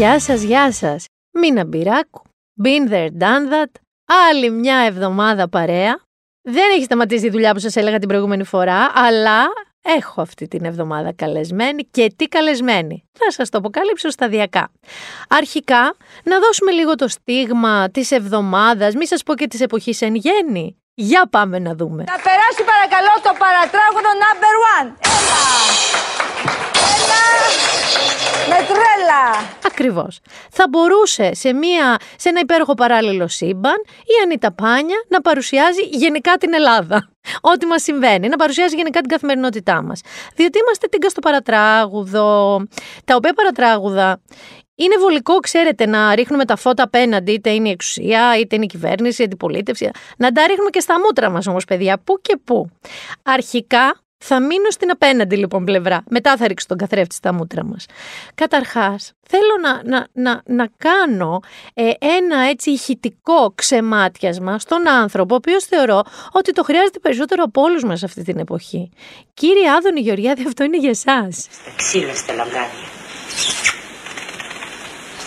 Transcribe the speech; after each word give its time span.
Γεια 0.00 0.20
σας, 0.20 0.42
γεια 0.42 0.72
σας. 0.72 1.04
Μίνα 1.30 1.64
Μπυράκου. 1.64 2.22
Been 2.64 2.92
there, 2.92 3.06
done 3.06 3.52
that. 3.52 3.70
Άλλη 4.28 4.50
μια 4.50 4.76
εβδομάδα 4.76 5.48
παρέα. 5.48 6.00
Δεν 6.42 6.70
έχει 6.74 6.84
σταματήσει 6.84 7.26
η 7.26 7.30
δουλειά 7.30 7.52
που 7.52 7.58
σας 7.58 7.76
έλεγα 7.76 7.98
την 7.98 8.08
προηγούμενη 8.08 8.44
φορά, 8.44 8.92
αλλά 8.94 9.42
έχω 9.82 10.20
αυτή 10.20 10.48
την 10.48 10.64
εβδομάδα 10.64 11.12
καλεσμένη 11.12 11.88
και 11.90 12.12
τι 12.16 12.26
καλεσμένη; 12.28 13.04
Θα 13.18 13.30
σας 13.30 13.48
το 13.48 13.58
αποκαλύψω 13.58 14.10
σταδιακά. 14.10 14.70
Αρχικά, 15.28 15.96
να 16.24 16.38
δώσουμε 16.38 16.70
λίγο 16.70 16.94
το 16.94 17.08
στίγμα 17.08 17.90
της 17.90 18.10
εβδομάδας, 18.10 18.94
μη 18.94 19.06
σας 19.06 19.22
πω 19.22 19.34
και 19.34 19.46
της 19.46 19.60
εποχής 19.60 20.02
εν 20.02 20.14
γέννη. 20.14 20.82
Για 20.94 21.28
πάμε 21.30 21.58
να 21.58 21.74
δούμε. 21.74 22.04
Να 22.06 22.16
περάσει 22.16 22.62
παρακαλώ 22.72 23.14
το 23.22 23.32
παρατράγωνο 23.38 24.08
number 24.22 24.54
one. 24.76 24.88
Έλα. 25.00 26.59
Έλα. 27.10 27.60
Με 28.48 28.56
τρέλα. 28.66 29.48
Ακριβώς. 29.66 30.20
Θα 30.50 30.64
μπορούσε 30.70 31.34
σε, 31.34 31.52
μια, 31.52 31.96
σε 32.16 32.28
ένα 32.28 32.40
υπέροχο 32.40 32.74
παράλληλο 32.74 33.28
σύμπαν 33.28 33.76
η 33.86 34.22
Ανίτα 34.24 34.52
Πάνια 34.52 35.04
να 35.08 35.20
παρουσιάζει 35.20 35.82
γενικά 35.82 36.32
την 36.36 36.54
Ελλάδα. 36.54 37.10
Ό,τι 37.40 37.66
μας 37.66 37.82
συμβαίνει, 37.82 38.28
να 38.28 38.36
παρουσιάζει 38.36 38.76
γενικά 38.76 39.00
την 39.00 39.08
καθημερινότητά 39.08 39.82
μας. 39.82 40.00
Διότι 40.34 40.58
είμαστε 40.58 40.86
τίγκα 40.86 41.08
στο 41.08 41.20
παρατράγουδο, 41.20 42.62
τα 43.04 43.14
οποία 43.14 43.32
παρατράγουδα 43.32 44.20
είναι 44.74 44.96
βολικό, 45.00 45.36
ξέρετε, 45.38 45.86
να 45.86 46.14
ρίχνουμε 46.14 46.44
τα 46.44 46.56
φώτα 46.56 46.82
απέναντι, 46.82 47.32
είτε 47.32 47.50
είναι 47.50 47.68
η 47.68 47.70
εξουσία, 47.70 48.38
είτε 48.38 48.54
είναι 48.56 48.64
η 48.64 48.68
κυβέρνηση, 48.68 49.22
η 49.22 49.24
αντιπολίτευση. 49.24 49.90
Να 50.16 50.32
τα 50.32 50.46
ρίχνουμε 50.46 50.70
και 50.70 50.80
στα 50.80 50.94
μούτρα 51.00 51.30
μας 51.30 51.46
όμως, 51.46 51.64
παιδιά, 51.64 51.98
πού 52.04 52.20
και 52.20 52.38
πού. 52.44 52.70
Αρχικά 53.22 54.00
θα 54.22 54.40
μείνω 54.40 54.70
στην 54.70 54.90
απέναντι 54.90 55.36
λοιπόν 55.36 55.64
πλευρά. 55.64 56.02
Μετά 56.08 56.36
θα 56.36 56.46
ρίξω 56.46 56.66
τον 56.66 56.76
καθρέφτη 56.76 57.14
στα 57.14 57.32
μούτρα 57.32 57.64
μας. 57.64 57.86
Καταρχάς, 58.34 59.12
θέλω 59.28 59.54
να, 59.62 59.96
να, 59.96 60.06
να, 60.12 60.42
να 60.46 60.68
κάνω 60.76 61.40
ε, 61.74 61.90
ένα 61.98 62.40
έτσι 62.48 62.70
ηχητικό 62.70 63.52
ξεμάτιασμα 63.54 64.58
στον 64.58 64.88
άνθρωπο, 64.88 65.34
ο 65.34 65.36
οποίος 65.36 65.64
θεωρώ 65.64 66.02
ότι 66.32 66.52
το 66.52 66.62
χρειάζεται 66.62 66.98
περισσότερο 66.98 67.42
από 67.42 67.62
όλους 67.62 67.84
μας 67.84 68.02
αυτή 68.02 68.22
την 68.22 68.38
εποχή. 68.38 68.90
Κύριε 69.34 69.70
Άδωνη 69.70 70.00
Γεωργιάδη, 70.00 70.44
αυτό 70.46 70.64
είναι 70.64 70.78
για 70.78 70.90
εσάς. 70.90 71.48
Ξύλα 71.76 72.14
στα 72.14 72.32
λαγκάδια. 72.34 72.88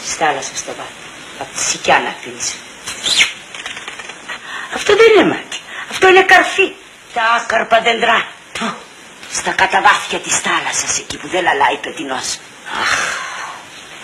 Στη 0.03 0.15
θάλασσα 0.17 0.55
στο 0.55 0.71
βάθος. 0.77 1.01
Απ' 1.39 1.53
τη 1.53 1.59
σικιά 1.59 1.99
να 1.99 2.09
αφήνεις. 2.09 2.55
Αυτό 4.73 4.95
δεν 4.95 5.07
είναι 5.15 5.29
μάτι. 5.29 5.57
Αυτό 5.89 6.07
είναι 6.07 6.23
καρφί. 6.23 6.73
Τα 7.13 7.21
άκαρπα 7.41 7.81
δέντρα. 7.81 8.41
Του. 8.53 8.75
Στα 9.31 9.51
καταβάθια 9.51 10.19
της 10.19 10.39
θάλασσας 10.39 10.99
εκεί 10.99 11.17
που 11.17 11.27
δεν 11.27 11.43
λαλάει 11.43 11.77
πετεινός. 11.77 12.39
Αχ, 12.81 12.93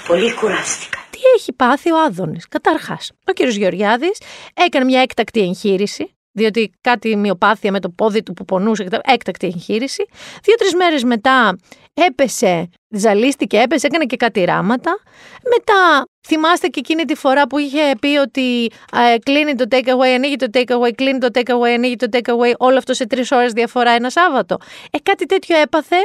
πολύ 0.07 0.33
κουράστηκα. 0.33 0.99
Τι 1.09 1.19
έχει 1.35 1.53
πάθει 1.53 1.91
ο 1.91 2.01
Άδωνης; 2.01 2.47
Καταρχάς, 2.47 3.11
ο 3.27 3.31
κύριος 3.31 3.55
Γεωργιάδης 3.55 4.21
έκανε 4.53 4.85
μια 4.85 5.01
έκτακτη 5.01 5.39
εγχείρηση 5.39 6.13
διότι 6.31 6.71
κάτι 6.81 7.15
μειοπάθεια 7.15 7.71
με 7.71 7.79
το 7.79 7.89
πόδι 7.89 8.23
του 8.23 8.33
που 8.33 8.45
πονούσε, 8.45 8.87
έκτακτη 9.03 9.47
εγχείρηση. 9.47 10.05
Δύο-τρεις 10.43 10.75
μέρες 10.75 11.03
μετά 11.03 11.55
έπεσε, 11.93 12.69
ζαλίστηκε, 12.89 13.57
έπεσε, 13.57 13.87
έκανε 13.87 14.05
και 14.05 14.15
κάτι 14.15 14.43
ράματα. 14.43 14.99
Μετά 15.43 16.07
θυμάστε 16.27 16.67
και 16.67 16.79
εκείνη 16.79 17.03
τη 17.03 17.15
φορά 17.15 17.47
που 17.47 17.57
είχε 17.57 17.81
πει 18.01 18.17
ότι 18.17 18.71
ε, 18.93 19.17
κλείνει 19.17 19.55
το 19.55 19.65
takeaway, 19.71 20.13
ανοίγει 20.15 20.35
το 20.35 20.47
takeaway, 20.53 20.91
κλείνει 20.95 21.17
το 21.17 21.27
takeaway, 21.33 21.69
ανοίγει 21.75 21.95
το 21.95 22.07
takeaway, 22.11 22.53
όλο 22.57 22.77
αυτό 22.77 22.93
σε 22.93 23.07
τρεις 23.07 23.31
ώρες 23.31 23.51
διαφορά 23.51 23.91
ένα 23.91 24.09
Σάββατο. 24.09 24.57
Ε, 24.91 24.97
κάτι 25.03 25.25
τέτοιο 25.25 25.57
έπαθε 25.57 25.95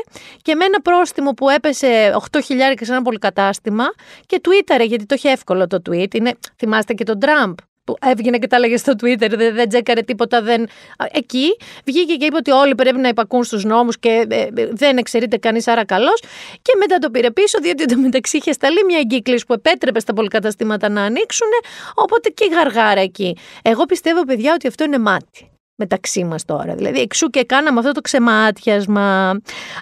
και 0.43 0.55
με 0.55 0.65
ένα 0.65 0.81
πρόστιμο 0.81 1.31
που 1.31 1.49
έπεσε 1.49 2.15
8.000 2.33 2.41
σε 2.81 2.93
ένα 2.93 3.03
πολυκατάστημα 3.03 3.85
και 4.27 4.41
τουίταρε, 4.41 4.85
γιατί 4.85 5.07
το 5.07 5.15
είχε 5.15 5.29
εύκολο 5.31 5.67
το 5.67 5.83
tweet. 5.91 6.15
Είναι, 6.15 6.33
θυμάστε 6.59 6.95
και 6.95 7.05
τον 7.05 7.19
Τραμπ 7.19 7.55
που 7.85 7.97
έβγαινε 8.01 8.39
και 8.39 8.47
τα 8.47 8.57
έλεγε 8.57 8.77
στο 8.77 8.93
Twitter, 8.93 9.31
δεν, 9.31 9.55
δεν 9.55 9.69
τσέκαρε 9.69 10.01
τίποτα. 10.01 10.43
Δεν... 10.43 10.69
Εκεί 11.13 11.57
βγήκε 11.85 12.15
και 12.15 12.25
είπε 12.25 12.37
ότι 12.37 12.51
όλοι 12.51 12.75
πρέπει 12.75 12.99
να 12.99 13.09
υπακούν 13.09 13.45
στους 13.45 13.65
νόμους 13.65 13.99
και 13.99 14.27
ε, 14.29 14.43
ε, 14.43 14.49
δεν 14.71 14.97
εξαιρείται 14.97 15.37
κανείς, 15.37 15.69
άρα 15.69 15.85
καλός. 15.85 16.23
Και 16.63 16.73
μετά 16.79 16.99
το 16.99 17.11
πήρε 17.11 17.31
πίσω, 17.31 17.59
διότι 17.63 17.85
το 17.85 17.97
μεταξύ 17.97 18.37
είχε 18.37 18.53
σταλεί 18.53 18.85
μια 18.85 18.99
εγκύκλωση 18.99 19.47
που 19.47 19.53
επέτρεπε 19.53 20.01
στα 20.01 20.13
πολυκαταστήματα 20.13 20.89
να 20.89 21.03
ανοίξουν. 21.03 21.49
Οπότε 21.95 22.29
και 22.29 22.49
γαργάρα 22.53 23.01
εκεί. 23.01 23.37
Εγώ 23.63 23.85
πιστεύω, 23.85 24.25
παιδιά, 24.25 24.53
ότι 24.55 24.67
αυτό 24.67 24.85
είναι 24.85 24.99
μάτι 24.99 25.54
μεταξύ 25.77 26.25
μας 26.25 26.45
τώρα. 26.45 26.75
Δηλαδή, 26.75 27.01
εξού 27.01 27.31
και 27.31 27.45
κάναμε 27.45 27.79
αυτό 27.79 27.93
το 27.93 28.01
ξεμάτιασμα. 28.01 29.31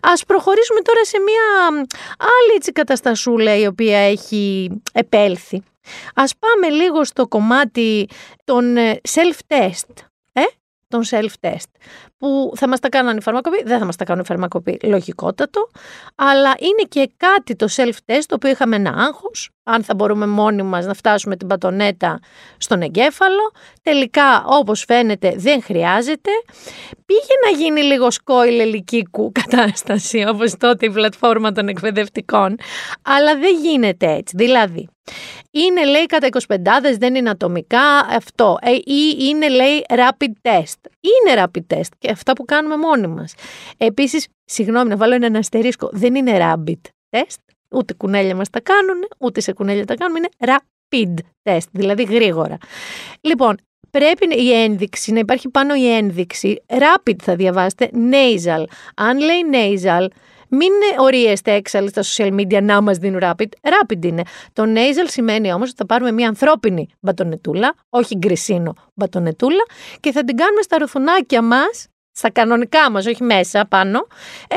Α 0.01 0.13
προχωρήσουμε 0.27 0.81
τώρα 0.81 1.05
σε 1.05 1.19
μια 1.19 1.69
άλλη 2.19 2.55
έτσι 2.57 2.73
καταστασούλα 2.73 3.57
η 3.57 3.67
οποία 3.67 3.99
έχει 3.99 4.71
επέλθει. 4.93 5.63
Ας 6.15 6.33
πάμε 6.37 6.75
λίγο 6.75 7.05
στο 7.05 7.29
κομμάτι 7.29 8.09
των 8.45 8.77
ε, 8.77 9.01
self-test. 9.09 10.05
Ε; 10.33 10.43
Των 10.89 11.03
self-test. 11.11 11.71
Που 12.23 12.53
θα 12.57 12.69
μας 12.69 12.81
τα 12.81 12.89
κάνουν 12.89 13.17
οι 13.17 13.23
φαρμακοποιοί, 13.23 13.63
δεν 13.65 13.79
θα 13.79 13.85
μας 13.85 13.97
τα 13.97 14.05
κάνουν 14.05 14.23
οι 14.23 14.27
φαρμακοποιοί, 14.27 14.79
λογικότατο. 14.83 15.71
Αλλά 16.15 16.55
είναι 16.59 16.83
και 16.89 17.11
κάτι 17.17 17.57
το 17.57 17.67
self-test, 17.77 18.23
το 18.27 18.35
οποίο 18.35 18.51
είχαμε 18.51 18.77
ένα 18.77 18.91
άγχος, 18.91 19.51
αν 19.65 19.85
θα 19.85 19.95
μπορούμε 19.95 20.27
μόνοι 20.27 20.63
μας 20.63 20.87
να 20.87 20.95
φτάσουμε 20.95 21.37
την 21.37 21.47
πατονέτα 21.47 22.19
στον 22.57 22.83
εγκέφαλο. 22.83 23.53
Τελικά, 23.83 24.45
όπως 24.47 24.85
φαίνεται, 24.85 25.35
δεν 25.37 25.63
χρειάζεται. 25.63 26.31
Πήγε 27.07 27.35
να 27.45 27.59
γίνει 27.59 27.83
λίγο 27.83 28.11
σκόιλ 28.11 28.61
ελικίκου 28.61 29.33
κατάσταση, 29.33 30.25
όπως 30.29 30.57
τότε 30.57 30.87
η 30.87 30.91
πλατφόρμα 30.91 31.53
των 31.53 31.69
εκπαιδευτικών. 31.69 32.57
Αλλά 33.03 33.39
δεν 33.39 33.57
γίνεται 33.63 34.13
έτσι. 34.13 34.35
Δηλαδή, 34.37 34.89
είναι 35.51 35.85
λέει 35.85 36.07
κατά 36.07 36.29
25 36.49 36.57
δεν 36.99 37.15
είναι 37.15 37.31
ατομικά 37.31 37.99
αυτό 38.11 38.57
ε, 38.61 38.71
ή 38.71 39.17
είναι 39.19 39.49
λέει 39.49 39.85
rapid 39.89 40.51
test. 40.51 40.91
Είναι 41.01 41.45
rapid 41.45 41.77
test 41.77 41.89
και 41.99 42.11
αυτά 42.13 42.33
που 42.33 42.45
κάνουμε 42.45 42.77
μόνοι 42.77 43.07
μας. 43.07 43.35
Επίσης, 43.77 44.27
συγγνώμη 44.45 44.89
να 44.89 44.97
βάλω 44.97 45.15
ένα 45.15 45.39
αστερίσκο, 45.39 45.89
δεν 45.93 46.15
είναι 46.15 46.39
rapid 46.41 46.81
test, 47.11 47.39
ούτε 47.71 47.95
κουνέλια 47.95 48.37
μας 48.37 48.51
τα 48.51 48.61
κάνουν, 48.61 49.09
ούτε 49.19 49.41
σε 49.41 49.53
κουνέλια 49.53 49.85
τα 49.85 49.95
κάνουμε, 49.95 50.19
είναι 50.19 50.29
rapid 50.39 51.15
test, 51.43 51.67
δηλαδή 51.73 52.03
γρήγορα. 52.03 52.57
Λοιπόν, 53.21 53.57
πρέπει 53.91 54.41
η 54.41 54.53
ένδειξη, 54.53 55.13
να 55.13 55.19
υπάρχει 55.19 55.49
πάνω 55.49 55.75
η 55.75 55.93
ένδειξη, 55.93 56.63
rapid 56.67 57.17
θα 57.23 57.37
διαβάσετε, 57.37 57.91
nasal. 57.95 58.65
Αν 58.97 59.19
λέει 59.19 59.41
nasal, 59.53 60.07
μην 60.55 60.71
ορίεστε 60.99 61.53
έξαλλοι 61.53 61.89
στα 61.89 62.03
social 62.03 62.35
media 62.35 62.63
να 62.63 62.81
μας 62.81 62.99
δίνουν 62.99 63.21
rapid. 63.23 63.47
Rapid 63.63 64.05
είναι. 64.05 64.23
Το 64.53 64.63
nasal 64.63 65.07
σημαίνει 65.07 65.53
όμως 65.53 65.69
ότι 65.69 65.77
θα 65.77 65.87
πάρουμε 65.87 66.13
μια 66.13 66.29
ανθρώπινη 66.29 66.89
μπατονετούλα, 67.01 67.75
όχι 67.89 68.17
γκρισίνο 68.17 68.75
μπατονετούλα, 68.95 69.65
και 70.01 70.13
θα 70.13 70.25
την 70.25 70.37
κάνουμε 70.37 70.63
στα 70.63 70.79
ρουθουνάκια 70.79 71.43
μας, 71.43 71.87
στα 72.13 72.31
κανονικά 72.31 72.91
μας, 72.91 73.07
όχι 73.07 73.23
μέσα 73.23 73.67
πάνω, 73.69 74.07
ε, 74.49 74.57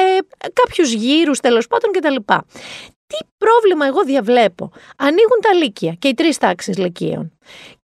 κάποιους 0.53 0.93
γύρους 0.93 1.39
τέλος 1.39 1.67
πάντων 1.67 1.91
κτλ. 1.91 2.33
Τι 3.07 3.17
πρόβλημα 3.37 3.85
εγώ 3.85 4.03
διαβλέπω. 4.03 4.71
Ανοίγουν 4.97 5.39
τα 5.41 5.53
λύκεια 5.53 5.95
και 5.99 6.07
οι 6.07 6.13
τρεις 6.13 6.37
τάξεις 6.37 6.77
λυκείων. 6.77 7.37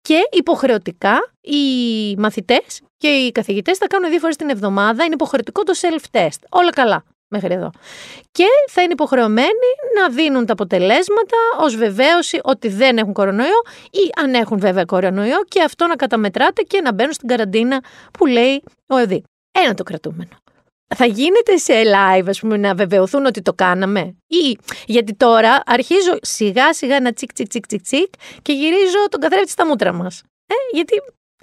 Και 0.02 0.20
υποχρεωτικά 0.32 1.34
οι 1.42 2.16
μαθητές 2.18 2.82
και 2.98 3.08
οι 3.08 3.32
καθηγητές 3.32 3.78
θα 3.78 3.88
κάνουν 3.88 4.10
δύο 4.10 4.20
φορές 4.20 4.36
την 4.36 4.50
εβδομάδα. 4.50 5.04
Είναι 5.04 5.14
υποχρεωτικό 5.14 5.64
το 5.64 5.74
self-test. 5.82 6.40
Όλα 6.50 6.70
καλά 6.70 7.04
μέχρι 7.28 7.54
εδώ. 7.54 7.70
Και 8.32 8.46
θα 8.70 8.82
είναι 8.82 8.92
υποχρεωμένοι 8.92 9.70
να 10.00 10.10
δίνουν 10.10 10.46
τα 10.46 10.54
αποτελέσματα 10.54 11.38
ως 11.60 11.76
βεβαίωση 11.76 12.40
ότι 12.44 12.68
δεν 12.68 12.98
έχουν 12.98 13.14
κορονοϊό 13.14 13.62
ή 13.92 14.22
αν 14.22 14.34
έχουν 14.34 14.60
βέβαια 14.60 14.86
κορονοϊό 14.86 15.44
και 15.48 15.64
αυτό 15.64 15.88
να 15.88 15.96
καταμετράτε 15.96 16.62
και 16.62 16.82
να 16.82 16.94
μπαίνουν 16.94 17.14
στην 17.14 17.28
καραντίνα 17.28 17.84
που 18.18 18.26
λέει 18.26 18.64
ο 18.88 18.98
ΕΔΗ. 18.98 19.24
Ένα 19.64 19.74
το 19.74 19.84
κρατούμενο. 19.84 20.30
Θα 20.96 21.06
γίνεται 21.06 21.58
σε 21.58 21.74
live, 21.74 22.26
ας 22.28 22.40
πούμε, 22.40 22.58
να 22.58 22.76
βεβαιωθούν 22.76 23.26
ότι 23.26 23.42
το 23.42 23.54
κάναμε; 23.54 24.16
Ή 24.28 24.58
γιατί 24.86 25.16
τώρα 25.16 25.62
αρχίζω 25.66 26.18
σιγά 26.22 26.74
σιγά 26.74 27.00
να 27.00 27.14
τσικ 27.14 27.34
τσικ 27.34 27.48
τσικ 27.48 27.66
τσικ 27.66 27.82
τσικ 27.82 28.14
και 28.42 28.54
γυρίζω 28.54 29.08
τον 29.10 29.20
καθρέφτη 29.20 29.50
στα 29.52 29.66
μούτρα 29.66 29.94
μας. 29.94 30.24
Ε, 30.48 30.54
γιατί 30.74 30.94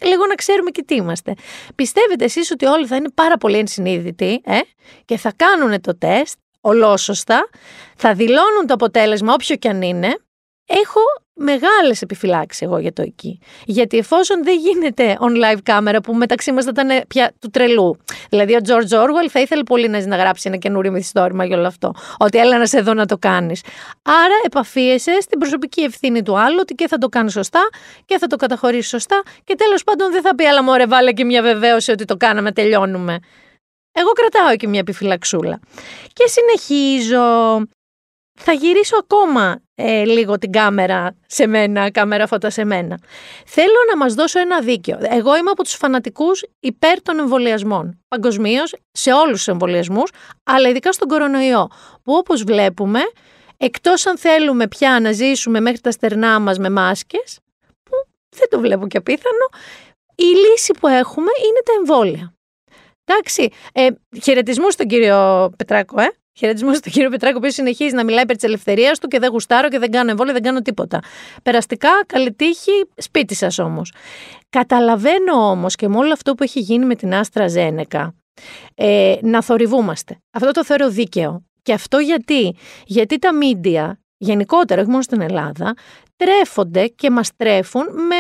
λίγο 0.02 0.26
να 0.26 0.34
ξέρουμε 0.34 0.70
και 0.70 0.82
τι 0.82 0.94
είμαστε. 0.94 1.34
Πιστεύετε 1.74 2.24
εσείς 2.24 2.50
ότι 2.50 2.64
όλοι 2.64 2.86
θα 2.86 2.96
είναι 2.96 3.10
πάρα 3.14 3.36
πολύ 3.36 3.58
ενσυνείδητοι 3.58 4.40
ε, 4.44 4.58
και 5.04 5.16
θα 5.16 5.32
κάνουν 5.36 5.80
το 5.80 5.98
τεστ 5.98 6.38
ολόσωστα, 6.60 7.48
θα 7.96 8.14
δηλώνουν 8.14 8.66
το 8.66 8.74
αποτέλεσμα 8.74 9.32
όποιο 9.32 9.56
και 9.56 9.68
αν 9.68 9.82
είναι. 9.82 10.18
Έχω 10.66 11.00
μεγάλες 11.36 12.02
επιφυλάξεις 12.02 12.62
εγώ 12.62 12.78
για 12.78 12.92
το 12.92 13.02
εκεί. 13.02 13.38
Γιατί 13.64 13.98
εφόσον 13.98 14.44
δεν 14.44 14.58
γίνεται 14.58 15.16
on 15.20 15.30
live 15.30 15.58
κάμερα 15.62 16.00
που 16.00 16.14
μεταξύ 16.14 16.52
μας 16.52 16.64
θα 16.64 16.70
ήταν 16.74 17.02
πια 17.08 17.32
του 17.40 17.50
τρελού. 17.50 17.96
Δηλαδή 18.30 18.54
ο 18.54 18.58
George 18.66 18.96
Orwell 18.98 19.28
θα 19.30 19.40
ήθελε 19.40 19.62
πολύ 19.62 19.88
να, 19.88 20.06
να 20.06 20.16
γράψει 20.16 20.48
ένα 20.48 20.56
καινούριο 20.56 20.90
μυθιστόρημα 20.90 21.44
για 21.44 21.56
όλο 21.56 21.66
αυτό. 21.66 21.94
Ότι 22.18 22.38
έλα 22.38 22.58
να 22.58 22.66
σε 22.66 22.80
δω 22.80 22.94
να 22.94 23.06
το 23.06 23.18
κάνεις. 23.18 23.62
Άρα 24.02 24.34
επαφίεσαι 24.44 25.20
στην 25.20 25.38
προσωπική 25.38 25.82
ευθύνη 25.82 26.22
του 26.22 26.38
άλλου 26.38 26.58
ότι 26.60 26.74
και 26.74 26.88
θα 26.88 26.98
το 26.98 27.08
κάνεις 27.08 27.32
σωστά 27.32 27.68
και 28.04 28.18
θα 28.18 28.26
το 28.26 28.36
καταχωρήσεις 28.36 28.88
σωστά 28.88 29.22
και 29.44 29.54
τέλος 29.54 29.84
πάντων 29.84 30.10
δεν 30.10 30.22
θα 30.22 30.34
πει 30.34 30.44
άλλα 30.44 30.62
μωρέ 30.62 30.86
βάλε 30.86 31.12
και 31.12 31.24
μια 31.24 31.42
βεβαίωση 31.42 31.90
ότι 31.90 32.04
το 32.04 32.16
κάναμε, 32.16 32.52
τελειώνουμε. 32.52 33.18
Εγώ 33.92 34.10
κρατάω 34.10 34.56
και 34.56 34.68
μια 34.68 34.80
επιφυλαξούλα. 34.80 35.60
Και 36.12 36.24
συνεχίζω. 36.26 37.56
Θα 38.38 38.52
γυρίσω 38.52 38.96
ακόμα 38.96 39.60
ε, 39.78 40.04
λίγο 40.04 40.38
την 40.38 40.52
κάμερα 40.52 41.16
σε 41.26 41.46
μένα, 41.46 41.90
κάμερα 41.90 42.26
φώτα 42.26 42.50
σε 42.50 42.64
μένα. 42.64 42.98
Θέλω 43.46 43.76
να 43.90 43.96
μας 43.96 44.14
δώσω 44.14 44.38
ένα 44.40 44.60
δίκιο. 44.60 44.98
Εγώ 45.02 45.36
είμαι 45.36 45.50
από 45.50 45.62
τους 45.62 45.74
φανατικούς 45.74 46.44
υπέρ 46.60 47.02
των 47.02 47.18
εμβολιασμών. 47.18 48.00
Παγκοσμίως 48.08 48.74
σε 48.92 49.12
όλους 49.12 49.36
τους 49.36 49.48
εμβολιασμούς, 49.48 50.10
αλλά 50.44 50.68
ειδικά 50.68 50.92
στον 50.92 51.08
κορονοϊό, 51.08 51.68
που 52.02 52.12
όπως 52.12 52.42
βλέπουμε, 52.42 53.00
εκτός 53.56 54.06
αν 54.06 54.18
θέλουμε 54.18 54.68
πια 54.68 55.00
να 55.00 55.12
ζήσουμε 55.12 55.60
μέχρι 55.60 55.80
τα 55.80 55.90
στερνά 55.90 56.40
μας 56.40 56.58
με 56.58 56.70
μάσκες, 56.70 57.38
που 57.82 57.92
δεν 58.28 58.48
το 58.50 58.60
βλέπω 58.60 58.86
και 58.86 58.96
απίθανο, 58.96 59.48
η 60.14 60.24
λύση 60.24 60.72
που 60.80 60.86
έχουμε 60.86 61.30
είναι 61.46 61.60
τα 61.64 61.72
εμβόλια. 61.78 62.34
Εντάξει, 63.04 63.50
ε, 63.72 63.88
χαιρετισμού 64.22 64.70
στον 64.70 64.86
κύριο 64.86 65.50
Πετράκο, 65.56 66.00
ε. 66.00 66.10
Χαιρετισμού 66.38 66.74
στον 66.74 66.92
κύριο 66.92 67.10
Πετράκο, 67.10 67.38
που 67.38 67.50
συνεχίζει 67.50 67.94
να 67.94 68.04
μιλάει 68.04 68.22
υπέρ 68.22 68.36
της 68.36 68.44
ελευθερίας 68.44 68.98
του 68.98 69.08
και 69.08 69.18
δεν 69.18 69.30
γουστάρω 69.30 69.68
και 69.68 69.78
δεν 69.78 69.90
κάνω 69.90 70.10
εμβόλιο, 70.10 70.32
δεν 70.32 70.42
κάνω 70.42 70.62
τίποτα. 70.62 71.00
Περαστικά, 71.42 71.88
καλή 72.06 72.32
τύχη, 72.32 72.88
σπίτι 72.96 73.34
σας 73.34 73.58
όμως. 73.58 73.92
Καταλαβαίνω 74.50 75.48
όμως 75.50 75.74
και 75.74 75.88
με 75.88 75.96
όλο 75.96 76.12
αυτό 76.12 76.34
που 76.34 76.42
έχει 76.42 76.60
γίνει 76.60 76.84
με 76.84 76.94
την 76.94 77.14
Άστρα 77.14 77.48
Ζένεκα, 77.48 78.14
ε, 78.74 79.14
να 79.22 79.42
θορυβούμαστε. 79.42 80.18
Αυτό 80.30 80.50
το 80.50 80.64
θεωρώ 80.64 80.90
δίκαιο. 80.90 81.44
Και 81.62 81.72
αυτό 81.72 81.98
γιατί, 81.98 82.56
γιατί 82.84 83.18
τα 83.18 83.34
μίντια 83.34 84.00
γενικότερα, 84.18 84.80
όχι 84.80 84.90
μόνο 84.90 85.02
στην 85.02 85.20
Ελλάδα, 85.20 85.74
τρέφονται 86.16 86.86
και 86.86 87.10
μας 87.10 87.30
τρέφουν 87.36 87.82
με 87.82 88.16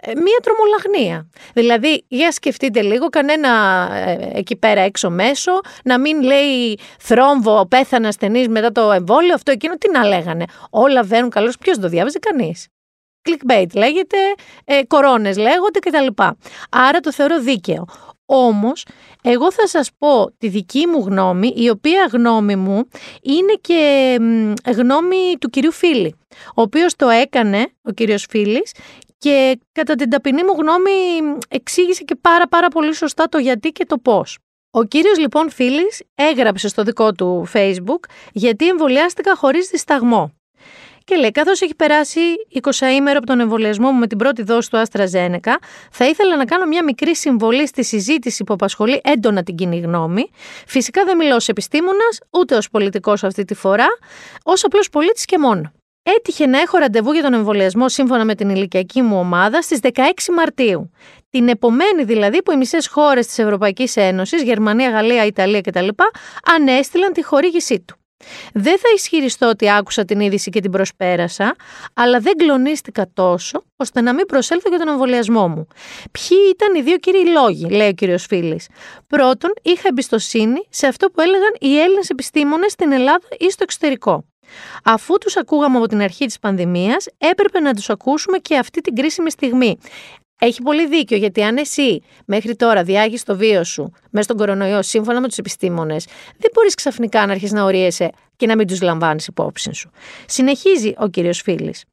ε, 0.00 0.12
μία 0.14 0.38
τρομολαγνία. 0.42 1.28
Δηλαδή, 1.54 2.04
για 2.08 2.32
σκεφτείτε 2.32 2.82
λίγο, 2.82 3.08
κανένα 3.08 3.50
ε, 3.92 4.30
εκεί 4.32 4.56
πέρα 4.56 4.80
έξω 4.80 5.10
μέσο, 5.10 5.52
να 5.84 5.98
μην 5.98 6.22
λέει 6.22 6.78
θρόμβο, 6.98 7.66
πέθανε 7.66 8.08
ασθενής 8.08 8.48
μετά 8.48 8.72
το 8.72 8.92
εμβόλιο, 8.92 9.34
αυτό 9.34 9.50
εκείνο, 9.50 9.74
τι 9.74 9.90
να 9.90 10.06
λέγανε. 10.06 10.44
Όλα 10.70 11.02
βαίνουν 11.02 11.30
καλώς, 11.30 11.58
ποιος 11.58 11.78
το 11.78 11.88
διάβαζε, 11.88 12.18
κανείς. 12.18 12.66
Clickbait 13.28 13.66
λέγεται, 13.74 14.16
ε, 14.64 14.84
κορώνες 14.86 15.36
λέγονται 15.36 15.78
κτλ. 15.78 16.22
Άρα 16.70 17.00
το 17.00 17.12
θεωρώ 17.12 17.40
δίκαιο. 17.40 17.84
Όμως, 18.26 18.86
εγώ 19.22 19.52
θα 19.52 19.66
σας 19.66 19.90
πω 19.98 20.30
τη 20.38 20.48
δική 20.48 20.86
μου 20.86 20.98
γνώμη, 20.98 21.52
η 21.56 21.68
οποία 21.68 22.08
γνώμη 22.12 22.56
μου 22.56 22.88
είναι 23.22 23.52
και 23.60 24.16
γνώμη 24.76 25.36
του 25.40 25.50
κυρίου 25.50 25.72
Φίλη, 25.72 26.14
ο 26.54 26.62
οποίος 26.62 26.96
το 26.96 27.08
έκανε, 27.08 27.66
ο 27.82 27.90
κύριος 27.90 28.26
Φίλης, 28.28 28.72
και 29.18 29.60
κατά 29.72 29.94
την 29.94 30.10
ταπεινή 30.10 30.44
μου 30.44 30.52
γνώμη 30.52 30.90
εξήγησε 31.48 32.02
και 32.04 32.14
πάρα 32.14 32.48
πάρα 32.48 32.68
πολύ 32.68 32.94
σωστά 32.94 33.28
το 33.28 33.38
γιατί 33.38 33.70
και 33.70 33.86
το 33.86 33.98
πώς. 33.98 34.38
Ο 34.70 34.84
κύριος 34.84 35.18
λοιπόν 35.18 35.50
Φίλης 35.50 36.02
έγραψε 36.14 36.68
στο 36.68 36.82
δικό 36.82 37.12
του 37.12 37.46
facebook 37.52 38.00
γιατί 38.32 38.68
εμβολιάστηκα 38.68 39.36
χωρίς 39.36 39.68
δισταγμό. 39.68 40.32
Και 41.04 41.16
λέει, 41.16 41.30
καθώς 41.30 41.60
έχει 41.60 41.74
περάσει 41.74 42.20
20 42.62 42.70
ημέρο 42.96 43.18
από 43.18 43.26
τον 43.26 43.40
εμβολιασμό 43.40 43.90
μου 43.90 43.98
με 43.98 44.06
την 44.06 44.18
πρώτη 44.18 44.42
δόση 44.42 44.70
του 44.70 44.78
Άστρα 44.78 45.06
Ζένεκα, 45.06 45.58
θα 45.90 46.06
ήθελα 46.06 46.36
να 46.36 46.44
κάνω 46.44 46.66
μια 46.66 46.84
μικρή 46.84 47.16
συμβολή 47.16 47.66
στη 47.66 47.84
συζήτηση 47.84 48.44
που 48.44 48.52
απασχολεί 48.52 49.00
έντονα 49.04 49.42
την 49.42 49.54
κοινή 49.54 49.78
γνώμη. 49.78 50.30
Φυσικά 50.66 51.04
δεν 51.04 51.16
μιλώ 51.16 51.34
ως 51.34 51.48
επιστήμονας, 51.48 52.18
ούτε 52.30 52.56
ως 52.56 52.70
πολιτικός 52.70 53.24
αυτή 53.24 53.44
τη 53.44 53.54
φορά, 53.54 53.86
ως 54.44 54.64
απλός 54.64 54.90
πολίτης 54.90 55.24
και 55.24 55.38
μόνος. 55.38 55.70
Έτυχε 56.02 56.46
να 56.46 56.60
έχω 56.60 56.78
ραντεβού 56.78 57.12
για 57.12 57.22
τον 57.22 57.34
εμβολιασμό 57.34 57.88
σύμφωνα 57.88 58.24
με 58.24 58.34
την 58.34 58.48
ηλικιακή 58.48 59.02
μου 59.02 59.18
ομάδα 59.18 59.62
στις 59.62 59.78
16 59.82 60.00
Μαρτίου. 60.36 60.90
Την 61.30 61.48
επομένη 61.48 62.04
δηλαδή 62.04 62.42
που 62.42 62.52
οι 62.52 62.56
μισές 62.56 62.86
χώρες 62.86 63.26
της 63.26 63.38
Ευρωπαϊκής 63.38 63.96
Ένωσης, 63.96 64.42
Γερμανία, 64.42 64.90
Γαλλία, 64.90 65.24
Ιταλία 65.24 65.60
κτλ., 65.60 65.88
ανέστηλαν 66.54 67.12
τη 67.12 67.24
χορήγησή 67.24 67.80
του. 67.80 67.96
Δεν 68.52 68.78
θα 68.78 68.88
ισχυριστώ 68.94 69.48
ότι 69.48 69.70
άκουσα 69.70 70.04
την 70.04 70.20
είδηση 70.20 70.50
και 70.50 70.60
την 70.60 70.70
προσπέρασα, 70.70 71.56
αλλά 71.94 72.20
δεν 72.20 72.36
κλονίστηκα 72.36 73.06
τόσο 73.14 73.62
ώστε 73.76 74.00
να 74.00 74.14
μην 74.14 74.26
προσέλθω 74.26 74.68
για 74.68 74.78
τον 74.78 74.88
εμβολιασμό 74.88 75.48
μου. 75.48 75.66
Ποιοι 76.10 76.38
ήταν 76.54 76.74
οι 76.74 76.82
δύο 76.82 76.96
κύριοι 76.96 77.28
λόγοι, 77.28 77.68
λέει 77.70 77.88
ο 77.88 77.92
κύριος 77.92 78.26
Φίλης. 78.26 78.68
Πρώτον, 79.06 79.52
είχα 79.62 79.88
εμπιστοσύνη 79.88 80.66
σε 80.68 80.86
αυτό 80.86 81.10
που 81.10 81.20
έλεγαν 81.20 81.54
οι 81.58 81.78
Έλληνες 81.78 82.08
επιστήμονες 82.08 82.72
στην 82.72 82.92
Ελλάδα 82.92 83.26
ή 83.38 83.50
στο 83.50 83.62
εξωτερικό. 83.62 84.24
Αφού 84.84 85.18
τους 85.18 85.36
ακούγαμε 85.36 85.76
από 85.76 85.86
την 85.86 86.00
αρχή 86.00 86.26
της 86.26 86.38
πανδημίας, 86.38 87.06
έπρεπε 87.18 87.60
να 87.60 87.74
τους 87.74 87.90
ακούσουμε 87.90 88.38
και 88.38 88.56
αυτή 88.56 88.80
την 88.80 88.94
κρίσιμη 88.94 89.30
στιγμή. 89.30 89.78
Έχει 90.38 90.62
πολύ 90.62 90.88
δίκιο, 90.88 91.16
γιατί 91.16 91.42
αν 91.42 91.56
εσύ 91.56 92.02
μέχρι 92.26 92.56
τώρα 92.56 92.82
διάγεις 92.82 93.22
το 93.22 93.36
βίο 93.36 93.64
σου 93.64 93.92
μέσα 94.10 94.24
στον 94.24 94.36
κορονοϊό 94.36 94.82
σύμφωνα 94.82 95.20
με 95.20 95.28
τους 95.28 95.38
επιστήμονες, 95.38 96.06
δεν 96.38 96.50
μπορείς 96.54 96.74
ξαφνικά 96.74 97.26
να 97.26 97.32
αρχίσεις 97.32 97.52
να 97.52 97.64
ορίεσαι 97.64 98.10
και 98.36 98.46
να 98.46 98.56
μην 98.56 98.66
τους 98.66 98.80
λαμβάνεις 98.82 99.26
υπόψη 99.26 99.74
σου. 99.74 99.90
Συνεχίζει 100.26 100.94
ο 100.98 101.08
κύριος 101.08 101.40
Φίλης. 101.40 101.84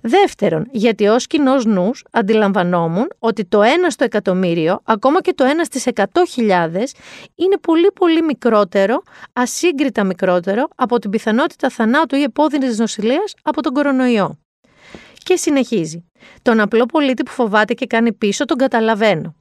Δεύτερον, 0.00 0.68
γιατί 0.70 1.06
ως 1.06 1.26
κοινός 1.26 1.64
νους 1.64 2.04
αντιλαμβανόμουν 2.10 3.08
ότι 3.18 3.44
το 3.44 3.62
ένα 3.62 3.90
στο 3.90 4.04
εκατομμύριο, 4.04 4.80
ακόμα 4.84 5.20
και 5.20 5.32
το 5.32 5.44
ένα 5.44 5.64
στις 5.64 5.86
εκατό 5.86 6.26
χιλιάδες, 6.26 6.94
είναι 7.34 7.58
πολύ 7.58 7.92
πολύ 7.94 8.22
μικρότερο, 8.22 9.02
ασύγκριτα 9.32 10.04
μικρότερο 10.04 10.68
από 10.74 10.98
την 10.98 11.10
πιθανότητα 11.10 11.70
θανάτου 11.70 12.16
ή 12.16 12.22
επώδυνης 12.22 12.78
νοσηλείας 12.78 13.34
από 13.42 13.62
τον 13.62 13.72
κορονοϊό. 13.72 14.38
Και 15.26 15.36
συνεχίζει. 15.36 16.10
Τον 16.42 16.60
απλό 16.60 16.86
πολίτη 16.86 17.22
που 17.22 17.30
φοβάται 17.30 17.74
και 17.74 17.86
κάνει 17.86 18.12
πίσω 18.12 18.44
τον 18.44 18.56
καταλαβαίνω. 18.56 19.34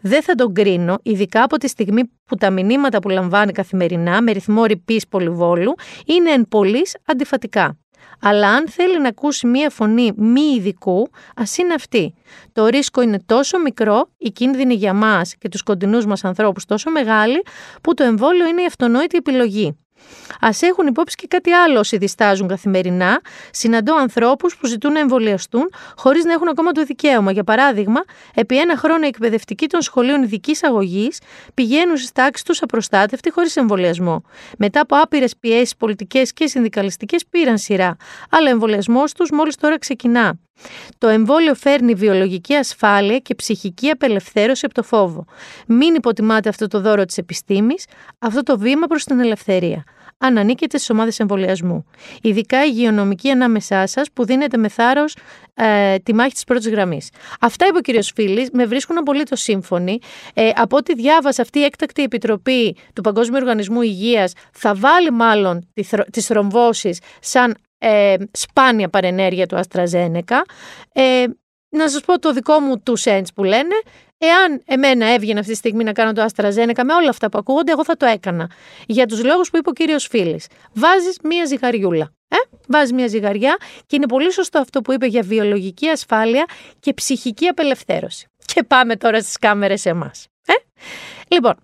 Δεν 0.00 0.22
θα 0.22 0.34
τον 0.34 0.54
κρίνω, 0.54 0.98
ειδικά 1.02 1.42
από 1.42 1.56
τη 1.56 1.68
στιγμή 1.68 2.02
που 2.24 2.36
τα 2.36 2.50
μηνύματα 2.50 2.98
που 2.98 3.08
λαμβάνει 3.08 3.52
καθημερινά 3.52 4.22
με 4.22 4.32
ρυθμό 4.32 4.64
ρηπής 4.64 5.08
πολυβόλου 5.08 5.74
είναι 6.06 6.30
εν 6.30 6.48
πολλής 6.48 6.96
αντιφατικά. 7.04 7.78
Αλλά 8.20 8.48
αν 8.48 8.68
θέλει 8.68 9.00
να 9.00 9.08
ακούσει 9.08 9.46
μία 9.46 9.70
φωνή 9.70 10.12
μη 10.16 10.40
ειδικού, 10.40 11.10
ας 11.36 11.58
είναι 11.58 11.74
αυτή. 11.74 12.14
Το 12.52 12.66
ρίσκο 12.66 13.02
είναι 13.02 13.18
τόσο 13.26 13.58
μικρό, 13.58 14.10
η 14.18 14.30
κίνδυνη 14.30 14.74
για 14.74 14.94
μας 14.94 15.34
και 15.36 15.48
τους 15.48 15.62
κοντινούς 15.62 16.06
μας 16.06 16.24
ανθρώπους 16.24 16.64
τόσο 16.64 16.90
μεγάλη, 16.90 17.42
που 17.82 17.94
το 17.94 18.04
εμβόλιο 18.04 18.46
είναι 18.46 18.62
η 18.62 18.66
αυτονόητη 18.66 19.16
επιλογή. 19.16 19.78
Α 20.40 20.48
έχουν 20.60 20.86
υπόψη 20.86 21.16
και 21.16 21.26
κάτι 21.26 21.52
άλλο 21.52 21.78
όσοι 21.78 21.96
διστάζουν 21.96 22.48
καθημερινά. 22.48 23.20
Συναντώ 23.50 23.94
ανθρώπους 23.94 24.56
που 24.56 24.66
ζητούν 24.66 24.92
να 24.92 25.00
εμβολιαστούν 25.00 25.72
χωρίς 25.96 26.24
να 26.24 26.32
έχουν 26.32 26.48
ακόμα 26.48 26.72
το 26.72 26.84
δικαίωμα. 26.84 27.32
Για 27.32 27.44
παράδειγμα, 27.44 28.00
επί 28.34 28.58
ένα 28.58 28.76
χρόνο 28.76 29.04
οι 29.04 29.06
εκπαιδευτικοί 29.06 29.66
των 29.66 29.80
σχολείων 29.80 30.22
ειδικής 30.22 30.64
αγωγής 30.64 31.18
πηγαίνουν 31.54 31.96
στις 31.96 32.12
τάξεις 32.12 32.44
τους 32.44 32.62
απροστάτευτοι 32.62 33.30
χωρίς 33.30 33.56
εμβολιασμό. 33.56 34.22
Μετά 34.58 34.80
από 34.80 34.96
άπειρες 34.96 35.36
πιέσεις 35.36 35.76
πολιτικές 35.76 36.32
και 36.32 36.46
συνδικαλιστικές 36.46 37.26
πήραν 37.30 37.58
σειρά. 37.58 37.96
Αλλά 38.30 38.48
ο 38.48 38.50
εμβολιασμός 38.50 39.12
τους 39.12 39.30
μόλις 39.30 39.56
τώρα 39.56 39.78
ξεκινά. 39.78 40.38
Το 40.98 41.08
εμβόλιο 41.08 41.54
φέρνει 41.54 41.94
βιολογική 41.94 42.54
ασφάλεια 42.54 43.18
και 43.18 43.34
ψυχική 43.34 43.88
απελευθέρωση 43.88 44.64
από 44.64 44.74
το 44.74 44.82
φόβο. 44.82 45.24
Μην 45.66 45.94
υποτιμάτε 45.94 46.48
αυτό 46.48 46.66
το 46.66 46.80
δώρο 46.80 47.04
της 47.04 47.18
επιστήμης, 47.18 47.84
αυτό 48.18 48.42
το 48.42 48.58
βήμα 48.58 48.86
προς 48.86 49.04
την 49.04 49.20
ελευθερία. 49.20 49.84
Αν 50.22 50.38
ανήκετε 50.38 50.76
στις 50.76 50.90
ομάδες 50.90 51.18
εμβολιασμού. 51.18 51.84
Ειδικά 52.22 52.64
η 52.64 52.70
υγειονομική 52.74 53.30
ανάμεσά 53.30 53.86
σας 53.86 54.10
που 54.12 54.24
δίνετε 54.24 54.56
με 54.56 54.68
θάρρος 54.68 55.16
ε, 55.54 55.96
τη 55.98 56.14
μάχη 56.14 56.32
της 56.32 56.44
πρώτης 56.44 56.68
γραμμής. 56.68 57.08
Αυτά 57.40 57.66
είπε 57.66 57.78
ο 57.78 57.80
κ. 57.80 58.04
Φίλης, 58.14 58.48
με 58.52 58.66
βρίσκουν 58.66 58.98
απολύτως 58.98 59.40
σύμφωνοι. 59.40 59.98
Ε, 60.34 60.50
από 60.54 60.76
ό,τι 60.76 60.94
διάβασα, 60.94 61.42
αυτή 61.42 61.58
η 61.58 61.64
έκτακτη 61.64 62.02
επιτροπή 62.02 62.76
του 62.92 63.00
Παγκόσμιου 63.00 63.38
Οργανισμού 63.40 63.82
Υγείας 63.82 64.32
θα 64.52 64.74
βάλει 64.74 65.10
μάλλον 65.10 65.68
τις 66.10 66.26
θρομβώσεις 66.26 66.98
σαν 67.20 67.56
ε, 67.80 68.14
σπάνια 68.32 68.88
παρενέργεια 68.88 69.46
του 69.46 69.56
Αστραζένεκα. 69.56 70.44
Ε, 70.92 71.24
να 71.68 71.88
σας 71.88 72.00
πω 72.00 72.18
το 72.18 72.32
δικό 72.32 72.60
μου 72.60 72.80
του 72.80 72.98
cents 72.98 73.32
που 73.34 73.44
λένε, 73.44 73.74
εάν 74.18 74.62
εμένα 74.64 75.06
έβγαινε 75.06 75.38
αυτή 75.38 75.52
τη 75.52 75.58
στιγμή 75.58 75.84
να 75.84 75.92
κάνω 75.92 76.12
το 76.12 76.22
Αστραζένεκα 76.22 76.84
με 76.84 76.94
όλα 76.94 77.08
αυτά 77.08 77.28
που 77.28 77.38
ακούγονται, 77.38 77.72
εγώ 77.72 77.84
θα 77.84 77.96
το 77.96 78.06
έκανα. 78.06 78.50
Για 78.86 79.06
τους 79.06 79.24
λόγους 79.24 79.50
που 79.50 79.56
είπε 79.56 79.68
ο 79.68 79.72
κύριος 79.72 80.06
Φίλης. 80.06 80.46
Βάζεις 80.72 81.18
μία 81.22 81.44
ζυγαριούλα. 81.44 82.12
Ε; 82.28 82.36
Βάζεις 82.68 82.92
μια 82.92 83.06
ζυγαριά 83.06 83.56
και 83.86 83.96
είναι 83.96 84.06
πολύ 84.06 84.32
σωστό 84.32 84.58
αυτό 84.58 84.80
που 84.80 84.92
είπε 84.92 85.06
για 85.06 85.22
βιολογική 85.22 85.88
ασφάλεια 85.88 86.44
και 86.80 86.94
ψυχική 86.94 87.46
απελευθέρωση. 87.46 88.26
Και 88.44 88.62
πάμε 88.62 88.96
τώρα 88.96 89.20
στις 89.20 89.38
κάμερες 89.38 89.86
εμάς. 89.86 90.26
Ε; 90.46 90.52
Λοιπόν, 91.34 91.54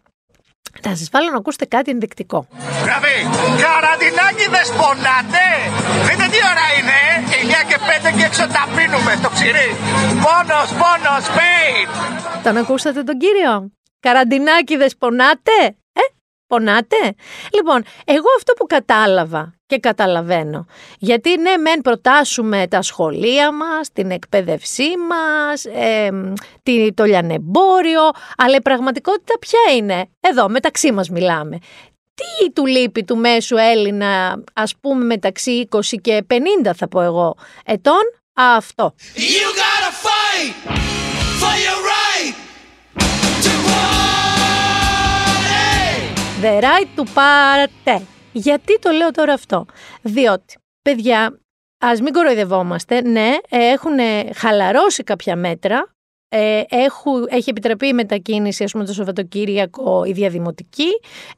θα 0.80 0.96
σας 0.96 1.08
βάλω 1.12 1.30
να 1.30 1.36
ακούσετε 1.36 1.64
κάτι 1.64 1.90
ενδεικτικό. 1.90 2.48
Δηλαδή, 2.82 3.16
καραντινάκι 3.62 4.46
δεν 4.54 4.64
σπονάτε. 4.70 5.46
Δείτε 6.06 6.26
τι 6.32 6.38
ώρα 6.52 6.66
είναι. 6.78 6.98
9 7.42 7.62
και 7.68 7.78
5 7.88 8.10
και 8.16 8.24
έξω 8.24 8.46
τα 8.46 8.68
πίνουμε 8.76 9.12
στο 9.20 9.28
ξηρί. 9.28 9.68
Πόνος, 10.24 10.68
πόνος, 10.82 11.24
pain. 11.36 11.86
Τον 12.44 12.56
ακούσατε 12.56 13.02
τον 13.02 13.18
κύριο; 13.18 13.72
Καραντινάκι 14.00 14.76
δεν 14.76 14.88
σπονάτε. 14.88 15.56
Ε, 15.92 16.04
πονάτε; 16.46 17.14
Λοιπόν, 17.54 17.84
εγώ 18.04 18.28
αυτό 18.38 18.52
που 18.52 18.66
κατάλαβα 18.66 19.55
και 19.66 19.78
καταλαβαίνω. 19.78 20.66
Γιατί 20.98 21.36
ναι, 21.40 21.56
μεν 21.56 21.80
προτάσουμε 21.80 22.66
τα 22.68 22.82
σχολεία 22.82 23.52
μας, 23.52 23.92
την 23.92 24.10
εκπαίδευσή 24.10 24.88
μας, 25.08 25.64
ε, 25.64 26.10
το 26.94 27.04
λιανεμπόριο, 27.04 28.00
αλλά 28.36 28.56
η 28.56 28.62
πραγματικότητα 28.62 29.38
ποια 29.38 29.74
είναι; 29.76 30.08
Εδώ, 30.20 30.48
μεταξύ 30.48 30.92
μας 30.92 31.08
μιλάμε. 31.08 31.58
τι 32.14 32.50
του 32.52 32.66
λείπει 32.66 33.04
του 33.04 33.16
μέσου 33.16 33.56
Έλληνα, 33.56 34.42
ας 34.52 34.74
πούμε 34.80 35.04
μεταξύ 35.04 35.68
20 35.70 35.96
και 36.00 36.24
50 36.30 36.72
θα 36.74 36.88
πω 36.88 37.00
εγώ 37.00 37.36
ετών, 37.64 38.02
αυτό. 38.32 38.94
You 39.14 39.46
gotta 39.62 39.92
fight 40.06 40.54
for 41.40 41.54
your 41.66 41.80
right 41.94 42.34
to 43.44 43.52
party. 43.68 44.36
The 46.42 46.54
right 46.68 46.88
to 46.96 47.04
party. 47.14 48.15
Γιατί 48.36 48.78
το 48.78 48.90
λέω 48.90 49.10
τώρα 49.10 49.32
αυτό. 49.32 49.66
Διότι, 50.02 50.56
παιδιά, 50.82 51.38
ας 51.78 52.00
μην 52.00 52.12
κοροϊδευόμαστε, 52.12 53.00
ναι, 53.00 53.36
έχουν 53.48 53.98
χαλαρώσει 54.34 55.02
κάποια 55.02 55.36
μέτρα, 55.36 55.94
ε, 56.28 56.62
έχου, 56.68 57.10
έχει 57.28 57.50
επιτραπεί 57.50 57.86
η 57.86 57.92
μετακίνηση 57.92 58.64
ας 58.64 58.72
πούμε 58.72 58.84
το 58.84 58.92
Σαββατοκύριακο 58.92 60.04
η 60.04 60.12
διαδημοτική. 60.12 60.88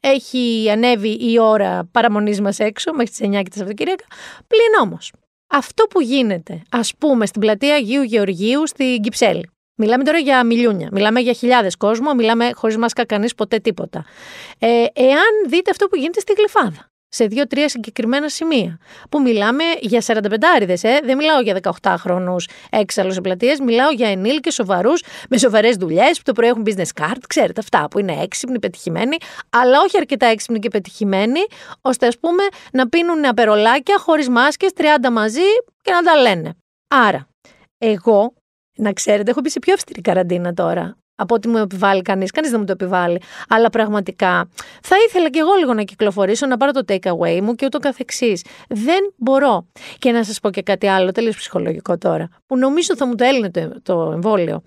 Έχει 0.00 0.70
ανέβει 0.70 1.32
η 1.32 1.38
ώρα 1.38 1.88
παραμονής 1.92 2.40
μας 2.40 2.58
έξω 2.58 2.92
μέχρι 2.92 3.10
τις 3.10 3.20
9 3.20 3.42
και 3.42 3.50
τα 3.50 3.56
Σαββατοκύριακα. 3.56 4.04
Πλην 4.46 4.82
όμως 4.82 5.12
αυτό 5.54 5.84
που 5.84 6.00
γίνεται 6.00 6.62
ας 6.70 6.94
πούμε 6.98 7.26
στην 7.26 7.40
πλατεία 7.40 7.74
Αγίου 7.74 8.02
Γεωργίου 8.02 8.66
στην 8.66 9.00
Κυψέλη 9.00 9.50
Μιλάμε 9.80 10.04
τώρα 10.04 10.18
για 10.18 10.44
μιλιούνια, 10.44 10.88
μιλάμε 10.92 11.20
για 11.20 11.32
χιλιάδες 11.32 11.76
κόσμο, 11.76 12.14
μιλάμε 12.14 12.50
χωρίς 12.54 12.76
μάσκα 12.76 13.06
κανείς 13.06 13.34
ποτέ 13.34 13.58
τίποτα. 13.58 14.04
Ε, 14.58 14.66
εάν 14.92 15.48
δείτε 15.48 15.70
αυτό 15.70 15.86
που 15.86 15.96
γίνεται 15.96 16.20
στη 16.20 16.32
Γλυφάδα, 16.32 16.90
σε 17.08 17.26
δύο-τρία 17.26 17.68
συγκεκριμένα 17.68 18.28
σημεία. 18.28 18.78
Που 19.10 19.20
μιλάμε 19.20 19.64
για 19.80 20.02
45 20.06 20.20
άριδε, 20.56 20.78
ε. 20.82 20.98
δεν 21.04 21.16
μιλάω 21.16 21.40
για 21.40 21.60
18χρονου 21.62 22.36
έξαλλους 22.70 23.16
επλατείες, 23.16 23.58
μιλάω 23.58 23.90
για 23.90 24.08
ενήλικες 24.08 24.54
σοβαρούς, 24.54 25.02
με 25.28 25.38
σοβαρές 25.38 25.76
δουλειές, 25.76 26.16
που 26.16 26.22
το 26.24 26.32
πρωί 26.32 26.48
έχουν 26.48 26.62
business 26.66 27.02
card, 27.02 27.18
ξέρετε 27.28 27.60
αυτά 27.60 27.88
που 27.90 27.98
είναι 27.98 28.22
έξυπνοι, 28.22 28.58
πετυχημένοι, 28.58 29.16
αλλά 29.50 29.80
όχι 29.80 29.96
αρκετά 29.96 30.26
έξυπνοι 30.26 30.58
και 30.58 30.68
πετυχημένοι, 30.68 31.40
ώστε 31.80 32.06
ας 32.06 32.18
πούμε 32.18 32.42
να 32.72 32.88
πίνουν 32.88 33.26
απερολάκια 33.26 33.98
χωρίς 33.98 34.28
μάσκες, 34.28 34.70
30 34.76 35.10
μαζί 35.12 35.48
και 35.82 35.92
να 35.92 36.02
τα 36.02 36.16
λένε. 36.16 36.54
Άρα, 36.88 37.28
εγώ, 37.78 38.32
να 38.78 38.92
ξέρετε, 38.92 39.30
έχω 39.30 39.40
μπει 39.40 39.50
σε 39.50 39.58
πιο 39.58 39.74
αυστηρή 39.74 40.00
καραντίνα 40.00 40.54
τώρα 40.54 40.96
από 41.18 41.34
ό,τι 41.34 41.48
μου 41.48 41.56
επιβάλλει 41.56 42.02
κανείς. 42.02 42.30
Κανείς 42.30 42.50
δεν 42.50 42.60
μου 42.60 42.66
το 42.66 42.72
επιβάλλει. 42.72 43.20
Αλλά 43.48 43.70
πραγματικά 43.70 44.48
θα 44.82 44.96
ήθελα 45.08 45.30
κι 45.30 45.38
εγώ 45.38 45.54
λίγο 45.58 45.74
να 45.74 45.82
κυκλοφορήσω, 45.82 46.46
να 46.46 46.56
πάρω 46.56 46.70
το 46.70 46.84
take 46.88 47.12
away 47.12 47.40
μου 47.40 47.54
και 47.54 47.66
ούτω 47.66 47.78
καθεξής. 47.78 48.44
Δεν 48.68 49.12
μπορώ. 49.16 49.66
Και 49.98 50.12
να 50.12 50.24
σας 50.24 50.40
πω 50.40 50.50
και 50.50 50.62
κάτι 50.62 50.86
άλλο, 50.86 51.12
τελείως 51.12 51.36
ψυχολογικό 51.36 51.98
τώρα, 51.98 52.28
που 52.46 52.58
νομίζω 52.58 52.96
θα 52.96 53.06
μου 53.06 53.14
το 53.14 53.24
έλυνε 53.24 53.50
το, 53.50 53.80
το 53.82 54.10
εμβόλιο. 54.12 54.62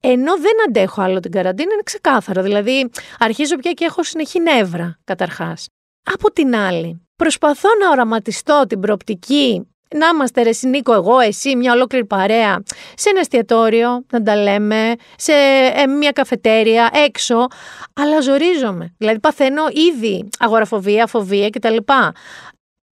Ενώ 0.00 0.38
δεν 0.38 0.52
αντέχω 0.68 1.02
άλλο 1.02 1.20
την 1.20 1.30
καραντίνα, 1.30 1.72
είναι 1.72 1.82
ξεκάθαρο. 1.84 2.42
Δηλαδή, 2.42 2.90
αρχίζω 3.18 3.56
πια 3.56 3.72
και 3.72 3.84
έχω 3.84 4.02
συνεχή 4.02 4.40
νεύρα, 4.40 4.98
καταρχάς. 5.04 5.66
Από 6.12 6.32
την 6.32 6.56
άλλη, 6.56 7.06
προσπαθώ 7.16 7.68
να 7.80 7.90
οραματιστώ 7.90 8.64
την 8.68 8.80
προοπτική 8.80 9.73
να 9.90 10.06
είμαστε 10.06 10.42
ρε 10.42 10.50
Νίκο, 10.62 10.92
εγώ, 10.92 11.18
εσύ, 11.18 11.56
μια 11.56 11.72
ολόκληρη 11.72 12.04
παρέα, 12.04 12.62
σε 12.94 13.10
ένα 13.10 13.20
εστιατόριο, 13.20 14.04
να 14.12 14.22
τα 14.22 14.36
λέμε, 14.36 14.94
σε 15.16 15.32
ε, 15.74 15.86
μια 15.86 16.10
καφετέρια, 16.10 16.90
έξω, 17.06 17.46
αλλά 17.94 18.20
ζορίζομαι. 18.20 18.94
Δηλαδή 18.98 19.20
παθαίνω 19.20 19.62
ήδη 19.92 20.28
αγοραφοβία, 20.38 21.06
φοβία 21.06 21.50
κτλ. 21.50 21.76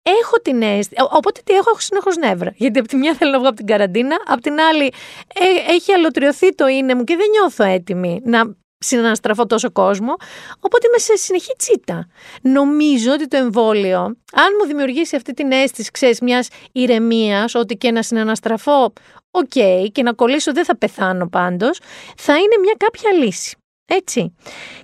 Έχω 0.04 0.36
την 0.42 0.62
αίσθηση. 0.62 0.94
Οπότε 1.10 1.40
τι 1.44 1.52
έχω, 1.52 1.70
έχω 1.70 1.80
συνεχώς 1.80 2.16
νεύρα. 2.16 2.52
Γιατί 2.56 2.78
από 2.78 2.88
τη 2.88 2.96
μια 2.96 3.14
θέλω 3.14 3.30
να 3.30 3.38
βγω 3.38 3.48
από 3.48 3.56
την 3.56 3.66
καραντίνα, 3.66 4.16
από 4.26 4.40
την 4.40 4.60
άλλη 4.60 4.92
ε, 5.34 5.72
έχει 5.72 5.92
αλλοτριωθεί 5.92 6.54
το 6.54 6.66
είναι 6.66 6.94
μου 6.94 7.04
και 7.04 7.16
δεν 7.16 7.26
νιώθω 7.30 7.64
έτοιμη 7.64 8.20
να 8.24 8.54
συναναστραφώ 8.82 9.46
τόσο 9.46 9.70
κόσμο, 9.70 10.14
οπότε 10.60 10.86
είμαι 10.86 10.98
σε 10.98 11.16
συνεχή 11.16 11.54
τσίτα. 11.58 12.06
Νομίζω 12.42 13.12
ότι 13.12 13.28
το 13.28 13.36
εμβόλιο, 13.36 14.00
αν 14.32 14.48
μου 14.60 14.66
δημιουργήσει 14.66 15.16
αυτή 15.16 15.32
την 15.32 15.52
αίσθηση, 15.52 15.90
ξέρεις, 15.90 16.20
μιας 16.20 16.48
ηρεμίας, 16.72 17.54
ότι 17.54 17.76
και 17.76 17.90
να 17.90 18.02
συναναστραφώ, 18.02 18.92
ok, 19.30 19.50
okay, 19.54 19.86
και 19.92 20.02
να 20.02 20.12
κολλήσω 20.12 20.52
δεν 20.52 20.64
θα 20.64 20.76
πεθάνω 20.76 21.28
πάντως, 21.28 21.80
θα 22.16 22.32
είναι 22.32 22.56
μια 22.60 22.74
κάποια 22.76 23.12
λύση. 23.24 23.56
Έτσι. 23.84 24.34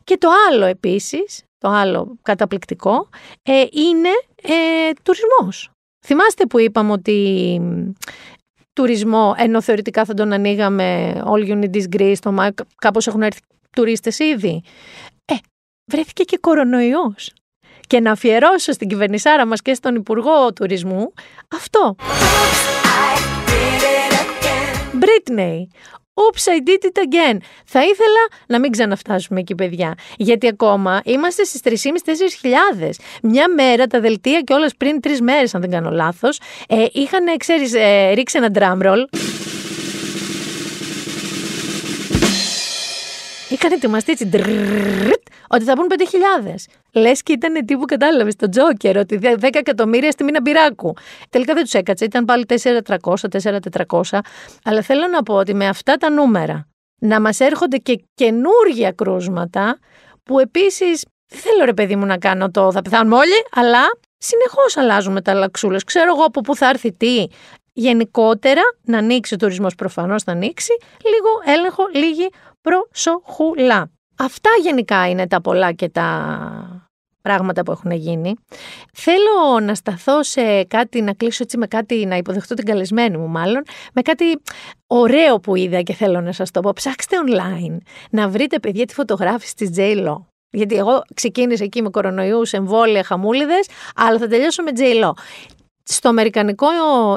Και 0.04 0.16
το 0.18 0.28
άλλο 0.48 0.64
επίσης, 0.64 1.42
το 1.58 1.68
άλλο 1.68 2.18
καταπληκτικό, 2.22 3.08
ε, 3.42 3.64
είναι 3.70 4.08
ε, 4.42 4.90
τουρισμός. 5.02 5.70
Θυμάστε 6.06 6.46
που 6.46 6.58
είπαμε 6.58 6.92
ότι 6.92 7.60
τουρισμό, 8.72 9.34
ενώ 9.36 9.62
θεωρητικά 9.62 10.04
θα 10.04 10.14
τον 10.14 10.32
ανοίγαμε 10.32 11.12
all 11.24 11.48
you 11.48 11.60
need 11.60 11.74
is 11.74 11.96
Greece, 11.96 12.16
το 12.20 12.32
Μάιο, 12.32 12.50
κάπως 12.76 13.06
έχουν 13.06 13.22
έρθει 13.22 13.40
τουρίστες 13.78 14.18
ήδη. 14.18 14.62
Ε, 15.24 15.34
βρέθηκε 15.92 16.22
και 16.22 16.38
κορονοϊός. 16.40 17.32
Και 17.86 18.00
να 18.00 18.10
αφιερώσω 18.10 18.72
στην 18.72 18.88
κυβερνησάρα 18.88 19.46
μας 19.46 19.62
και 19.62 19.74
στον 19.74 19.94
Υπουργό 19.94 20.52
Τουρισμού 20.52 21.12
αυτό. 21.56 21.96
Britney. 25.00 25.58
Oops, 26.14 26.44
I 26.48 26.58
did 26.68 26.82
it 26.88 26.98
again. 26.98 27.36
Θα 27.64 27.80
ήθελα 27.80 28.28
να 28.46 28.58
μην 28.58 28.70
ξαναφτάσουμε 28.70 29.40
εκεί, 29.40 29.54
παιδιά. 29.54 29.94
Γιατί 30.16 30.48
ακόμα 30.48 31.00
είμαστε 31.04 31.44
στις 31.44 31.60
3.500-4.000. 32.80 32.90
Μια 33.22 33.48
μέρα 33.48 33.86
τα 33.86 34.00
δελτία 34.00 34.40
και 34.40 34.52
όλες 34.52 34.74
πριν 34.76 35.00
τρεις 35.00 35.20
μέρες, 35.20 35.54
αν 35.54 35.60
δεν 35.60 35.70
κάνω 35.70 35.90
λάθος, 35.90 36.40
ε, 36.68 36.84
είχαν, 36.92 37.36
ξέρεις, 37.36 37.74
ε, 37.74 38.12
ρίξει 38.12 38.38
ένα 38.38 38.50
drum 38.54 38.86
roll. 38.86 39.04
Είχαν 43.58 43.72
ετοιμαστεί 43.72 44.12
έτσι 44.12 44.30
ότι 45.48 45.64
θα 45.64 45.74
πούν 45.74 45.86
5.000. 46.44 46.54
Λε 46.92 47.12
και 47.12 47.32
ήταν 47.32 47.64
τύπου, 47.66 47.84
κατάλαβε, 47.84 48.30
το 48.36 48.48
Τζόκερ, 48.48 48.96
ότι 48.96 49.18
10 49.22 49.36
εκατομμύρια 49.52 50.10
στη 50.10 50.24
μήνα 50.24 50.40
μπυράκου. 50.40 50.94
Τελικά 51.30 51.54
δεν 51.54 51.64
του 51.64 51.76
έκατσε, 51.76 52.04
ήταν 52.04 52.24
πάλι 52.24 52.44
4.300, 52.62 53.14
4.400. 53.86 54.18
Αλλά 54.64 54.82
θέλω 54.82 55.06
να 55.06 55.22
πω 55.22 55.34
ότι 55.34 55.54
με 55.54 55.66
αυτά 55.66 55.96
τα 55.96 56.10
νούμερα 56.10 56.68
να 56.98 57.20
μα 57.20 57.30
έρχονται 57.38 57.76
και 57.76 58.04
καινούργια 58.14 58.92
κρούσματα, 58.92 59.78
που 60.22 60.38
επίση 60.38 60.84
δεν 61.28 61.40
θέλω 61.40 61.64
ρε 61.64 61.74
παιδί 61.74 61.96
μου 61.96 62.06
να 62.06 62.18
κάνω 62.18 62.50
το 62.50 62.72
θα 62.72 62.82
πεθάνουμε 62.82 63.16
όλοι, 63.16 63.46
αλλά 63.50 63.80
συνεχώ 64.18 64.62
αλλάζουμε 64.74 65.22
τα 65.22 65.34
λαξούλε. 65.34 65.78
Ξέρω 65.86 66.14
εγώ 66.14 66.24
από 66.24 66.40
πού 66.40 66.56
θα 66.56 66.68
έρθει 66.68 66.92
τι. 66.92 67.26
Γενικότερα, 67.78 68.60
να 68.84 68.98
ανοίξει 68.98 69.34
ο 69.34 69.36
τουρισμός 69.36 69.74
προφανώς 69.74 70.22
θα 70.22 70.32
ανοίξει, 70.32 70.72
λίγο 71.04 71.58
έλεγχο, 71.58 71.82
λίγη 71.94 72.28
προσοχούλα. 72.60 73.90
Αυτά 74.18 74.50
γενικά 74.62 75.08
είναι 75.08 75.26
τα 75.26 75.40
πολλά 75.40 75.72
και 75.72 75.88
τα 75.88 76.88
πράγματα 77.22 77.62
που 77.62 77.70
έχουν 77.70 77.90
γίνει. 77.90 78.34
Θέλω 78.92 79.60
να 79.62 79.74
σταθώ 79.74 80.22
σε 80.22 80.64
κάτι, 80.64 81.02
να 81.02 81.12
κλείσω 81.12 81.42
έτσι 81.42 81.58
με 81.58 81.66
κάτι, 81.66 82.06
να 82.06 82.16
υποδεχτώ 82.16 82.54
την 82.54 82.64
καλεσμένη 82.64 83.16
μου 83.16 83.28
μάλλον, 83.28 83.62
με 83.92 84.02
κάτι 84.02 84.24
ωραίο 84.86 85.40
που 85.40 85.56
είδα 85.56 85.82
και 85.82 85.92
θέλω 85.92 86.20
να 86.20 86.32
σας 86.32 86.50
το 86.50 86.60
πω. 86.60 86.72
Ψάξτε 86.72 87.16
online 87.26 87.76
να 88.10 88.28
βρείτε 88.28 88.58
παιδιά 88.58 88.84
τη 88.84 88.94
φωτογράφηση 88.94 89.54
της 89.54 89.70
J-Lo. 89.76 90.16
Γιατί 90.50 90.76
εγώ 90.76 91.02
ξεκίνησα 91.14 91.64
εκεί 91.64 91.82
με 91.82 91.90
κορονοϊούς, 91.90 92.52
εμβόλια, 92.52 93.04
χαμούλιδες, 93.04 93.68
αλλά 93.96 94.18
θα 94.18 94.26
τελειώσω 94.26 94.62
με 94.62 94.70
J-Lo. 94.76 95.10
Στο 95.90 96.08
αμερικανικό 96.08 96.66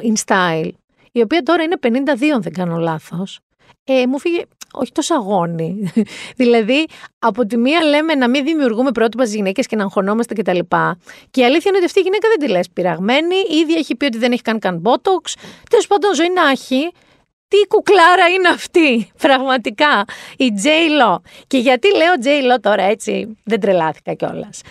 InStyle, 0.02 0.72
η 1.12 1.22
οποία 1.22 1.42
τώρα 1.42 1.64
είναι 1.64 1.76
52 1.82 1.88
αν 2.34 2.42
δεν 2.42 2.54
κάνω 2.54 2.78
λάθος, 2.78 3.40
ε, 3.84 4.08
μου 4.08 4.20
φύγε 4.20 4.42
όχι 4.74 4.92
τόσο 4.92 5.16
αγώνι. 5.16 5.92
δηλαδή, 6.42 6.88
από 7.20 7.46
τη 7.46 7.58
μία 7.58 7.84
λέμε 7.84 8.16
να 8.16 8.30
μην 8.30 8.46
δημιουργούμε 8.46 8.92
πρότυπα 8.92 9.24
στις 9.24 9.36
γυναίκες 9.36 9.68
και 9.68 9.76
να 9.76 9.84
αγχωνόμαστε 9.84 10.34
κτλ. 10.34 10.60
Και, 10.60 10.96
και 11.32 11.42
η 11.42 11.46
αλήθεια 11.46 11.66
είναι 11.66 11.78
ότι 11.78 11.86
αυτή 11.86 12.00
η 12.00 12.02
γυναίκα 12.02 12.28
δεν 12.28 12.40
τη 12.40 12.54
λες 12.54 12.70
πειραγμένη. 12.74 13.36
Ήδη 13.62 13.74
έχει 13.76 13.96
πει 13.96 14.06
ότι 14.06 14.18
δεν 14.18 14.32
έχει 14.32 14.42
καν 14.42 14.60
καν 14.60 14.78
μπότοξ. 14.78 15.36
Τέλος 15.70 15.88
πάντων, 15.88 16.16
ζωή 16.16 16.30
να 16.34 16.50
έχει. 16.50 16.92
Τι 17.48 17.58
κουκλάρα 17.68 18.28
είναι 18.28 18.48
αυτή, 18.48 19.12
πραγματικά. 19.28 20.06
Η 20.38 20.52
J. 20.64 20.68
Lo. 20.68 21.16
Και 21.48 21.58
γιατί 21.58 21.88
λέω 21.96 22.14
J. 22.24 22.56
Lo 22.56 22.60
τώρα 22.62 22.84
έτσι, 22.84 23.38
δεν 23.44 23.60
τρελάθηκα 23.60 24.14
κιόλας. 24.14 24.62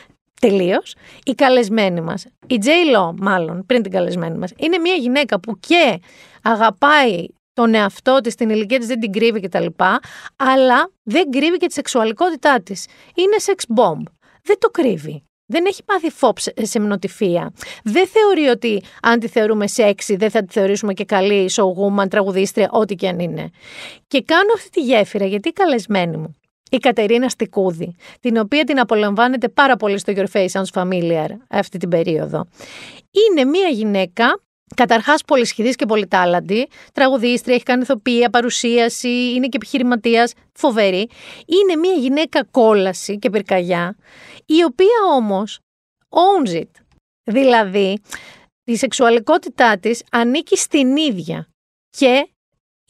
Τελείως. 0.40 0.94
Η 1.24 1.34
καλεσμένη 1.34 2.00
μας, 2.00 2.26
η 2.46 2.58
J. 2.62 2.66
Lo, 2.96 3.14
μάλλον 3.20 3.66
πριν 3.66 3.82
την 3.82 3.92
καλεσμένη 3.92 4.38
μας, 4.38 4.52
είναι 4.56 4.78
μια 4.78 4.94
γυναίκα 4.94 5.40
που 5.40 5.58
και 5.58 6.00
αγαπάει 6.42 7.26
τον 7.52 7.74
εαυτό 7.74 8.20
της, 8.20 8.34
την 8.34 8.50
ηλικία 8.50 8.78
της 8.78 8.86
δεν 8.86 9.00
την 9.00 9.12
κρύβει 9.12 9.40
κτλ. 9.40 9.66
Αλλά 10.36 10.90
δεν 11.02 11.30
κρύβει 11.30 11.56
και 11.56 11.66
τη 11.66 11.72
σεξουαλικότητά 11.72 12.60
της. 12.62 12.86
Είναι 13.14 13.36
sex 13.40 13.74
bomb. 13.76 14.02
Δεν 14.42 14.58
το 14.58 14.68
κρύβει. 14.68 15.24
Δεν 15.46 15.64
έχει 15.66 15.84
πάθει 15.84 16.10
φόπ 16.10 16.36
σε 16.62 16.80
μνοτυφία. 16.80 17.52
Δεν 17.84 18.06
θεωρεί 18.06 18.46
ότι 18.46 18.82
αν 19.02 19.18
τη 19.18 19.28
θεωρούμε 19.28 19.66
σεξι 19.66 20.16
δεν 20.16 20.30
θα 20.30 20.44
τη 20.44 20.52
θεωρήσουμε 20.52 20.92
και 20.92 21.04
καλή 21.04 21.50
showwoman, 21.52 22.10
τραγουδίστρια, 22.10 22.68
ό,τι 22.70 22.94
και 22.94 23.08
αν 23.08 23.18
είναι. 23.18 23.50
Και 24.06 24.22
κάνω 24.22 24.52
αυτή 24.54 24.70
τη 24.70 24.80
γέφυρα 24.80 25.24
γιατί 25.26 25.48
η 25.48 25.52
καλεσμένη 25.52 26.16
μου, 26.16 26.36
η 26.70 26.76
Κατερίνα 26.76 27.28
Στικούδη, 27.28 27.94
την 28.20 28.36
οποία 28.36 28.64
την 28.64 28.80
απολαμβάνετε 28.80 29.48
πάρα 29.48 29.76
πολύ 29.76 29.98
στο 29.98 30.12
Your 30.16 30.26
Face 30.32 30.48
Sounds 30.48 30.82
Familiar 30.82 31.28
αυτή 31.48 31.78
την 31.78 31.88
περίοδο, 31.88 32.46
είναι 33.10 33.44
μια 33.44 33.68
γυναίκα 33.68 34.40
Καταρχάς, 34.76 35.24
πολυσχηδής 35.24 35.76
και 35.76 35.86
πολυτάλαντη. 35.86 36.68
Τραγουδίστρια, 36.92 37.54
έχει 37.54 37.64
κάνει 37.64 37.82
ηθοποιία, 37.82 38.30
παρουσίαση, 38.30 39.08
είναι 39.08 39.46
και 39.46 39.56
επιχειρηματίας. 39.56 40.32
Φοβερή. 40.52 41.08
Είναι 41.46 41.76
μια 41.80 41.92
γυναίκα 41.92 42.44
κόλαση 42.44 43.18
και 43.18 43.30
πυρκαγιά, 43.30 43.96
η 44.46 44.64
οποία 44.64 45.14
όμως 45.14 45.58
owns 46.08 46.60
it. 46.60 46.70
Δηλαδή, 47.24 47.98
η 48.64 48.76
σεξουαλικότητά 48.76 49.78
της 49.78 50.02
ανήκει 50.10 50.56
στην 50.56 50.96
ίδια 50.96 51.48
και 51.90 52.28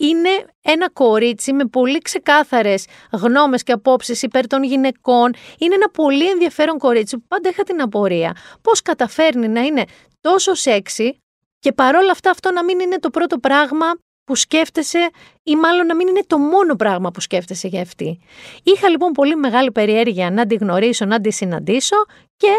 είναι 0.01 0.45
ένα 0.63 0.91
κορίτσι 0.91 1.53
με 1.53 1.65
πολύ 1.65 1.99
ξεκάθαρες 1.99 2.87
γνώμες 3.13 3.63
και 3.63 3.73
απόψεις 3.73 4.23
υπέρ 4.23 4.47
των 4.47 4.63
γυναικών. 4.63 5.35
Είναι 5.59 5.75
ένα 5.75 5.89
πολύ 5.89 6.29
ενδιαφέρον 6.29 6.79
κορίτσι 6.79 7.17
που 7.17 7.25
πάντα 7.29 7.49
είχα 7.49 7.63
την 7.63 7.83
απορία. 7.83 8.37
Πώς 8.63 8.83
καταφέρνει 8.83 9.49
να 9.49 9.61
είναι 9.61 9.85
τόσο 10.21 10.55
σεξι 10.55 11.19
και 11.59 11.73
παρόλα 11.73 12.11
αυτά 12.11 12.31
αυτό 12.31 12.53
να 12.53 12.65
μην 12.65 12.81
είναι 12.81 12.99
το 12.99 13.11
πρώτο 13.11 13.39
πράγμα 13.39 13.87
που 14.25 14.37
σκέφτεσαι 14.37 15.11
ή 15.43 15.57
μάλλον 15.57 15.87
να 15.87 15.95
μην 15.95 16.09
είναι 16.09 16.23
το 16.27 16.39
μόνο 16.39 16.75
πράγμα 16.75 17.11
που 17.11 17.21
σκέφτεσαι 17.21 17.69
για 17.69 17.81
αυτή. 17.81 18.19
Είχα 18.63 18.89
λοιπόν 18.89 19.13
πολύ 19.13 19.37
μεγάλη 19.37 19.73
περιέργεια 19.73 20.31
να 20.31 20.47
τη 20.47 20.55
γνωρίσω, 20.55 21.05
να 21.05 21.21
τη 21.21 21.31
συναντήσω 21.31 21.97
και 22.37 22.53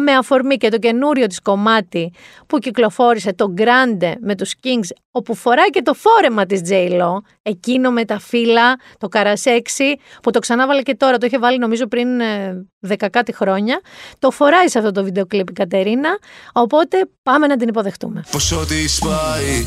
με 0.00 0.12
αφορμή 0.12 0.56
και 0.56 0.68
το 0.68 0.78
καινούριο 0.78 1.26
της 1.26 1.40
κομμάτι 1.40 2.12
που 2.46 2.58
κυκλοφόρησε 2.58 3.32
το 3.32 3.54
Grande 3.56 4.12
με 4.20 4.34
τους 4.34 4.54
Kings 4.62 4.88
όπου 5.10 5.34
φοράει 5.34 5.70
και 5.70 5.82
το 5.82 5.94
φόρεμα 5.94 6.46
της 6.46 6.60
J-Lo 6.68 7.16
εκείνο 7.42 7.90
με 7.90 8.04
τα 8.04 8.18
φύλλα, 8.18 8.76
το 8.98 9.08
καρασέξι 9.08 9.96
που 10.22 10.30
το 10.30 10.38
ξανάβαλε 10.38 10.82
και 10.82 10.94
τώρα, 10.94 11.18
το 11.18 11.26
είχε 11.26 11.38
βάλει 11.38 11.58
νομίζω 11.58 11.86
πριν 11.86 12.20
ε, 12.20 12.66
δεκακάτι 12.78 13.32
χρόνια 13.32 13.80
το 14.18 14.30
φοράει 14.30 14.68
σε 14.68 14.78
αυτό 14.78 14.90
το 14.90 15.04
βίντεο 15.04 15.26
κλιπ 15.26 15.48
η 15.48 15.52
Κατερίνα 15.52 16.18
οπότε 16.52 17.08
πάμε 17.22 17.46
να 17.46 17.56
την 17.56 17.68
υποδεχτούμε. 17.68 18.24
Πόσο 18.30 18.66
τη 18.66 18.88
σπάει. 18.88 19.66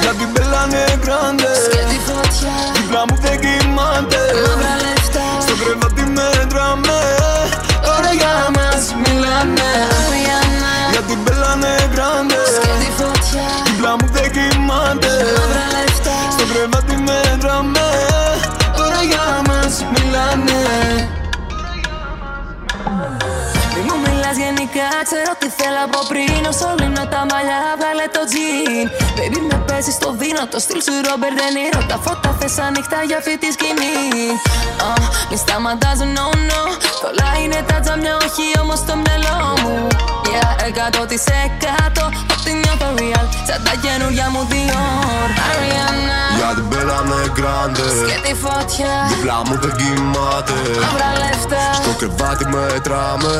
Για 0.00 0.12
την 0.12 0.32
πελάνε 0.32 0.84
γκράντε. 0.98 1.52
Δίπλα 2.74 3.04
μου 3.08 3.16
δεν 3.20 3.40
κοιμάται 3.40 4.18
μιλάς 24.74 24.94
γενικά, 24.94 25.02
ξέρω 25.08 25.32
τι 25.40 25.48
θέλω 25.58 25.80
από 25.88 26.00
πριν. 26.10 26.40
Όσο 26.52 26.68
λύνω 26.80 27.04
τα 27.14 27.20
μαλλιά, 27.30 27.60
βγάλε 27.80 28.06
το 28.16 28.22
τζιν. 28.30 28.86
Baby 29.16 29.40
με 29.50 29.56
παίζεις 29.66 29.94
στο 30.00 30.08
βίνο, 30.20 30.42
το 30.52 30.58
στυλ 30.64 30.80
σου 30.86 30.94
Ρόμπερ 31.06 31.32
Ντενίρο 31.36 31.80
Τα 31.90 31.96
φώτα 32.04 32.30
θες 32.38 32.56
ανοιχτά 32.66 32.98
για 33.08 33.16
αυτή 33.20 33.34
τη 33.42 33.48
σκηνή. 33.56 33.96
Uh, 34.86 35.00
Μη 35.30 35.36
σταματάς, 35.44 35.98
no, 36.14 36.26
no. 36.48 36.62
Όλα 37.08 37.28
είναι 37.42 37.60
τα 37.68 37.76
τζαμιά, 37.82 38.14
όχι 38.26 38.46
όμως 38.62 38.80
το 38.88 38.94
μυαλό 39.02 39.38
μου. 39.62 39.76
Yeah, 40.30 40.52
εκατό 40.68 41.02
της 41.10 41.24
εκατό. 41.44 42.04
Ό,τι 42.34 42.50
νιώθω 42.60 42.88
real, 42.98 43.26
σαν 43.48 43.60
τα 43.66 43.74
καινούργια 43.82 44.26
μου 44.32 44.42
Dior. 44.50 45.28
Ariana, 45.48 46.20
Για 46.38 46.50
την 46.56 46.66
πελάνε 46.70 47.20
γκράντε. 47.34 47.88
Και 48.10 48.18
τη 48.26 48.32
φωτιά. 48.44 48.94
Δίπλα 49.10 49.38
μου 49.46 49.54
δεν 49.62 49.72
κοιμάται. 49.78 50.56
Μαύρα 50.82 51.10
λεφτά. 51.22 51.64
Στο 51.78 51.90
κρεβάτι 51.98 52.44
μέτραμε 52.52 53.34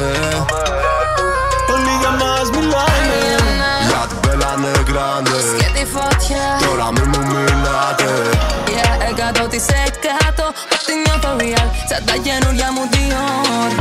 Όλοι 2.04 2.16
για 2.16 2.26
μας 2.26 2.50
μιλάνε. 2.50 3.20
Για 3.88 4.02
την 4.08 4.20
πελάνε 4.20 4.72
γκράντε 4.86 5.38
και 5.60 5.68
τη 5.78 5.84
φωτιά. 5.94 6.46
Τώρα 6.66 6.86
μη 6.92 7.02
μου 7.10 7.20
μιλάτε. 7.32 8.10
Yeah, 8.74 9.10
εκατό 9.10 9.48
της 9.48 9.66
εκατό. 9.86 10.46
Ό,τι 10.74 10.92
νιώθω 11.04 11.30
real. 11.40 11.68
Σαν 11.88 12.04
τα 12.06 12.16
καινούργια 12.24 12.72
μου 12.72 12.82
Dior. 12.92 13.72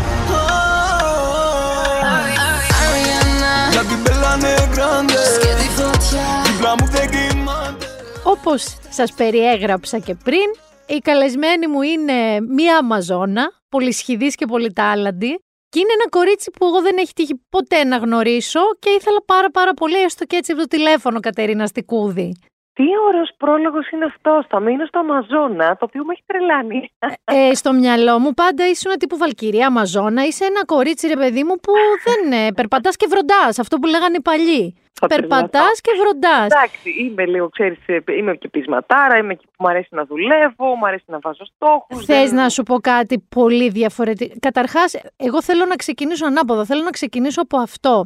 Ariana. 2.81 3.55
Για 3.71 3.83
την 3.89 4.03
πελάνε 4.03 4.53
γκράντε 4.71 5.23
και 5.43 5.53
τη 5.61 5.67
φωτιά. 5.77 6.27
Δίπλα 6.45 6.71
μου 6.79 6.87
δεν 6.95 7.09
κοιμάται. 7.09 7.85
Όπως 8.23 8.77
σας 8.89 9.13
περιέγραψα 9.13 9.99
και 9.99 10.15
πριν, 10.23 10.47
η 10.85 10.97
καλεσμένη 10.97 11.67
μου 11.67 11.81
είναι 11.81 12.13
μία 12.55 12.77
Αμαζόνα, 12.77 13.43
πολυσχηδής 13.69 14.35
και 14.35 14.45
πολυτάλαντη 14.45 15.43
και 15.73 15.79
είναι 15.79 15.93
ένα 15.99 16.09
κορίτσι 16.09 16.51
που 16.51 16.65
εγώ 16.65 16.81
δεν 16.81 16.97
έχει 16.97 17.13
τύχει 17.13 17.35
ποτέ 17.49 17.83
να 17.83 17.97
γνωρίσω 17.97 18.59
και 18.79 18.89
ήθελα 18.89 19.21
πάρα 19.25 19.51
πάρα 19.51 19.73
πολύ 19.73 20.01
έστω 20.01 20.25
και 20.25 20.35
έτσι 20.35 20.51
από 20.51 20.61
το 20.61 20.67
τηλέφωνο 20.67 21.19
Κατερίνα 21.19 21.67
Στικούδη. 21.67 22.35
Τι 22.73 22.83
ωραίος 23.07 23.29
πρόλογος 23.37 23.89
είναι 23.91 24.05
αυτός. 24.05 24.45
Θα 24.49 24.59
μείνω 24.59 24.85
στο 24.85 24.99
Αμαζόνα, 24.99 25.69
το 25.75 25.85
οποίο 25.89 26.03
με 26.05 26.13
έχει 26.13 26.23
τρελάνει. 26.25 26.89
Ε, 27.23 27.53
στο 27.53 27.73
μυαλό 27.73 28.19
μου 28.19 28.33
πάντα 28.33 28.67
ήσουν 28.69 28.97
τύπου 28.99 29.17
Βαλκυρία, 29.17 29.67
Αμαζόνα. 29.67 30.25
Είσαι 30.25 30.45
ένα 30.45 30.65
κορίτσι, 30.65 31.07
ρε 31.07 31.15
παιδί 31.15 31.43
μου, 31.43 31.55
που 31.55 31.71
δεν 32.07 32.31
ε, 32.31 32.51
περπατάς 32.51 32.95
και 32.95 33.05
βροντάς. 33.09 33.59
Αυτό 33.59 33.77
που 33.77 33.87
λέγανε 33.87 34.15
οι 34.17 34.21
παλιοί. 34.21 34.77
Θα 34.99 35.07
Περπατάς 35.07 35.49
τρελαθώ. 35.49 35.71
και 35.81 35.91
βροντάς. 36.01 36.45
Εντάξει, 36.45 36.89
είμαι 36.99 37.25
λίγο, 37.25 37.49
ξέρεις, 37.49 37.77
ε, 37.85 37.97
είμαι 38.17 38.35
και 38.35 38.49
πεισματάρα, 38.49 39.17
είμαι 39.17 39.33
και 39.35 39.45
που 39.45 39.53
μου 39.59 39.67
αρέσει 39.69 39.87
να 39.91 40.05
δουλεύω, 40.05 40.75
μου 40.75 40.85
αρέσει 40.87 41.03
να 41.07 41.19
βάζω 41.21 41.45
στόχους. 41.55 42.05
Θες 42.05 42.29
δεν- 42.29 42.35
να 42.35 42.49
σου 42.49 42.63
πω 42.63 42.79
κάτι 42.79 43.19
πολύ 43.29 43.69
διαφορετικό; 43.69 44.33
Καταρχάς, 44.39 44.95
εγώ 45.17 45.41
θέλω 45.41 45.65
να 45.65 45.75
ξεκινήσω 45.75 46.25
ανάποδα. 46.25 46.65
Θέλω 46.65 46.83
να 46.83 46.89
ξεκινήσω 46.89 47.41
από 47.41 47.57
αυτό. 47.57 48.05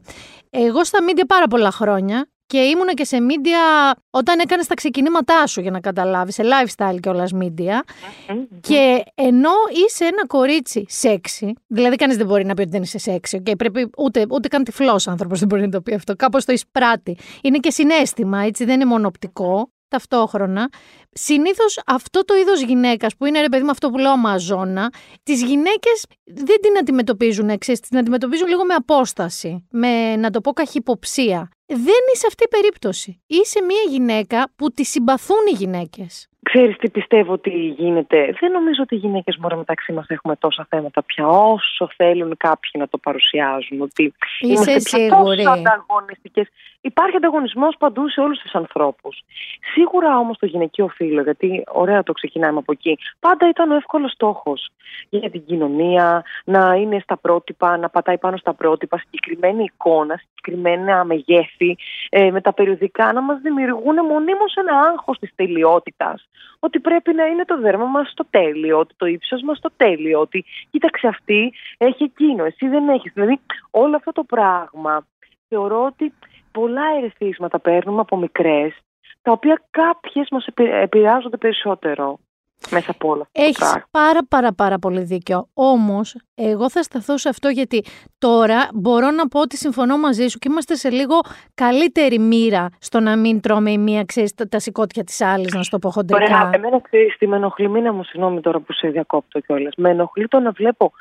Εγώ 0.49 0.83
στα 0.83 1.03
μίντια 1.03 1.25
πάρα 1.25 1.47
πολλά 1.47 1.71
χρόνια 1.71 2.27
και 2.47 2.57
ήμουνα 2.57 2.93
και 2.93 3.03
σε 3.03 3.19
μίντια 3.19 3.59
όταν 4.09 4.39
έκανες 4.39 4.67
τα 4.67 4.73
ξεκινήματά 4.73 5.47
σου 5.47 5.61
για 5.61 5.71
να 5.71 5.79
καταλάβεις, 5.79 6.33
σε 6.33 6.43
lifestyle 6.43 6.99
και 6.99 7.09
όλας 7.09 7.31
μίντια. 7.31 7.83
Μμμ. 8.29 8.43
Και 8.59 9.03
ενώ 9.15 9.51
είσαι 9.85 10.05
ένα 10.05 10.27
κορίτσι 10.27 10.85
σεξι, 10.89 11.53
δηλαδή 11.67 11.95
κανείς 11.95 12.17
δεν 12.17 12.25
μπορεί 12.25 12.45
να 12.45 12.53
πει 12.53 12.61
ότι 12.61 12.69
δεν 12.69 12.81
είσαι 12.81 12.97
σεξι, 12.97 13.41
okay, 13.45 13.57
πρέπει 13.57 13.89
ούτε, 13.97 14.25
ούτε 14.29 14.47
καν 14.47 14.63
τυφλός 14.63 15.07
άνθρωπος 15.07 15.39
δεν 15.39 15.47
μπορεί 15.47 15.61
να 15.61 15.69
το 15.69 15.81
πει 15.81 15.93
αυτό. 15.93 16.15
Κάπως 16.15 16.45
το 16.45 16.51
εισπράττει. 16.51 17.17
Είναι 17.41 17.57
και 17.57 17.71
συνέστημα, 17.71 18.39
έτσι, 18.39 18.65
δεν 18.65 18.75
είναι 18.75 18.85
μόνο 18.85 19.07
οπτικό. 19.07 19.71
Ταυτόχρονα, 19.89 20.69
συνήθως 21.17 21.79
αυτό 21.85 22.25
το 22.25 22.35
είδος 22.35 22.61
γυναίκας 22.61 23.15
που 23.15 23.25
είναι 23.25 23.41
ρε 23.41 23.49
παιδί 23.49 23.63
με 23.63 23.71
αυτό 23.71 23.89
που 23.89 23.97
λέω 23.97 24.11
Αμαζόνα, 24.11 24.93
τις 25.23 25.43
γυναίκες 25.43 26.05
δεν 26.23 26.61
την 26.61 26.77
αντιμετωπίζουν 26.79 27.49
εξή, 27.49 27.73
την 27.73 27.97
αντιμετωπίζουν 27.97 28.47
λίγο 28.47 28.65
με 28.65 28.73
απόσταση, 28.73 29.67
με 29.71 30.15
να 30.15 30.29
το 30.29 30.41
πω 30.41 30.51
καχυποψία. 30.53 31.49
Δεν 31.65 32.01
είσαι 32.13 32.25
αυτή 32.27 32.43
η 32.43 32.47
περίπτωση. 32.47 33.21
Είσαι 33.27 33.61
μια 33.61 33.81
γυναίκα 33.89 34.51
που 34.55 34.71
τη 34.71 34.83
συμπαθούν 34.83 35.45
οι 35.51 35.55
γυναίκες. 35.55 36.27
Ξέρεις 36.51 36.77
τι 36.77 36.89
πιστεύω 36.89 37.33
ότι 37.33 37.49
γίνεται. 37.49 38.35
Δεν 38.39 38.51
νομίζω 38.51 38.81
ότι 38.81 38.95
οι 38.95 38.97
γυναίκες 38.97 39.37
μόνο 39.37 39.57
μεταξύ 39.57 39.91
μας 39.91 40.05
έχουμε 40.07 40.35
τόσα 40.35 40.65
θέματα 40.69 41.03
πια 41.03 41.27
όσο 41.27 41.89
θέλουν 41.95 42.37
κάποιοι 42.37 42.71
να 42.73 42.87
το 42.87 42.97
παρουσιάζουν. 42.97 43.81
Ότι 43.81 44.03
Είσαι 44.39 44.53
είμαστε 44.53 44.71
πια 44.71 44.81
σίγουρη. 44.81 45.43
τόσο 45.43 45.49
ανταγωνιστικές. 45.49 46.47
Υπάρχει 46.81 47.15
ανταγωνισμός 47.15 47.75
παντού 47.79 48.09
σε 48.09 48.21
όλους 48.21 48.39
τους 48.39 48.55
ανθρώπους. 48.55 49.23
Σίγουρα 49.73 50.17
όμως 50.17 50.37
το 50.37 50.45
γυναικείο 50.45 50.87
φύλλο, 50.87 51.21
γιατί 51.21 51.63
ωραία 51.67 52.03
το 52.03 52.11
ξεκινάμε 52.11 52.57
από 52.57 52.71
εκεί, 52.71 52.97
πάντα 53.19 53.49
ήταν 53.49 53.71
ο 53.71 53.75
εύκολος 53.75 54.11
στόχος 54.11 54.69
για 55.09 55.29
την 55.29 55.45
κοινωνία, 55.45 56.23
να 56.43 56.73
είναι 56.73 56.99
στα 56.99 57.17
πρότυπα, 57.17 57.77
να 57.77 57.89
πατάει 57.89 58.17
πάνω 58.17 58.37
στα 58.37 58.53
πρότυπα, 58.53 58.97
συγκεκριμένη 58.97 59.63
εικόνα, 59.63 60.21
συγκεκριμένα 60.25 61.03
μεγέθη, 61.03 61.77
ε, 62.09 62.31
με 62.31 62.41
τα 62.41 62.53
περιοδικά 62.53 63.13
να 63.13 63.21
μας 63.21 63.39
δημιουργούν 63.41 63.95
μονίμως 64.05 64.53
ένα 64.55 64.79
άγχος 64.79 65.19
της 65.19 65.31
τελειότητας. 65.35 66.27
Ότι 66.59 66.79
πρέπει 66.79 67.13
να 67.13 67.25
είναι 67.25 67.45
το 67.45 67.59
δέρμα 67.59 67.85
μας 67.85 68.09
στο 68.09 68.25
τέλειο, 68.29 68.79
ότι 68.79 68.93
το 68.97 69.05
ύψος 69.05 69.41
μας 69.41 69.57
στο 69.57 69.69
τέλειο, 69.77 70.19
ότι 70.19 70.45
κοίταξε 70.69 71.07
αυτή 71.07 71.53
έχει 71.77 72.03
εκείνο, 72.03 72.43
εσύ 72.43 72.67
δεν 72.67 72.89
έχεις. 72.89 73.11
Δηλαδή 73.13 73.39
όλο 73.71 73.95
αυτό 73.95 74.11
το 74.11 74.23
πράγμα 74.23 75.07
θεωρώ 75.47 75.85
ότι 75.85 76.13
πολλά 76.51 76.83
ερεθίσματα 76.97 77.59
παίρνουμε 77.59 77.99
από 77.99 78.17
μικρές, 78.17 78.73
τα 79.21 79.31
οποία 79.31 79.61
κάποιες 79.69 80.27
μας 80.31 80.45
επη- 80.47 80.71
επηρεάζονται 80.71 81.37
περισσότερο 81.37 82.19
μέσα 82.71 82.91
από 82.91 83.09
όλα 83.09 83.21
αυτά 83.21 83.31
τα 83.39 83.43
Έχεις 83.45 83.57
πράγματα. 83.57 83.87
πάρα 83.91 84.19
πάρα 84.29 84.53
πάρα 84.53 84.79
πολύ 84.79 85.01
δίκιο. 85.01 85.47
Όμως, 85.53 86.15
εγώ 86.35 86.69
θα 86.69 86.83
σταθώ 86.83 87.17
σε 87.17 87.29
αυτό 87.29 87.47
γιατί 87.49 87.83
τώρα 88.17 88.69
μπορώ 88.73 89.11
να 89.11 89.27
πω 89.27 89.39
ότι 89.39 89.57
συμφωνώ 89.57 89.97
μαζί 89.97 90.27
σου 90.27 90.39
και 90.39 90.47
είμαστε 90.51 90.75
σε 90.75 90.89
λίγο 90.89 91.19
καλύτερη 91.53 92.19
μοίρα 92.19 92.69
στο 92.79 92.99
να 92.99 93.17
μην 93.17 93.41
τρώμε 93.41 93.71
η 93.71 93.77
μία, 93.77 94.03
ξέρεις, 94.03 94.33
τα, 94.33 94.47
τα 94.47 94.59
σηκώτια 94.59 95.03
της 95.03 95.21
άλλης, 95.21 95.53
να 95.53 95.63
σου 95.63 95.69
το 95.69 95.79
πω 95.79 95.89
χοντρικά. 95.89 96.23
Ωραία, 96.23 96.49
εμένα 96.53 96.81
ξέρεις 96.81 97.17
τι 97.17 97.27
με 97.27 97.35
ενοχλεί, 97.35 97.69
μην 97.69 97.93
μου 97.93 98.03
συγγνώμη 98.03 98.41
τώρα 98.41 98.59
που 98.59 98.73
σε 98.73 98.87
διακόπτω 98.87 99.39
κιόλας. 99.39 99.73
Με 99.77 99.89
ενοχλεί 99.89 100.27
το 100.27 100.39
να 100.39 100.51
βλέπω 100.51 100.91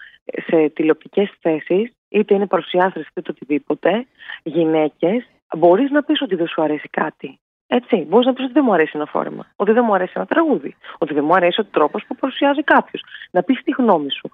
σε 0.47 0.69
τηλεοπτικές 0.69 1.33
θέσεις, 1.41 1.93
είτε 2.09 2.35
είναι 2.35 2.47
παρουσιάστρες 2.47 3.07
είτε 3.07 3.21
το 3.21 3.33
οτιδήποτε, 3.35 4.07
γυναίκες, 4.43 5.27
μπορείς 5.57 5.91
να 5.91 6.03
πεις 6.03 6.23
ότι 6.23 6.35
δεν 6.35 6.47
σου 6.47 6.63
αρέσει 6.63 6.89
κάτι. 6.89 7.39
Έτσι, 7.67 7.97
μπορείς 8.09 8.27
να 8.27 8.33
πεις 8.33 8.45
ότι 8.45 8.53
δεν 8.53 8.65
μου 8.67 8.73
αρέσει 8.73 8.93
ένα 8.95 9.07
φόρεμα, 9.07 9.47
ότι 9.57 9.73
δεν 9.73 9.85
μου 9.87 9.95
αρέσει 9.95 10.13
ένα 10.17 10.27
τραγούδι, 10.27 10.77
ότι 10.99 11.15
δεν 11.15 11.25
μου 11.25 11.35
αρέσει 11.35 11.61
ο 11.61 11.65
τρόπος 11.65 12.05
που 12.07 12.15
παρουσιάζει 12.15 12.63
κάποιος. 12.63 13.05
Να 13.31 13.43
πεις 13.43 13.63
τη 13.63 13.71
γνώμη 13.71 14.11
σου. 14.11 14.31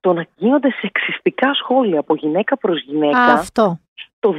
Το 0.00 0.12
να 0.12 0.26
γίνονται 0.36 0.70
σεξιστικά 0.80 1.54
σχόλια 1.54 1.98
από 2.00 2.14
γυναίκα 2.14 2.56
προς 2.56 2.82
γυναίκα 2.82 3.24
Αυτό. 3.24 3.78
το 4.20 4.34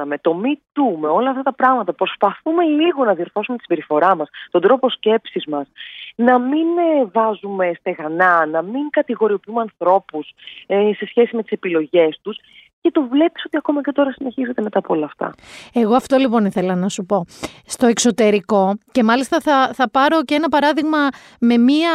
2021 0.00 0.04
με 0.04 0.18
το 0.18 0.40
Me 0.42 0.80
Too, 0.80 0.98
με 1.00 1.08
όλα 1.08 1.30
αυτά 1.30 1.42
τα 1.42 1.52
πράγματα, 1.52 1.92
προσπαθούμε 1.92 2.64
λίγο 2.64 3.04
να 3.04 3.14
διορθώσουμε 3.14 3.56
τη 3.56 3.62
συμπεριφορά 3.62 4.16
μας, 4.16 4.28
τον 4.50 4.60
τρόπο 4.60 4.90
σκέψης 4.90 5.46
μας, 5.46 5.66
να 6.14 6.38
μην 6.38 6.66
ε, 6.78 7.04
βάζουμε 7.12 7.72
στεγανά, 7.78 8.46
να 8.46 8.62
μην 8.62 8.90
κατηγοριοποιούμε 8.90 9.60
ανθρώπους 9.60 10.34
ε, 10.66 10.92
σε 10.96 11.06
σχέση 11.06 11.36
με 11.36 11.42
τις 11.42 11.52
επιλογές 11.52 12.18
τους 12.22 12.36
και 12.80 12.90
το 12.92 13.06
βλέπεις 13.10 13.44
ότι 13.44 13.56
ακόμα 13.56 13.80
και 13.80 13.92
τώρα 13.92 14.12
συνεχίζεται 14.12 14.62
μετά 14.62 14.78
από 14.78 14.94
όλα 14.94 15.04
αυτά. 15.04 15.34
Εγώ 15.72 15.94
αυτό 15.94 16.16
λοιπόν 16.16 16.44
ήθελα 16.44 16.74
να 16.74 16.88
σου 16.88 17.04
πω. 17.04 17.24
Στο 17.66 17.86
εξωτερικό, 17.86 18.74
και 18.92 19.02
μάλιστα 19.02 19.40
θα, 19.40 19.70
θα 19.74 19.90
πάρω 19.90 20.22
και 20.22 20.34
ένα 20.34 20.48
παράδειγμα 20.48 20.98
με 21.40 21.56
μία 21.58 21.90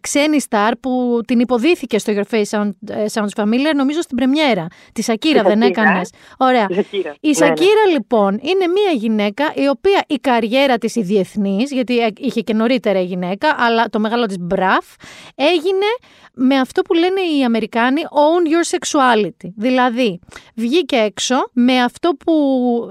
ξένη 0.00 0.40
στάρ 0.40 0.76
που 0.76 1.20
την 1.26 1.40
υποδίθηκε 1.40 1.98
στο 1.98 2.12
Your 2.16 2.34
Face 2.34 2.58
Sound, 2.58 2.70
ε, 2.88 3.04
Sounds 3.12 3.42
Familiar, 3.42 3.74
νομίζω 3.76 4.00
στην 4.00 4.16
πρεμιέρα. 4.16 4.66
Τη 4.92 5.02
Σακύρα 5.02 5.42
δεν 5.42 5.62
Σακύρα, 5.62 5.82
έκανες. 5.82 6.12
Ωραία. 6.38 6.66
Η 6.68 6.74
Σακύρα. 6.74 7.14
Η 7.20 7.28
Ναι, 7.28 7.34
Σακύρα 7.34 7.86
λοιπόν 7.92 8.32
είναι 8.32 8.66
μία 8.66 8.92
γυναίκα 8.94 9.52
η 9.54 9.68
οποία 9.68 10.04
η 10.06 10.14
καριέρα 10.14 10.78
της 10.78 10.96
η 10.96 11.02
διεθνής, 11.02 11.72
γιατί 11.72 11.98
ε, 11.98 12.08
είχε 12.16 12.40
και 12.40 12.54
νωρίτερα 12.54 13.00
η 13.00 13.04
γυναίκα, 13.04 13.54
αλλά 13.58 13.88
το 13.88 13.98
μεγάλο 13.98 14.26
της 14.26 14.38
μπραφ, 14.40 14.86
έγινε 15.34 15.86
με 16.34 16.58
αυτό 16.58 16.82
που 16.82 16.94
λένε 16.94 17.20
οι 17.20 17.44
Αμερικάνοι 17.44 18.02
own 18.10 18.46
your 18.52 18.76
sexuality. 18.76 19.50
Δηλαδή, 19.56 19.97
βγήκε 20.54 20.96
έξω 20.96 21.34
με 21.52 21.82
αυτό 21.82 22.10
που 22.10 22.32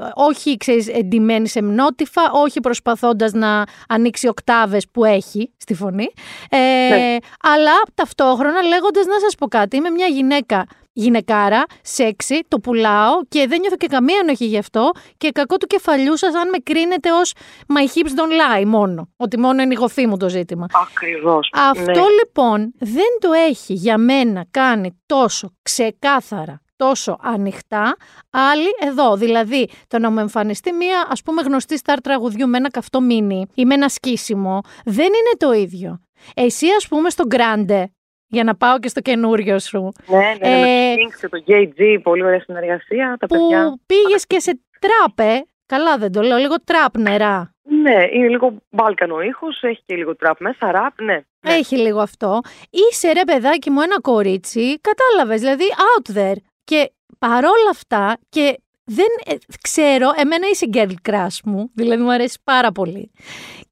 ε, 0.02 0.10
όχι, 0.14 0.58
ξέρεις, 0.58 0.88
εντυμένης 0.88 1.52
σε 1.52 1.62
μνότυφα, 1.62 2.32
όχι 2.32 2.60
προσπαθώντας 2.60 3.32
να 3.32 3.64
ανοίξει 3.88 4.28
οκτάβες 4.28 4.88
που 4.92 5.06
έχει 5.06 5.52
στη 5.58 5.74
φωνή, 5.74 6.08
ε, 6.50 6.58
Ναι. 6.58 7.16
αλλά 7.42 7.72
ταυτόχρονα 7.96 8.62
λέγοντας 8.62 9.06
να 9.06 9.20
σας 9.20 9.36
πω 9.36 9.48
κάτι, 9.48 9.76
είμαι 9.78 9.90
μια 9.90 10.08
γυναίκα 10.08 10.66
γυναικάρα, 10.94 11.64
σεξι, 11.82 12.40
το 12.48 12.60
πουλάω 12.60 13.24
και 13.30 13.48
δεν 13.48 13.60
νιώθω 13.60 13.76
και 13.76 13.88
καμία 13.88 14.18
ενοχή 14.22 14.46
γι' 14.46 14.58
αυτό 14.58 14.92
και 15.18 15.30
κακό 15.32 15.58
του 15.58 15.68
κεφαλιού 15.68 16.18
σας 16.18 16.36
αν 16.36 16.50
με 16.50 16.58
κρίνετε 16.64 17.12
ως 17.12 17.34
my 17.68 17.82
hips 17.82 18.10
don't 18.10 18.62
lie 18.62 18.66
μόνο, 18.66 19.10
ότι 19.18 19.40
μόνο 19.40 19.62
είναι 19.62 19.74
η 19.74 19.78
γοφή 19.80 20.08
μου 20.08 20.18
το 20.18 20.30
ζήτημα. 20.30 20.66
Ακριβώς. 20.92 21.50
Αυτό 21.54 21.92
Ναι. 21.92 22.08
λοιπόν 22.24 22.74
δεν 22.80 23.18
το 23.20 23.32
έχει 23.32 23.74
για 23.74 23.98
μένα 23.98 24.46
κάνει 24.52 25.02
τόσο 25.06 25.54
ξεκάθαρα, 25.62 26.62
τόσο 26.78 27.18
ανοιχτά 27.22 27.96
άλλη 28.30 28.70
εδώ. 28.80 29.16
Δηλαδή 29.16 29.70
το 29.88 30.00
να 30.00 30.12
μου 30.12 30.20
εμφανιστεί 30.20 30.72
μία 30.72 31.08
ας 31.10 31.22
πούμε 31.24 31.42
γνωστή 31.42 31.78
στάρ 31.78 32.02
τραγουδιού 32.02 32.48
με 32.48 32.58
ένα 32.58 32.70
καυτό 32.70 33.02
μίνι 33.02 33.46
ή 33.54 33.66
με 33.66 33.74
ένα 33.74 33.90
σκίσιμο 33.90 34.62
δεν 34.86 35.06
είναι 35.06 35.38
το 35.38 35.52
ίδιο. 35.52 36.00
Εσύ 36.36 36.68
ας 36.78 36.88
πούμε 36.88 37.10
στο 37.10 37.24
Grande, 37.30 37.84
για 38.28 38.44
να 38.44 38.56
πάω 38.56 38.80
και 38.80 38.88
στο 38.88 39.02
καινούριο 39.02 39.60
σου, 39.60 39.92
Ναι, 40.08 40.18
ναι, 40.18 40.50
Ε, 40.50 40.60
με 40.60 40.96
το 40.96 41.02
Kings 41.02 41.20
και 41.22 41.28
το 41.28 41.44
JG, 41.48 42.00
πολύ 42.04 42.24
ωραία 42.24 42.40
συνεργασία. 42.40 43.18
Τα 43.20 43.28
που 43.28 43.36
παιδιά. 43.36 43.80
πήγες 43.86 44.28
και 44.28 44.40
σε 44.40 44.60
τράπε, 44.80 45.46
καλά 45.66 45.98
δεν 45.98 46.12
το 46.12 46.22
λέω, 46.22 46.38
λίγο 46.38 46.56
τραπ 46.64 46.98
νερά. 46.98 47.52
Ναι, 47.70 48.04
είναι 48.14 48.28
λίγο 48.28 48.54
μπάλκανο 48.70 49.22
ήχος, 49.22 49.62
έχει 49.62 49.82
και 49.86 49.96
λίγο 49.96 50.16
τραπ 50.16 50.40
μέσα, 50.42 50.72
ραπ, 50.72 51.02
ναι. 51.02 51.14
ναι. 51.14 51.54
Έχει 51.54 51.78
λίγο 51.78 52.00
αυτό. 52.00 52.40
Είσαι 52.70 53.12
ρε 53.12 53.22
παιδάκι 53.26 53.70
μου 53.70 53.82
ένα 53.82 54.02
κορίτσι, 54.02 54.80
κατάλαβες, 54.82 55.42
δηλαδή 55.42 55.64
out 55.96 56.16
there. 56.18 56.36
Και 56.68 56.92
παρόλα 57.20 57.70
αυτά 57.72 58.18
και 58.30 58.60
δεν 58.84 59.06
ε, 59.26 59.36
ξέρω, 59.62 60.12
εμένα 60.16 60.48
είσαι 60.52 60.70
girl 60.74 60.94
crush 61.10 61.38
μου, 61.44 61.70
δηλαδή 61.74 62.02
μου 62.02 62.12
αρέσει 62.12 62.38
πάρα 62.44 62.72
πολύ. 62.72 63.12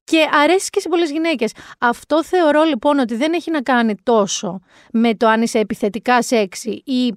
Και 0.04 0.28
αρέσει 0.42 0.70
και 0.70 0.80
σε 0.80 0.88
πολλές 0.88 1.10
γυναίκες. 1.10 1.52
Αυτό 1.78 2.24
θεωρώ 2.24 2.62
λοιπόν 2.62 2.98
ότι 2.98 3.14
δεν 3.16 3.32
έχει 3.32 3.50
να 3.50 3.62
κάνει 3.62 3.94
τόσο 4.02 4.60
με 4.92 5.14
το 5.14 5.28
αν 5.28 5.42
είσαι 5.42 5.58
επιθετικά 5.58 6.22
σεξι 6.22 6.82
ή 6.84 7.14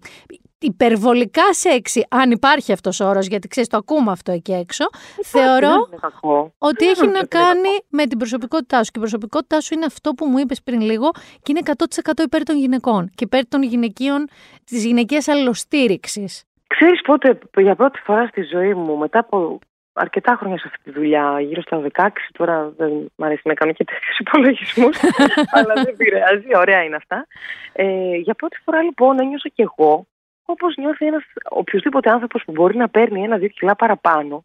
υπερβολικά 0.59 1.53
σεξι, 1.53 2.05
αν 2.09 2.31
υπάρχει 2.31 2.71
αυτός 2.71 2.99
ο 2.99 3.07
όρος, 3.07 3.27
γιατί 3.27 3.47
ξέρεις 3.47 3.69
το 3.69 3.77
ακούμε 3.77 4.11
αυτό 4.11 4.31
εκεί 4.31 4.53
έξω, 4.53 4.85
θεωρώ 5.23 5.69
Δεν 5.69 5.83
είναι 5.87 5.97
κακό. 6.01 6.53
ότι 6.57 6.85
Δεν 6.85 6.89
έχει 6.89 7.05
νομίζω 7.05 7.19
να 7.19 7.23
ότι 7.23 7.37
είναι 7.37 7.45
κάνει 7.45 7.77
με 7.89 8.05
την 8.05 8.17
προσωπικότητά 8.17 8.83
σου. 8.83 8.91
Και 8.91 8.97
η 8.99 9.01
προσωπικότητά 9.01 9.61
σου 9.61 9.73
είναι 9.73 9.85
αυτό 9.85 10.11
που 10.13 10.25
μου 10.25 10.37
είπες 10.37 10.61
πριν 10.63 10.81
λίγο 10.81 11.09
και 11.11 11.51
είναι 11.51 11.61
100% 11.65 12.23
υπέρ 12.23 12.43
των 12.43 12.57
γυναικών 12.57 13.09
και 13.15 13.23
υπέρ 13.23 13.47
των 13.47 13.63
γυναικείων, 13.63 14.27
της 14.65 14.85
γυναικείας 14.85 15.27
αλληλοστήριξης. 15.27 16.43
Ξέρεις 16.67 17.01
πότε 17.01 17.39
για 17.57 17.75
πρώτη 17.75 17.99
φορά 18.03 18.27
στη 18.27 18.41
ζωή 18.41 18.73
μου, 18.73 18.97
μετά 18.97 19.19
από 19.19 19.59
αρκετά 19.93 20.35
χρόνια 20.39 20.57
σε 20.57 20.63
αυτή 20.67 20.83
τη 20.83 20.91
δουλειά, 20.91 21.41
γύρω 21.41 21.61
στα 21.61 21.81
16, 21.95 22.09
τώρα 22.37 22.73
δεν 22.77 22.91
μ' 23.15 23.23
αρέσει 23.23 23.41
να 23.45 23.53
κάνω 23.53 23.71
και 23.71 23.83
τέτοιους 23.83 24.17
υπολογισμούς, 24.19 24.97
αλλά 25.55 25.73
δεν 25.83 25.95
πειράζει, 25.97 26.47
ωραία 26.55 26.83
είναι 26.83 26.95
αυτά. 26.95 27.27
Ε, 27.73 28.15
για 28.15 28.33
πρώτη 28.33 28.57
φορά 28.63 28.81
λοιπόν 28.81 29.19
ένιωσα 29.19 29.49
και 29.49 29.63
εγώ, 29.63 30.07
όπως 30.49 30.75
νιώθει 30.75 31.05
ένας 31.05 31.23
οποιοδήποτε 31.49 32.09
άνθρωπος 32.09 32.43
που 32.45 32.51
μπορεί 32.51 32.77
να 32.77 32.89
παίρνει 32.89 33.23
ένα-δύο 33.23 33.47
κιλά 33.47 33.75
παραπάνω 33.75 34.43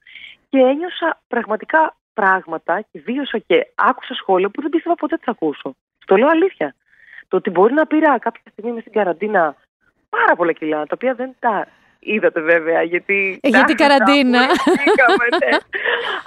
και 0.48 0.58
ένιωσα 0.58 1.20
πραγματικά 1.28 1.96
πράγματα 2.14 2.80
και 2.90 3.00
βίωσα 3.04 3.38
και 3.38 3.66
άκουσα 3.74 4.14
σχόλια 4.14 4.48
που 4.48 4.60
δεν 4.60 4.70
πίστευα 4.70 4.94
ποτέ 4.94 5.14
ότι 5.14 5.24
θα 5.24 5.30
ακούσω. 5.30 5.76
Στο 6.02 6.16
λέω 6.16 6.28
αλήθεια. 6.28 6.74
Το 7.28 7.36
ότι 7.36 7.50
μπορεί 7.50 7.74
να 7.74 7.86
πήρα 7.86 8.18
κάποια 8.18 8.42
στιγμή 8.50 8.72
μες 8.72 8.80
στην 8.80 8.92
καραντίνα 8.92 9.56
πάρα 10.08 10.36
πολλά 10.36 10.52
κιλά, 10.52 10.76
τα 10.86 10.94
οποία 10.94 11.14
δεν 11.14 11.34
τα 11.38 11.66
είδατε 11.98 12.40
βέβαια, 12.40 12.82
γιατί... 12.82 13.40
Ε, 13.42 13.48
γιατί 13.48 13.74
τα- 13.74 13.86
καραντίνα; 13.86 14.46
τα 14.46 14.52
απολυθήκαμε, 14.52 15.24
ναι. 15.44 15.56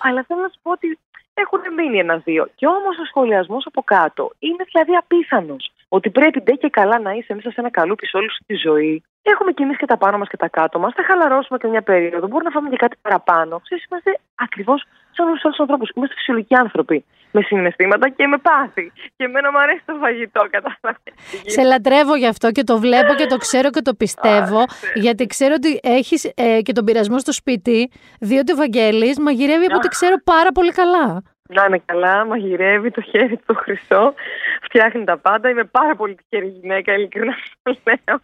Αλλά 0.02 0.24
θέλω 0.28 0.42
να 0.42 0.48
σου 0.48 0.60
πω 0.62 0.72
ότι 0.72 1.00
έχουν 1.34 1.74
μείνει 1.78 2.00
ένα-δύο. 2.00 2.48
Και 2.56 2.68
όμως 2.68 2.98
ο 2.98 3.06
σχολιασμός 3.06 3.66
από 3.66 3.82
κάτω 3.82 4.32
είναι 4.40 4.64
δηλαδή 4.72 4.96
απίθανος. 4.96 5.72
Ότι 5.88 6.10
πρέπει 6.10 6.42
ντε 6.42 6.52
και 6.52 6.70
καλά 6.70 7.00
να 7.00 7.12
είσαι 7.12 7.34
μέσα 7.34 7.50
σε 7.52 7.60
ένα 7.60 7.70
καλούπι 7.70 8.06
σε 8.08 8.18
όλη 8.18 8.30
σου 8.30 8.44
τη 8.46 8.56
ζωή. 8.56 9.04
Έχουμε 9.34 9.52
κι 9.52 9.64
εμεί 9.64 9.76
και 9.76 9.86
τα 9.86 9.98
πάνω 9.98 10.18
μας 10.18 10.30
και 10.30 10.38
τα 10.38 10.50
κάτω 10.50 10.80
μας. 10.80 10.94
Θα 10.94 11.04
χαλαρώσουμε 11.04 11.58
και 11.58 11.68
μια 11.68 11.82
περίοδο. 11.82 12.28
Μπορούμε 12.28 12.50
να 12.50 12.56
φάμε 12.56 12.70
και 12.70 12.76
κάτι 12.76 12.96
παραπάνω. 13.02 13.60
Ξέρεις, 13.60 13.86
είμαστε 13.90 14.20
ακριβώς 14.36 14.84
σαν 15.16 15.28
όλους 15.28 15.42
τους 15.42 15.46
άλλου 15.50 15.56
ανθρώπους. 15.60 15.90
Είμαστε 15.96 16.16
φυσιολογικοί 16.16 16.56
άνθρωποι. 16.56 17.06
Με 17.32 17.42
συναισθήματα 17.42 18.10
και 18.10 18.28
με 18.28 18.38
πάθη. 18.38 18.92
Και 19.16 19.24
εμένα 19.24 19.52
μου 19.52 19.60
αρέσει 19.60 19.82
το 19.86 19.94
φαγητό, 20.02 20.42
κατάλαβες. 20.50 21.14
Σε 21.46 21.64
λατρεύω 21.64 22.16
γι' 22.16 22.28
αυτό 22.28 22.52
και 22.52 22.64
το 22.64 22.80
βλέπω 22.80 23.14
και 23.14 23.26
το 23.26 23.38
ξέρω 23.38 23.70
και 23.70 23.82
το 23.82 23.94
πιστεύω, 23.94 24.64
γιατί 24.94 25.26
ξέρω 25.26 25.54
ότι 25.58 25.80
έχεις 25.84 26.32
ε, 26.36 26.62
και 26.62 26.72
τον 26.72 26.86
πειρασμό 26.86 27.20
στο 27.20 27.32
σπίτι, 27.32 27.92
διότι 28.20 28.52
ο 28.52 28.56
Βαγγέλης 28.56 29.20
μαγειρεύει 29.20 29.66
από 29.66 29.76
ό,τι 29.76 29.88
ξέρω 29.88 30.16
πάρα 30.24 30.52
πολύ 30.52 30.72
καλά. 30.72 31.24
Να 31.50 31.66
είναι 31.68 31.82
καλά, 31.86 32.26
μαγειρεύει 32.26 32.92
το 32.92 33.02
χέρι 33.02 33.38
του 33.38 33.44
το 33.46 33.54
χρυσό, 33.54 34.14
φτιάχνει 34.62 35.04
τα 35.04 35.18
πάντα. 35.18 35.50
Είμαι 35.50 35.64
πάρα 35.64 35.96
πολύ 35.96 36.16
τυχερή 36.16 36.48
γυναίκα, 36.48 36.94
ειλικρινά 36.94 37.36
το 37.64 37.78
λέω. 37.84 38.20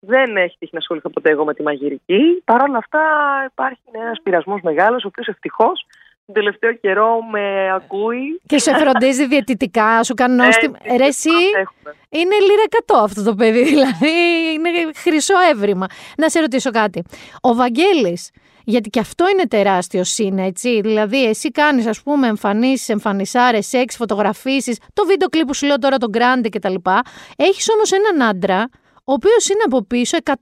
Δεν 0.00 0.36
έχει 0.36 0.56
τύχει 0.58 0.72
να 0.72 0.78
ασχοληθώ 0.78 1.10
ποτέ 1.10 1.30
εγώ 1.30 1.44
με 1.44 1.54
τη 1.54 1.62
μαγειρική. 1.62 2.42
Παρ' 2.44 2.62
όλα 2.62 2.78
αυτά 2.78 3.00
υπάρχει 3.52 3.80
ένα 3.92 4.12
πειρασμός 4.22 4.60
μεγάλος, 4.62 5.04
ο 5.04 5.06
οποίος 5.06 5.26
ευτυχώς 5.28 5.86
τον 6.26 6.34
τελευταίο 6.34 6.72
καιρό 6.72 7.22
με 7.30 7.72
ακούει. 7.72 8.40
Και 8.46 8.58
σε 8.58 8.74
φροντίζει 8.76 9.26
διαιτητικά, 9.26 10.02
σου 10.02 10.14
κάνει 10.14 10.34
νόστιμο. 10.34 10.74
Έτσι, 10.82 10.96
Ρε 10.96 11.06
εσύ, 11.06 11.28
προσέχουμε. 11.30 11.94
είναι 12.08 12.34
λίρα 12.40 12.62
100 12.86 13.04
αυτό 13.04 13.22
το 13.22 13.34
παιδί, 13.34 13.64
δηλαδή 13.72 14.10
είναι 14.54 14.68
χρυσό 14.96 15.34
έβριμα. 15.52 15.86
Να 16.16 16.28
σε 16.28 16.40
ρωτήσω 16.40 16.70
κάτι. 16.70 17.04
Ο 17.40 17.54
Βαγγέλης, 17.54 18.30
γιατί 18.64 18.90
και 18.90 19.00
αυτό 19.00 19.28
είναι 19.28 19.46
τεράστιο 19.46 20.04
σύν, 20.04 20.38
έτσι. 20.38 20.80
Δηλαδή, 20.80 21.24
εσύ 21.24 21.50
κάνεις, 21.50 21.86
ας 21.86 22.02
πούμε, 22.02 22.26
εμφανίσεις, 22.26 22.88
εμφανισάρες, 22.88 23.66
σεξ, 23.66 23.96
φωτογραφίσεις, 23.96 24.78
το 24.92 25.06
βίντεο 25.06 25.28
κλιπ 25.28 25.46
που 25.46 25.54
σου 25.54 25.66
λέω 25.66 25.78
τώρα, 25.78 25.96
τον 25.96 26.10
Grande 26.14 26.48
κτλ. 26.50 26.74
Έχεις 27.36 27.70
όμως 27.70 27.92
έναν 27.92 28.28
άντρα, 28.28 28.68
ο 29.10 29.12
οποίος 29.12 29.48
είναι 29.48 29.62
από 29.66 29.82
πίσω 29.84 30.16
100% 30.24 30.32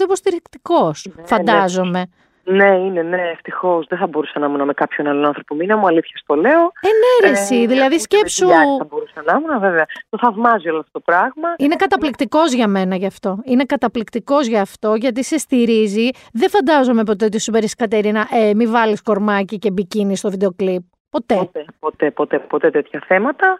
υποστηρικτικός, 0.00 1.06
ναι. 1.16 1.26
φαντάζομαι. 1.26 2.02
Ναι, 2.44 2.66
είναι, 2.66 3.02
ναι, 3.02 3.22
ευτυχώς. 3.32 3.86
Δεν 3.88 3.98
θα 3.98 4.06
μπορούσα 4.06 4.38
να 4.38 4.46
ήμουν 4.46 4.64
με 4.64 4.72
κάποιον 4.72 5.06
άλλον 5.06 5.24
άνθρωπο. 5.24 5.54
Μήνα 5.54 5.76
μου, 5.76 5.86
αλήθειας 5.86 6.20
στο 6.20 6.34
λέω. 6.34 6.60
Ε, 6.60 6.88
ναι, 7.00 7.28
ρε, 7.28 7.32
εσύ, 7.32 7.54
Ε, 7.54 7.66
δηλαδή 7.66 7.84
ούτε 7.84 7.94
με 7.94 7.98
σκέψου. 7.98 8.46
τη 8.46 8.52
Γιάννη 8.52 8.76
Θα 8.78 8.86
μπορούσα 8.90 9.22
να 9.24 9.32
ήμουν, 9.38 9.60
βέβαια. 9.60 9.86
Το 10.08 10.18
θαυμάζει 10.18 10.68
όλο 10.68 10.78
αυτό 10.78 10.90
το 10.92 11.00
πράγμα. 11.00 11.48
Είναι 11.58 11.74
καταπληκτικός 11.76 12.52
για 12.52 12.68
μένα 12.68 12.96
γι' 12.96 13.06
αυτό. 13.06 13.38
Είναι 13.44 13.64
καταπληκτικός 13.64 14.46
γι' 14.46 14.58
αυτό, 14.58 14.94
γιατί 14.94 15.24
σε 15.24 15.38
στηρίζει. 15.38 16.08
Δεν 16.32 16.50
φαντάζομαι 16.50 17.02
ποτέ 17.04 17.24
ότι 17.24 17.40
σου 17.40 17.50
παίρνει 17.52 17.68
Κατερίνα, 17.68 18.28
ε, 18.32 18.54
μη 18.54 18.66
βάλεις 18.66 19.02
κορμάκι 19.02 19.58
και 19.58 19.70
μπικίνι 19.70 20.16
στο 20.16 20.30
βίντεο 20.30 20.54
κλιπ. 20.56 20.82
Ποτέ. 21.10 21.34
Ποτέ, 21.34 21.64
ποτέ, 21.78 22.10
ποτέ, 22.10 22.38
ποτέ 22.38 22.70
τέτοια 22.70 23.04
θέματα. 23.06 23.58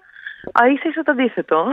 Α, 0.53 0.69
ίσα 0.73 0.89
ίσα 0.89 1.03
το 1.03 1.11
αντίθετο. 1.13 1.67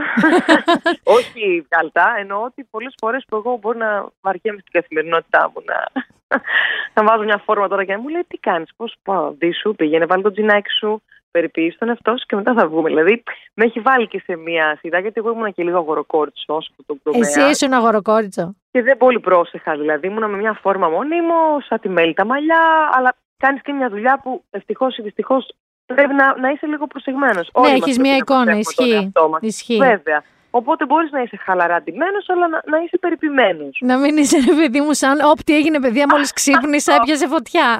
Όχι 1.16 1.66
καλτά, 1.68 2.14
εννοώ 2.18 2.42
ότι 2.42 2.64
πολλές 2.70 2.94
φορές 3.00 3.24
που 3.28 3.36
εγώ 3.36 3.56
μπορεί 3.56 3.78
να 3.78 4.06
βαριέμαι 4.20 4.60
στην 4.60 4.72
καθημερινότητά 4.72 5.50
μου 5.54 5.62
να, 5.64 5.86
να 6.94 7.04
βάζω 7.04 7.22
μια 7.22 7.42
φόρμα 7.44 7.68
τώρα 7.68 7.84
και 7.84 7.92
να 7.92 7.98
μου 7.98 8.08
λέει 8.08 8.24
τι 8.28 8.36
κάνεις, 8.38 8.70
πώς 8.76 8.96
πάω, 9.02 9.34
δι 9.38 9.52
σου, 9.52 9.74
πήγαινε 9.76 10.06
βάλει 10.06 10.22
το 10.22 10.30
τζινάκι 10.30 10.70
σου, 10.70 11.02
περιποιείς 11.30 11.78
τον 11.78 11.88
εαυτό 11.88 12.10
σου 12.10 12.26
και 12.26 12.36
μετά 12.36 12.54
θα 12.54 12.68
βγούμε. 12.68 12.88
Δηλαδή 12.88 13.22
με 13.54 13.64
έχει 13.64 13.80
βάλει 13.80 14.08
και 14.08 14.22
σε 14.24 14.36
μια 14.36 14.76
σειρά 14.80 14.98
γιατί 14.98 15.20
εγώ 15.20 15.30
ήμουν 15.30 15.52
και 15.52 15.62
λίγο 15.62 15.78
αγοροκόρτσο 15.78 16.56
από 16.72 16.82
τον 16.86 17.00
τομέα 17.02 17.20
Εσύ 17.20 17.40
ήσουν 17.50 17.72
αγοροκόριτσο. 17.72 18.54
και 18.70 18.82
δεν 18.82 18.96
πολύ 18.96 19.20
πρόσεχα 19.20 19.76
δηλαδή. 19.76 20.06
Ήμουνα 20.06 20.28
με 20.28 20.36
μια 20.36 20.58
φόρμα 20.62 20.88
μονίμω, 20.88 21.60
σαν 21.68 21.80
τη 21.80 21.88
μέλη 21.88 22.14
τα 22.14 22.24
μαλλιά, 22.24 22.90
αλλά 22.96 23.16
κάνεις 23.36 23.62
και 23.62 23.72
μια 23.72 23.88
δουλειά 23.88 24.20
που 24.22 24.44
ευτυχώς 24.50 24.96
ή 24.98 25.02
δυστυχώς 25.02 25.54
πρέπει 25.94 26.14
να, 26.14 26.38
να 26.38 26.48
είσαι 26.50 26.66
λίγο 26.66 26.86
προσεγμένος. 26.86 27.50
Ναι, 27.58 27.62
Όλοι 27.66 27.70
μας 27.78 27.80
έχει 27.80 27.80
πρέπει 27.82 28.00
μία 28.00 28.10
να 28.10 28.16
εικόνα. 28.16 28.44
προσέχουμε 28.44 28.74
τον 28.74 28.86
Ισχύει. 28.86 29.04
εαυτό 29.04 29.28
μας. 29.28 29.40
Ισχύει. 29.42 29.76
Βέβαια. 29.76 30.22
Οπότε 30.50 30.86
μπορείς 30.86 31.10
να 31.10 31.20
είσαι 31.22 31.36
χαλαρά 31.36 31.82
ντυμένο, 31.82 32.18
αλλά 32.26 32.48
να, 32.48 32.62
να 32.66 32.78
είσαι 32.84 32.98
περιποιημένος. 32.98 33.78
Να 33.80 33.96
μην 33.98 34.16
είσαι 34.16 34.38
ρε 34.48 34.54
παιδί 34.54 34.80
μου 34.80 34.92
σαν 34.92 35.20
όπτι 35.24 35.54
έγινε 35.56 35.80
παιδιά 35.80 36.06
μόλις 36.10 36.32
ξύπνησα 36.32 36.94
έπιασε 37.00 37.26
φωτιά. 37.28 37.78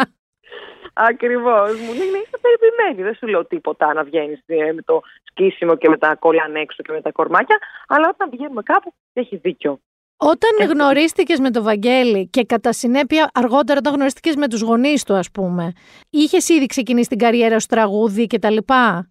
Ακριβώς. 0.92 1.70
Μου 1.80 1.92
λέει 1.98 2.10
να 2.10 2.18
είσαι 2.18 2.38
περιποιημένη. 2.40 3.02
Δεν 3.02 3.14
σου 3.14 3.26
λέω 3.26 3.46
τίποτα 3.46 3.92
να 3.94 4.02
βγαίνεις 4.04 4.42
με 4.74 4.82
το 4.84 5.00
σκίσιμο 5.24 5.76
και 5.76 5.88
με 5.88 5.96
τα 5.98 6.14
κολλάν 6.14 6.54
έξω 6.54 6.82
και 6.82 6.92
με 6.92 7.00
τα 7.00 7.12
κορμάκια. 7.12 7.58
Αλλά 7.88 8.08
όταν 8.08 8.30
βγαίνουμε 8.30 8.62
κάπου, 8.62 8.92
έχεις 9.12 9.38
δίκιο. 9.40 9.80
Όταν 10.20 10.50
Έτσι. 10.60 10.72
γνωρίστηκες 10.72 11.38
με 11.38 11.50
τον 11.50 11.62
Βαγγέλη 11.62 12.28
και 12.28 12.44
κατά 12.44 12.72
συνέπεια 12.72 13.30
αργότερα 13.34 13.78
όταν 13.78 13.94
γνωρίστηκες 13.94 14.36
με 14.36 14.48
τους 14.48 14.60
γονείς 14.60 15.04
του 15.04 15.14
ας 15.14 15.30
πούμε, 15.30 15.72
είχες 16.10 16.48
ήδη 16.48 16.66
ξεκινήσει 16.66 17.08
την 17.08 17.18
καριέρα 17.18 17.58
σου 17.58 17.66
τραγούδι 17.66 18.26
και 18.26 18.38
τα 18.38 18.50
λοιπά; 18.50 19.10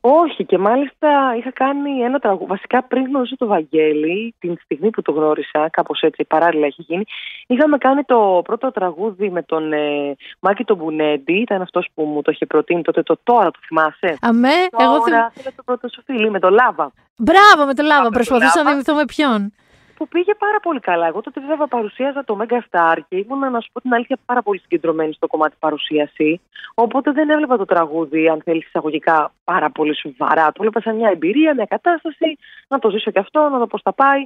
Όχι, 0.00 0.44
και 0.44 0.58
μάλιστα 0.58 1.34
είχα 1.38 1.52
κάνει 1.52 2.00
ένα 2.00 2.18
τραγούδι. 2.18 2.46
Βασικά 2.46 2.82
πριν 2.82 3.04
γνωρίσω 3.04 3.36
το 3.36 3.46
Βαγγέλη, 3.46 4.34
την 4.38 4.56
στιγμή 4.64 4.90
που 4.90 5.02
το 5.02 5.12
γνώρισα, 5.12 5.68
κάπως 5.70 6.00
έτσι 6.00 6.24
παράλληλα 6.24 6.66
έχει 6.66 6.82
γίνει, 6.82 7.04
είχαμε 7.46 7.78
κάνει 7.78 8.02
το 8.02 8.40
πρώτο 8.44 8.70
τραγούδι 8.70 9.30
με 9.30 9.42
τον 9.42 9.72
ε, 9.72 10.16
Μάκη 10.40 10.64
τον 10.64 10.76
Μπουνέντη. 10.76 11.32
Ήταν 11.32 11.62
αυτός 11.62 11.88
που 11.94 12.02
μου 12.02 12.22
το 12.22 12.30
είχε 12.30 12.46
προτείνει 12.46 12.82
τότε, 12.82 13.02
το 13.02 13.18
τώρα, 13.22 13.50
το 13.50 13.58
θυμάσαι; 13.66 14.16
Αμέ, 14.20 14.48
εγώ 14.78 14.94
θυμ... 14.94 15.12
Τώρα 15.12 15.30
θέλω 15.34 15.52
το 15.56 15.62
πρώτο 15.62 15.88
σου 15.88 16.02
φίλι, 16.04 16.30
με 16.30 16.38
το 16.40 16.50
Λάβα. 16.50 16.92
Μπράβο 17.16 17.66
με 17.66 17.74
το 17.74 17.82
Λάβα, 17.82 18.02
με 18.02 18.08
το 18.08 18.14
προσπαθούσα 18.14 18.62
να 18.62 18.62
Λάβα. 18.62 18.70
θυμηθώ 18.70 18.94
με 18.94 19.04
ποιον. 19.04 19.52
Που 20.00 20.08
πήγε 20.08 20.34
πάρα 20.34 20.60
πολύ 20.60 20.80
καλά. 20.80 21.06
Εγώ 21.06 21.20
τότε 21.20 21.40
βέβαια 21.40 21.66
παρουσίαζα 21.66 22.24
το 22.24 22.38
Mega 22.40 22.58
Star 22.70 22.96
και 23.08 23.16
ήμουν, 23.16 23.50
να 23.50 23.60
σου 23.60 23.68
πω 23.72 23.80
την 23.80 23.94
αλήθεια, 23.94 24.18
πάρα 24.26 24.42
πολύ 24.42 24.58
συγκεντρωμένη 24.58 25.12
στο 25.12 25.26
κομμάτι 25.26 25.56
παρουσίαση. 25.58 26.40
Οπότε 26.74 27.12
δεν 27.12 27.30
έβλεπα 27.30 27.56
το 27.56 27.64
τραγούδι, 27.64 28.28
αν 28.28 28.40
θέλεις 28.44 28.66
εισαγωγικά, 28.66 29.32
πάρα 29.44 29.70
πολύ 29.70 29.96
σοβαρά. 29.96 30.46
Το 30.46 30.52
έβλεπα 30.56 30.80
σαν 30.80 30.96
μια 30.96 31.10
εμπειρία, 31.10 31.54
μια 31.54 31.64
κατάσταση, 31.64 32.38
να 32.68 32.78
το 32.78 32.90
ζήσω 32.90 33.10
και 33.10 33.18
αυτό, 33.18 33.48
να 33.48 33.58
δω 33.58 33.66
πώς 33.66 33.80
θα 33.82 33.92
πάει. 33.92 34.24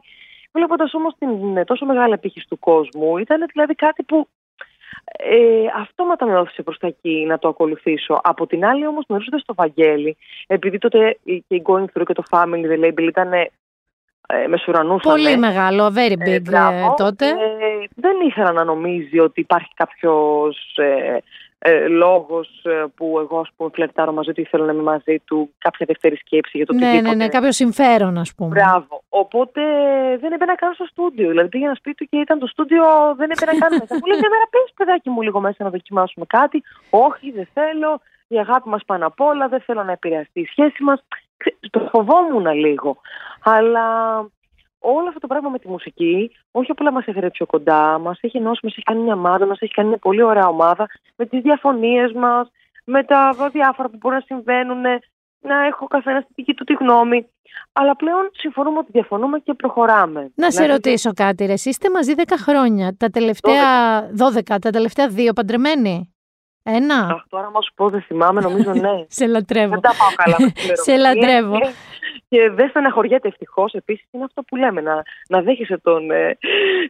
Βλέποντας 0.52 0.94
όμως 0.94 1.14
την 1.18 1.56
ε, 1.56 1.64
τόσο 1.64 1.86
μεγάλη 1.86 2.12
απήχηση 2.12 2.46
του 2.48 2.58
κόσμου, 2.58 3.18
ήταν 3.18 3.46
δηλαδή 3.52 3.74
κάτι 3.74 4.02
που 4.02 4.28
ε, 5.04 5.66
αυτόματα 5.76 6.26
με 6.26 6.38
όθησε 6.38 6.62
προς 6.62 6.78
τα 6.78 6.86
εκεί 6.86 7.24
να 7.28 7.38
το 7.38 7.48
ακολουθήσω. 7.48 8.20
Από 8.22 8.46
την 8.46 8.64
άλλη, 8.64 8.86
όμως, 8.86 9.04
γνωρίζοντας 9.08 9.44
το 9.44 9.54
Βαγγέλη, 9.54 10.16
επειδή 10.46 10.78
τότε 10.78 11.18
και 11.24 11.54
η 11.54 11.62
Going 11.66 11.84
Through 11.84 12.06
και 12.06 12.12
το 12.12 12.22
Family 12.30 12.66
The 12.70 12.84
Label 12.84 13.02
ήταν 13.02 13.30
ε, 14.42 14.46
μεσουρανούσαν. 14.48 15.12
Πολύ 15.12 15.36
μεγάλο, 15.36 15.92
very 15.96 16.12
big 16.12 16.26
Ε, 16.26 16.34
ε, 16.34 16.40
μπράβο. 16.40 16.94
τότε. 16.96 17.26
Ε, 17.28 17.32
δεν 17.94 18.16
ήθελα 18.26 18.52
να 18.52 18.64
νομίζει 18.64 19.18
ότι 19.18 19.40
υπάρχει 19.40 19.70
κάποιος 19.74 20.76
ε, 20.76 21.18
ε, 21.58 21.88
λόγος 21.88 22.48
ε, 22.64 22.84
που 22.96 23.18
εγώ 23.18 23.38
ας 23.38 23.48
πούμε 23.56 23.70
φλερτάρω 23.74 24.12
μαζί 24.12 24.32
του 24.32 24.40
ή 24.40 24.44
θέλω 24.44 24.64
να 24.64 24.72
είμαι 24.72 24.82
μαζί 24.82 25.18
του, 25.24 25.50
κάποια 25.58 25.86
δεύτερη 25.88 26.16
σκέψη 26.16 26.56
για 26.56 26.66
το 26.66 26.72
ναι, 26.74 26.86
οτιδήποτε. 26.86 27.14
ναι, 27.16 27.24
ναι, 27.24 27.30
κάποιο 27.30 27.52
συμφέρον 27.52 28.18
ας 28.18 28.34
πούμε. 28.34 28.48
Μπράβο. 28.48 29.02
Οπότε 29.08 29.60
δεν 30.20 30.32
έμπαινα 30.32 30.54
καν 30.54 30.74
στο 30.74 30.84
στούντιο. 30.84 31.28
Δηλαδή 31.28 31.48
πήγαινα 31.48 31.74
σπίτι 31.74 31.96
του 31.96 32.06
και 32.10 32.18
ήταν 32.18 32.38
το 32.38 32.46
στούντιο, 32.46 32.82
δεν 33.16 33.30
έμπαινα 33.34 33.58
καν 33.58 33.70
μέσα. 33.80 33.94
Μου 34.00 34.06
λέει 34.06 34.18
μια 34.18 34.28
μέρα 34.30 34.46
πες 34.50 34.72
παιδάκι 34.76 35.10
μου 35.10 35.22
λίγο 35.22 35.40
μέσα 35.40 35.64
να 35.64 35.70
δοκιμάσουμε 35.70 36.24
κάτι. 36.28 36.62
Όχι, 36.90 37.30
δεν 37.30 37.48
θέλω. 37.54 38.00
Η 38.28 38.38
αγάπη 38.38 38.68
μας 38.68 38.82
πάνω 38.86 39.06
απ' 39.06 39.20
όλα. 39.20 39.48
Δεν 39.48 39.60
θέλω 39.60 39.82
να 39.82 39.92
επηρεαστεί 39.92 40.40
η 40.40 40.46
σχέση 40.46 40.82
μας. 40.82 41.04
Ξε- 41.44 41.70
Το 41.70 41.88
φοβόμουν 41.92 42.46
λίγο. 42.54 42.96
Αλλά 43.44 44.16
όλο 44.78 45.08
αυτό 45.08 45.20
το 45.20 45.26
πράγμα 45.26 45.48
με 45.48 45.58
τη 45.58 45.68
μουσική, 45.68 46.30
όχι 46.50 46.70
απλά 46.70 46.92
μας 46.92 47.06
έφερε 47.06 47.30
πιο 47.30 47.46
κοντά, 47.46 47.98
μας 47.98 48.18
έχει 48.20 48.36
ενώσει, 48.36 48.60
μας 48.62 48.72
έχει 48.72 48.82
κάνει 48.82 49.00
μια 49.00 49.14
ομάδα, 49.14 49.46
μας 49.46 49.60
έχει 49.60 49.72
κάνει 49.72 49.88
μια 49.88 49.98
πολύ 49.98 50.22
ωραία 50.22 50.48
ομάδα 50.48 50.86
με 51.16 51.26
τις 51.26 51.40
διαφωνίες 51.42 52.12
μας, 52.12 52.50
με 52.84 53.04
τα 53.04 53.50
διάφορα 53.52 53.88
που 53.88 53.96
μπορούν 54.00 54.18
να 54.18 54.24
συμβαίνουν, 54.36 54.80
να 55.40 55.64
έχω 55.66 55.86
καθένα 55.86 56.20
τη 56.22 56.28
δική 56.34 56.54
του 56.54 56.64
τη 56.64 56.72
γνώμη. 56.72 57.28
Αλλά 57.72 57.96
πλέον 57.96 58.30
συμφωνούμε 58.32 58.78
ότι 58.78 58.88
διαφωνούμε 58.92 59.38
και 59.38 59.54
προχωράμε. 59.54 60.32
Να 60.34 60.50
σε 60.50 60.62
Δηλαδή, 60.62 60.72
ρωτήσω 60.72 61.12
κάτι 61.12 61.46
ρε, 61.46 61.52
εσείς 61.52 61.66
είστε 61.70 61.90
μαζί 61.90 62.14
10 62.16 62.22
χρόνια, 62.38 62.96
τα 62.96 63.08
τελευταία 63.08 64.00
12, 64.16 64.58
τα 64.60 64.70
τελευταία 64.70 65.08
δύο 65.08 65.32
παντρεμένοι; 65.32 66.13
Ένα. 66.66 66.94
Αχ, 66.94 67.22
τώρα 67.28 67.50
μα 67.50 67.60
σου 67.62 67.72
πω, 67.74 67.88
δεν 67.90 68.02
θυμάμαι, 68.02 68.40
νομίζω 68.40 68.72
ναι. 68.72 69.04
Σε 69.18 69.26
λατρεύω. 69.26 69.70
δεν 69.70 69.80
τα 69.80 69.92
πάω 69.98 70.12
καλά 70.24 70.36
με 70.44 70.50
τις 70.50 70.62
Σε 70.82 70.92
ημερομηνίες. 70.92 71.24
λατρεύω. 71.24 71.58
Και- 71.60 71.72
Και 72.28 72.50
δεν 72.50 72.68
στεναχωριέται 72.68 73.28
ευτυχώς. 73.28 73.72
Επίσης 73.72 74.06
είναι 74.10 74.24
αυτό 74.24 74.42
που 74.42 74.56
λέμε, 74.56 74.80
να, 74.80 75.02
να 75.28 75.42
δέχεσαι 75.42 75.78
τον, 75.78 76.10
ε, 76.10 76.38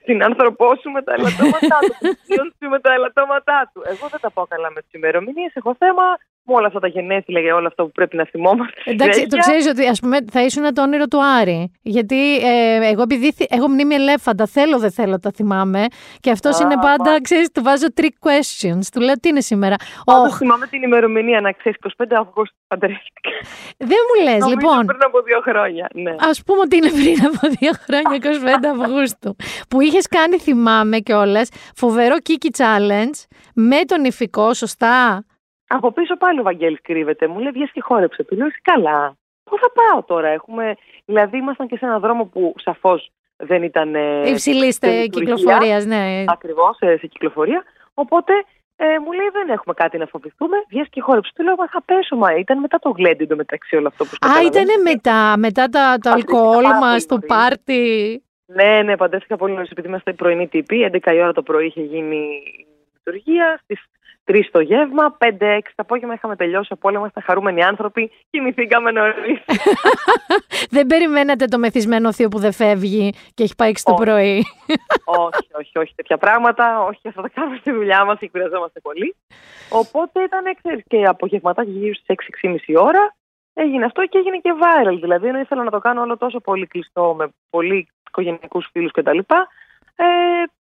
την 0.04 0.22
άνθρωπό 0.22 0.66
σου 0.80 0.90
με 0.90 1.02
τα 1.02 1.12
ελαττώματά 1.12 1.78
του, 1.87 1.94
τον 2.06 2.16
θείο 2.24 2.44
σου 2.58 2.68
με 2.68 2.80
τα 2.80 2.92
ελαττώματά 2.92 3.70
του. 3.74 3.82
Εγώ 3.87 4.08
δεν 4.10 4.20
τα 4.20 4.30
πάω 4.30 4.46
καλά 4.46 4.70
με 4.70 4.80
τις 4.80 4.92
ημερομηνίες. 4.92 5.52
Έχω 5.54 5.74
θέμα 5.78 6.02
με 6.46 6.54
όλα 6.54 6.66
αυτά 6.66 6.80
τα 6.80 6.87
γενέθλια 6.87 7.40
και 7.42 7.52
όλα 7.52 7.66
αυτά 7.66 7.83
που 7.85 7.90
πρέπει 7.92 8.16
να 8.16 8.24
θυμόμαστε. 8.24 8.80
Εντάξει, 8.85 9.20
το 9.20 9.26
συνέχεια. 9.30 9.38
ξέρεις 9.40 9.66
ότι 9.66 9.87
ας 9.87 10.00
πούμε, 10.00 10.18
θα 10.33 10.42
ήσουν 10.44 10.74
το 10.74 10.83
όνειρο 10.83 11.07
του 11.07 11.24
Άρη. 11.40 11.72
Γιατί 11.83 12.37
ε, 12.37 12.88
εγώ, 12.90 13.02
επειδή 13.02 13.33
θυ- 13.33 13.52
έχω 13.54 13.68
μνήμη 13.68 13.94
ελέφαντα, 13.94 14.46
θέλω 14.46 14.78
δεν 14.78 14.90
θέλω, 14.90 15.18
τα 15.20 15.30
θυμάμαι. 15.35 15.87
Και 16.20 16.30
αυτός 16.30 16.61
Α, 16.61 16.64
είναι 16.64 16.74
πάντα, 16.74 16.87
μάλιστα. 17.04 17.20
ξέρεις, 17.20 17.50
του 17.50 17.62
βάζω 17.62 17.87
trick 18.00 18.16
questions. 18.28 18.85
Του 18.92 19.00
λέω 19.00 19.14
τι 19.14 19.28
είναι 19.28 19.40
σήμερα; 19.40 19.74
Πάντως 20.04 20.30
Όχ, 20.30 20.37
θυμάμαι 20.37 20.66
την 20.66 20.83
ημερομηνία 20.83 21.40
να 21.40 21.52
ξέρεις 21.52 21.78
25 21.98 22.04
Αυγούστου 22.18 22.57
παντρεύτηκα. 22.66 23.30
δεν 23.78 23.98
μου 24.09 24.22
λες, 24.24 24.38
Νομίζω 24.38 24.57
λοιπόν. 24.61 24.87
Πριν 24.87 25.00
από 25.04 25.22
δύο 25.22 25.40
χρόνια. 25.40 25.88
Ναι. 25.94 26.11
Α 26.11 26.30
πούμε 26.46 26.61
ότι 26.61 26.76
είναι 26.76 26.90
πριν 26.90 27.26
από 27.26 27.48
δύο 27.59 27.70
χρόνια, 27.85 28.16
25 28.16 28.80
Αυγούστου. 28.80 29.37
που 29.68 29.80
είχες 29.80 30.07
κάνει, 30.09 30.38
θυμάμαι 30.38 30.98
κιόλας, 30.98 31.48
φοβερό 31.76 32.16
Kiki 32.28 32.62
Challenge 32.64 33.16
με 33.54 33.76
τον 33.87 34.04
ηφικό, 34.04 34.54
σωστά; 34.54 35.24
Από 35.76 35.92
πίσω 35.92 36.16
πάλι 36.16 36.40
ο 36.40 36.42
Βαγγέλης 36.42 36.80
κρύβεται. 36.82 37.26
Μου 37.26 37.38
λέει 37.38 37.50
βγες 37.50 37.70
και 37.72 37.80
χόρεψε. 37.80 38.24
Του 38.24 38.37
λέω 38.37 38.46
«Είσαι 38.46 38.60
καλά. 38.62 39.16
Πού 39.44 39.58
θα 39.58 39.70
πάω 39.78 40.02
τώρα. 40.02 40.28
Έχουμε... 40.28 40.74
Δηλαδή 41.04 41.37
ήμασταν 41.37 41.66
και 41.68 41.76
σε 41.76 41.84
έναν 41.84 42.00
δρόμο 42.00 42.24
που 42.24 42.54
σαφώς 42.56 43.10
δεν 43.37 43.62
ήταν 43.62 43.94
ε, 43.94 44.28
Υψηλή 44.28 44.72
σε 44.72 44.87
λειτουργία. 44.90 45.34
κυκλοφορίας, 45.34 45.84
ναι. 45.84 46.24
ακριβώς 46.26 46.76
σε, 46.76 46.96
σε 46.96 47.06
κυκλοφορία. 47.06 47.62
Οπότε 47.94 48.32
ε, 48.76 48.98
μου 48.98 49.12
λέει 49.12 49.28
δεν 49.32 49.48
έχουμε 49.48 49.74
κάτι 49.74 49.98
να 49.98 50.06
φοβηθούμε. 50.06 50.56
Βγες 50.68 50.87
και 50.90 51.00
χόρεψε. 51.00 51.32
Του 51.34 51.42
λέω 51.42 51.54
μα 51.54 51.68
θα 51.68 51.82
πέσω. 51.84 52.16
Μα 52.16 52.34
ήταν 52.34 52.58
μετά 52.58 52.78
το 52.78 52.90
γλέντι 52.90 53.34
μεταξύ 53.34 53.76
όλο 53.76 53.87
αυτό 53.87 54.04
που 54.04 54.10
Α, 54.28 54.42
ήταν 54.46 54.66
μετά, 54.82 55.34
μετά 55.38 55.68
τα, 55.68 55.98
το 56.00 56.10
Παντρεύτηκα 56.10 56.38
αλκοόλ 56.38 56.62
πάρα 56.62 56.78
μας, 56.78 57.06
πολύ 57.06 57.06
το 57.06 57.14
νωρίς. 57.14 57.28
πάρτι. 57.28 58.22
Ναι, 58.46 58.82
ναι, 58.82 58.96
παντρεύτηκα 58.96 59.37
πολύ 59.37 59.54
νωρίς 59.54 59.70
επειδή 59.70 59.88
είμαστε 59.88 60.12
πρωινή 60.12 60.48
τύπη. 60.48 60.90
11 60.92 61.12
η 61.14 61.20
ώρα 61.20 61.32
το 61.32 61.42
πρωί 61.42 61.66
είχε 61.66 61.80
γίνει 61.80 62.16
η 62.16 62.66
λειτουργία. 62.92 63.60
Στις 63.62 63.84
3 64.26 64.40
το 64.50 64.60
γεύμα, 64.60 65.16
5-6 65.18 65.28
το 65.38 65.72
απόγευμα 65.76 66.14
είχαμε 66.14 66.37
τελειώσει 66.37 66.68
από 66.72 66.88
όλα. 66.88 66.98
Είμαστε 66.98 67.20
χαρούμενοι 67.20 67.62
άνθρωποι. 67.62 68.10
Κοιμηθήκαμε 68.30 68.90
νωρίς. 68.90 69.40
Δεν 70.74 70.87
περιμένατε 70.87 71.44
το 71.44 71.58
μεθυσμένο 71.58 72.12
θείο 72.12 72.28
που 72.28 72.38
δεν 72.38 72.52
φεύγει 72.52 73.14
και 73.34 73.42
έχει 73.42 73.54
πάει 73.54 73.72
6 73.74 73.80
το 73.84 73.92
Όχι. 73.92 74.04
πρωί; 74.04 74.44
όχι, 75.04 75.48
όχι, 75.58 75.78
όχι 75.78 75.94
τέτοια 75.94 76.16
πράγματα. 76.16 76.82
Όχι, 76.82 77.08
αυτά 77.08 77.22
τα 77.22 77.28
κάνουμε 77.28 77.56
στη 77.56 77.72
δουλειά 77.72 78.04
μας 78.04 78.18
και 78.18 78.28
κουραζόμαστε 78.28 78.80
πολύ. 78.80 79.16
Οπότε 79.68 80.22
ήταν, 80.22 80.56
ξέρεις, 80.62 80.82
και 80.87 81.04
απογευματάκι 81.04 81.70
γύρω 81.70 81.94
στις 81.94 82.16
6-6.30 82.42 82.56
ώρα. 82.76 83.14
Έγινε 83.54 83.84
αυτό 83.84 84.06
και 84.06 84.18
έγινε 84.18 84.38
και 84.38 84.52
viral. 84.60 84.98
Δηλαδή, 85.00 85.28
ενώ 85.28 85.38
ήθελα 85.38 85.62
να 85.62 85.70
το 85.70 85.78
κάνω 85.78 86.00
όλο 86.00 86.16
τόσο 86.16 86.40
πολύ 86.40 86.66
κλειστό 86.66 87.14
με 87.18 87.28
πολύ 87.50 87.88
οικογενειακούς 88.08 88.68
φίλους 88.72 88.90
κτλ. 88.92 89.18
Ε, 89.96 90.04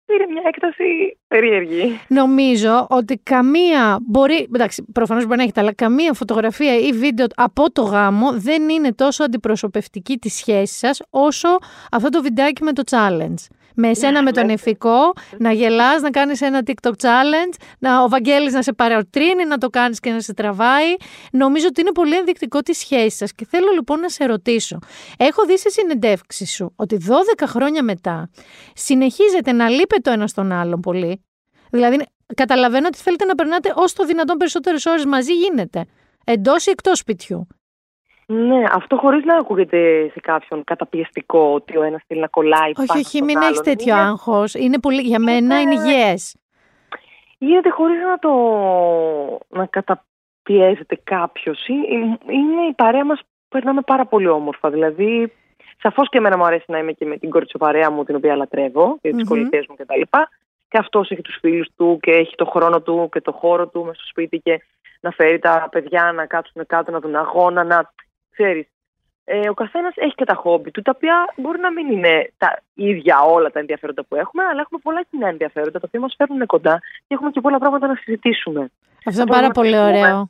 πήρε 0.05 0.25
μια 0.31 0.41
έκταση 0.45 1.17
περίεργη. 1.27 1.99
Νομίζω 2.07 2.87
ότι 2.89 3.17
καμία 3.23 3.97
μπορεί. 4.01 4.49
Εντάξει, 4.55 4.85
προφανώς 4.91 5.25
μπορεί 5.25 5.37
να 5.37 5.43
έχετε, 5.43 5.59
αλλά 5.59 5.73
καμία 5.73 6.13
φωτογραφία 6.13 6.77
ή 6.77 6.91
βίντεο 6.91 7.25
από 7.35 7.71
το 7.71 7.81
γάμο 7.81 8.33
δεν 8.33 8.69
είναι 8.69 8.93
τόσο 8.93 9.23
αντιπροσωπευτική 9.23 10.17
τη 10.17 10.29
σχέση 10.29 10.77
σας 10.77 11.01
όσο 11.09 11.47
αυτό 11.91 12.09
το 12.09 12.21
βιντεάκι 12.21 12.63
με 12.63 12.73
το 12.73 12.83
challenge. 12.89 13.45
Με 13.75 13.89
εσένα 13.89 14.23
με 14.23 14.31
τον 14.31 14.49
εφικό, 14.49 15.13
να 15.37 15.51
γελάς, 15.51 16.01
να 16.01 16.09
κάνεις 16.09 16.41
ένα 16.41 16.61
TikTok 16.65 16.91
challenge, 17.01 17.53
να, 17.79 18.03
ο 18.03 18.09
Βαγγέλης 18.09 18.53
να 18.53 18.61
σε 18.61 18.73
παροτρύνει, 18.73 19.45
να 19.45 19.57
το 19.57 19.69
κάνεις 19.69 19.99
και 19.99 20.11
να 20.11 20.19
σε 20.19 20.33
τραβάει. 20.33 20.95
Νομίζω 21.31 21.67
ότι 21.67 21.81
είναι 21.81 21.91
πολύ 21.91 22.15
ενδεικτικό 22.15 22.61
τη 22.61 22.73
σχέση 22.73 23.17
σας 23.17 23.33
και 23.33 23.45
θέλω 23.49 23.67
λοιπόν 23.73 23.99
να 23.99 24.09
σε 24.09 24.25
ρωτήσω. 24.25 24.79
Έχω 25.17 25.45
δει 25.45 25.59
σε 25.59 25.69
συνεντεύξεις 25.69 26.51
σου 26.51 26.73
ότι 26.75 26.97
12 27.07 27.43
χρόνια 27.47 27.83
μετά 27.83 28.29
συνεχίζετε 28.73 29.51
να 29.51 29.69
λείπετε 29.69 30.01
το 30.01 30.11
ένα 30.11 30.27
στον 30.27 30.51
άλλον 30.51 30.79
πολύ. 30.79 31.23
Δηλαδή, 31.71 32.05
καταλαβαίνω 32.35 32.87
ότι 32.87 32.97
θέλετε 32.97 33.25
να 33.25 33.35
περνάτε 33.35 33.73
όσο 33.75 33.95
το 33.95 34.05
δυνατόν 34.05 34.37
περισσότερες 34.37 34.85
ώρες 34.85 35.05
μαζί 35.05 35.33
γίνεται. 35.33 35.85
Εντός 36.25 36.65
ή 36.65 36.69
εκτός 36.69 36.97
σπιτιού. 36.97 37.47
Ναι, 38.27 38.63
αυτό 38.71 38.97
χωρίς 38.97 39.23
να 39.23 39.35
ακούγεται 39.37 40.09
σε 40.13 40.19
κάποιον 40.19 40.63
καταπιεστικό 40.63 41.53
ότι 41.53 41.77
ο 41.77 41.83
ένας 41.83 42.01
θέλει 42.07 42.19
να 42.19 42.27
κολλάει 42.27 42.71
Όχι, 42.75 42.85
πάνω 42.87 42.99
όχι, 42.99 43.03
στον 43.17 43.25
μην 43.25 43.37
άλλον. 43.37 43.49
έχει 43.51 43.61
τέτοιο 43.61 43.93
Είναι- 43.95 44.03
άγχος. 44.05 44.53
Είναι 44.53 44.79
πολύ, 44.79 45.01
για 45.01 45.19
μένα 45.19 45.61
είναι 45.61 45.73
υγιέ. 45.73 46.13
Γίνεται 47.37 47.69
χωρίς 47.69 47.97
να 48.01 48.17
το 48.19 48.31
να 49.49 49.65
καταπιέζεται 49.65 50.99
κάποιος. 51.03 51.67
Ε, 51.67 51.71
Είναι 52.33 52.61
η 52.69 52.73
παρέα 52.75 53.05
μας 53.05 53.19
που 53.19 53.27
περνάμε 53.49 53.81
πάρα 53.81 54.05
πολύ 54.05 54.27
όμορφα. 54.27 54.69
Δηλαδή, 54.69 55.33
σαφώς 55.81 56.09
και 56.09 56.17
εμένα 56.17 56.37
μου 56.37 56.45
αρέσει 56.45 56.65
να 56.67 56.77
είμαι 56.77 56.91
και 56.91 57.05
με 57.05 57.17
την 57.17 57.29
κοριτσοπαρέα 57.29 57.89
μου, 57.91 58.03
την 58.03 58.15
οποία 58.15 58.35
λατρεύω, 58.35 58.97
και 59.01 59.09
τις 59.09 59.17
Μμμ. 59.21 59.27
κολλητές 59.27 59.65
μου 59.69 59.75
κτλ. 59.75 60.01
Και 60.69 60.77
αυτός 60.79 61.11
έχει 61.11 61.21
τους 61.21 61.37
φίλους 61.41 61.67
του 61.77 61.97
και 62.01 62.11
έχει 62.11 62.35
το 62.35 62.45
χρόνο 62.45 62.81
του 62.81 63.09
και 63.11 63.21
το 63.21 63.31
χώρο 63.31 63.67
του 63.67 63.79
μέσα 63.81 63.93
στο 63.95 64.05
σπίτι 64.05 64.39
και 64.39 64.61
να 64.99 65.11
φέρει 65.11 65.39
τα 65.39 65.67
παιδιά 65.71 66.11
να 66.11 66.25
κάτσουν 66.25 66.65
κάτω, 66.67 66.91
να 66.91 66.99
δουν 66.99 67.15
αγώνα, 67.15 67.63
να 67.63 67.91
ξέρεις. 68.33 68.67
Ε, 69.25 69.49
ο 69.49 69.53
καθένας 69.53 69.93
έχει 69.95 70.13
και 70.15 70.25
τα 70.25 70.35
χόμπι 70.35 70.71
του, 70.71 70.81
τα 70.81 70.91
οποία 70.95 71.33
μπορεί 71.35 71.59
να 71.59 71.71
μην 71.71 71.91
είναι 71.91 72.31
τα 72.37 72.59
ίδια 72.73 73.21
όλα 73.21 73.51
τα 73.51 73.59
ενδιαφέροντα 73.59 74.03
που 74.03 74.15
έχουμε, 74.15 74.43
αλλά 74.43 74.61
έχουμε 74.61 74.79
πολλά 74.83 75.03
κοινά 75.09 75.27
ενδιαφέροντα, 75.27 75.79
τα 75.79 75.85
οποία 75.87 75.99
μας 75.99 76.13
φέρνουν 76.17 76.45
κοντά 76.45 76.79
και 77.07 77.13
έχουμε 77.13 77.31
και 77.31 77.41
πολλά 77.41 77.57
πράγματα 77.57 77.87
να 77.87 77.95
συζητήσουμε. 77.95 78.71
Αυτό 79.05 79.21
είναι 79.21 79.31
πάρα 79.31 79.49
πολύ 79.49 79.77
ωραίο. 79.77 80.29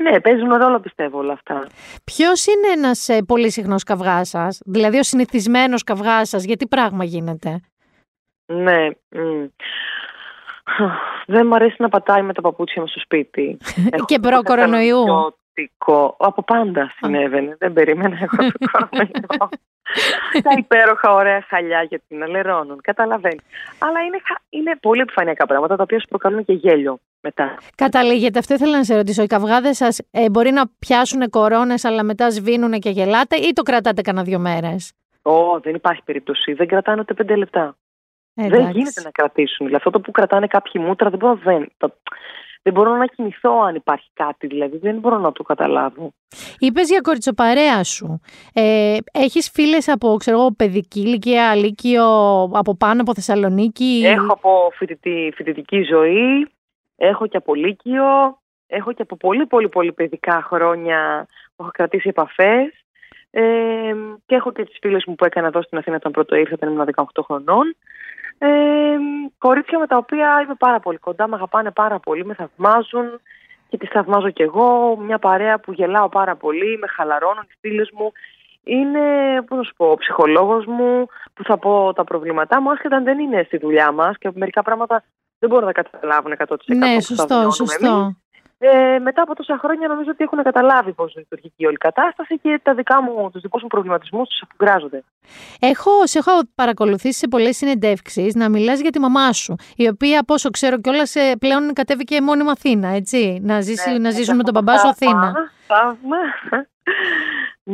Ναι, 0.00 0.20
παίζουν 0.20 0.54
ρόλο 0.54 0.80
πιστεύω 0.80 1.18
όλα 1.18 1.32
αυτά. 1.32 1.66
Ποιος 2.04 2.46
είναι 2.46 2.68
ένας 2.68 3.08
ε, 3.08 3.22
πολύ 3.22 3.50
συχνός 3.50 3.82
καυγάς 3.82 4.28
σας, 4.28 4.60
δηλαδή 4.64 4.98
ο 4.98 5.02
συνηθισμένος 5.02 5.82
καυγάς 5.82 6.28
σας, 6.28 6.44
γιατί 6.44 6.66
πράγμα 6.66 7.04
γίνεται; 7.04 7.60
Ναι. 8.46 8.88
μ. 9.08 9.46
Δεν 11.26 11.46
μου 11.46 11.54
αρέσει 11.54 11.76
να 11.78 11.88
πατάει 11.88 12.22
με 12.22 12.32
τα 12.32 12.40
παπούτσια 12.40 12.82
μου 12.82 12.88
στο 12.88 13.00
σπίτι. 13.00 13.56
Έχω 13.90 14.04
Και 14.04 14.18
το 14.18 14.28
προ-κορονοϊού. 14.28 15.04
Θεσσαλονικιώτικο. 15.56 16.16
Από 16.18 16.42
πάντα 16.42 16.92
συνέβαινε. 16.96 17.56
Δεν 17.58 17.72
περίμενα 17.72 18.16
εγώ 18.20 18.50
το 18.50 18.58
κορονοϊό. 18.72 19.48
τα 20.42 20.50
υπέροχα 20.58 21.12
ωραία 21.12 21.44
χαλιά 21.48 21.82
για 21.82 22.00
την 22.08 22.22
αλερώνουν. 22.22 22.80
Καταλαβαίνεις. 22.82 23.42
Αλλά 23.78 24.00
είναι, 24.00 24.18
χα- 24.24 24.42
είναι 24.48 24.76
πολύ 24.80 25.00
επιφανειακά 25.00 25.46
πράγματα 25.46 25.76
τα 25.76 25.82
οποία 25.82 26.00
σου 26.00 26.06
προκαλούν 26.08 26.44
και 26.44 26.52
γέλιο 26.52 26.98
μετά. 27.20 27.54
Καταλήγεται, 27.74 28.38
αυτό 28.38 28.54
ήθελα 28.54 28.76
να 28.76 28.84
σε 28.84 28.96
ρωτήσω. 28.96 29.22
Οι 29.22 29.26
καυγάδες 29.26 29.76
σας 29.76 29.98
ε, 30.10 30.30
μπορεί 30.30 30.50
να 30.50 30.62
πιάσουν 30.78 31.30
κορώνες, 31.30 31.84
αλλά 31.84 32.02
μετά 32.02 32.30
σβήνουν 32.30 32.72
και 32.72 32.90
γελάτε, 32.90 33.36
ή 33.36 33.52
το 33.52 33.62
κρατάτε 33.62 34.02
κανένα 34.02 34.24
δύο 34.24 34.38
μέρες; 34.38 34.92
Ω, 35.22 35.60
δεν 35.60 35.74
υπάρχει 35.74 36.02
περίπτωση. 36.04 36.52
Δεν 36.52 36.66
κρατάνε 36.66 37.00
ούτε 37.00 37.14
πέντε 37.14 37.36
λεπτά. 37.36 37.76
Ε, 38.34 38.48
Δεν 38.48 38.70
γίνεται 38.70 39.02
να 39.02 39.10
κρατήσουν. 39.10 39.56
Δηλαδή 39.66 39.74
αυτό 39.76 39.90
το 39.90 40.00
που 40.00 40.10
κρατάνε 40.10 40.46
κάποιοι 40.46 40.82
μούτρα 40.86 41.10
δεν 41.10 41.18
μπορώ, 41.18 41.34
δεν, 41.34 41.72
το- 41.76 41.94
δεν 42.66 42.74
μπορώ 42.74 42.96
να 42.96 43.06
κινηθώ 43.06 43.60
αν 43.60 43.74
υπάρχει 43.74 44.10
κάτι. 44.12 44.46
Δηλαδή 44.46 44.78
δεν 44.78 44.98
μπορώ 44.98 45.18
να 45.18 45.32
το 45.32 45.42
καταλάβω. 45.42 46.12
Είπες 46.58 46.88
για 46.88 47.00
κοριτσοπαρέα 47.00 47.84
σου. 47.84 48.20
Ε, 48.52 48.96
Έχεις 49.12 49.50
φίλες 49.50 49.88
από 49.88 50.16
ξέρω, 50.18 50.38
εγώ, 50.38 50.52
παιδική 50.52 51.00
ηλικία, 51.00 51.54
λύκειο, 51.54 52.04
από 52.42 52.76
πάνω 52.76 53.00
από 53.00 53.14
Θεσσαλονίκη; 53.14 54.02
Έχω 54.06 54.32
από 54.32 54.70
φοιτητή, 54.72 55.32
φοιτητική 55.34 55.82
ζωή, 55.82 56.48
έχω 56.96 57.26
και 57.26 57.36
από 57.36 57.54
λύκειο, 57.54 58.38
έχω 58.66 58.92
και 58.92 59.02
από 59.02 59.16
πολύ 59.16 59.46
πολύ 59.46 59.68
πολύ 59.68 59.92
παιδικά 59.92 60.42
χρόνια 60.42 61.26
που 61.56 61.62
έχω 61.62 61.70
κρατήσει 61.70 62.08
επαφές 62.08 62.84
ε, 63.30 63.42
και 64.26 64.34
έχω 64.34 64.52
και 64.52 64.64
τις 64.64 64.78
φίλες 64.80 65.04
μου 65.06 65.14
που 65.14 65.24
έκανα 65.24 65.46
εδώ 65.46 65.62
στην 65.62 65.78
Αθήνα 65.78 65.96
όταν 65.96 66.12
πρώτο 66.12 66.36
ήρθα, 66.36 66.54
όταν 66.54 66.72
ήμουν 66.72 66.88
18 66.94 67.04
χρονών. 67.24 67.76
Ε, 68.38 68.48
κορίτσια 69.38 69.78
με 69.78 69.86
τα 69.86 69.96
οποία 69.96 70.40
είμαι 70.44 70.54
πάρα 70.54 70.80
πολύ 70.80 70.98
κοντά, 70.98 71.28
με 71.28 71.34
αγαπάνε 71.34 71.70
πάρα 71.70 71.98
πολύ, 71.98 72.24
με 72.24 72.34
θαυμάζουν 72.34 73.20
και 73.68 73.76
τις 73.76 73.88
θαυμάζω 73.88 74.30
κι 74.30 74.42
εγώ. 74.42 74.96
Μια 74.96 75.18
παρέα 75.18 75.58
που 75.58 75.72
γελάω 75.72 76.08
πάρα 76.08 76.36
πολύ, 76.36 76.78
με 76.78 76.86
χαλαρώνουν 76.86 77.46
οι 77.48 77.54
φίλες 77.60 77.90
μου. 77.92 78.12
Είναι, 78.64 79.00
πώς 79.46 79.58
να 79.58 79.62
σου 79.64 79.74
πω, 79.76 79.90
ο 79.90 79.94
ψυχολόγος 79.94 80.66
μου 80.66 81.06
που 81.34 81.44
θα 81.44 81.58
πω 81.58 81.92
τα 81.92 82.04
προβλήματά 82.04 82.60
μου, 82.60 82.70
άσχετα 82.70 82.96
αν 82.96 83.04
δεν 83.04 83.18
είναι 83.18 83.42
στη 83.46 83.58
δουλειά 83.58 83.92
μας 83.92 84.18
και 84.18 84.30
μερικά 84.34 84.62
πράγματα 84.62 85.04
δεν 85.38 85.48
μπορούν 85.48 85.66
να 85.66 85.72
τα 85.72 85.82
καταλάβουν 85.82 86.32
100% 86.38 86.56
ναι, 86.66 86.76
που 86.76 86.94
τα 86.94 87.00
σωστό, 87.00 87.26
βιώνουμε 87.26 87.52
σωστό. 87.52 87.86
εμείς. 87.86 88.16
Ε, 88.58 88.98
μετά 88.98 89.22
από 89.22 89.34
τόσα 89.34 89.58
χρόνια 89.58 89.88
νομίζω 89.88 90.10
ότι 90.10 90.24
έχουν 90.24 90.42
καταλάβει 90.42 90.92
πώς 90.92 91.14
λειτουργεί 91.16 91.48
και 91.48 91.54
η 91.56 91.66
όλη 91.66 91.76
κατάσταση 91.76 92.38
και 92.38 92.60
τα 92.62 92.74
δικά 92.74 93.02
μου, 93.02 93.30
τους 93.32 93.42
δικούς 93.42 93.62
μου 93.62 93.68
προβληματισμούς 93.68 94.28
τους 94.28 94.42
αφουγκράζονται. 94.42 95.04
Έχω, 95.60 96.06
σε 96.06 96.18
έχω 96.18 96.30
παρακολουθήσει 96.54 97.18
σε 97.18 97.28
πολλές 97.28 97.56
συνεντεύξεις 97.56 98.34
να 98.34 98.48
μιλάς 98.48 98.80
για 98.80 98.90
τη 98.90 98.98
μαμά 98.98 99.32
σου, 99.32 99.54
η 99.76 99.88
οποία, 99.88 100.20
από 100.20 100.34
όσο 100.34 100.50
ξέρω 100.50 100.80
κιόλας, 100.80 101.14
πλέον 101.38 101.72
κατέβηκε 101.72 102.20
μόνιμα 102.20 102.50
Αθήνα, 102.50 102.88
έτσι. 102.88 103.38
Να, 103.42 103.60
ζήσει, 103.60 103.88
Ναι, 103.90 103.94
να 103.98 104.00
ναι, 104.00 104.10
ζήσουν 104.10 104.36
με 104.36 104.42
τον 104.42 104.54
έχω 104.54 104.64
μπαμπά 104.64 104.78
σου 104.78 104.94
θαύμα, 104.94 105.20
Αθήνα. 105.20 105.50
θαύμα. 105.66 106.16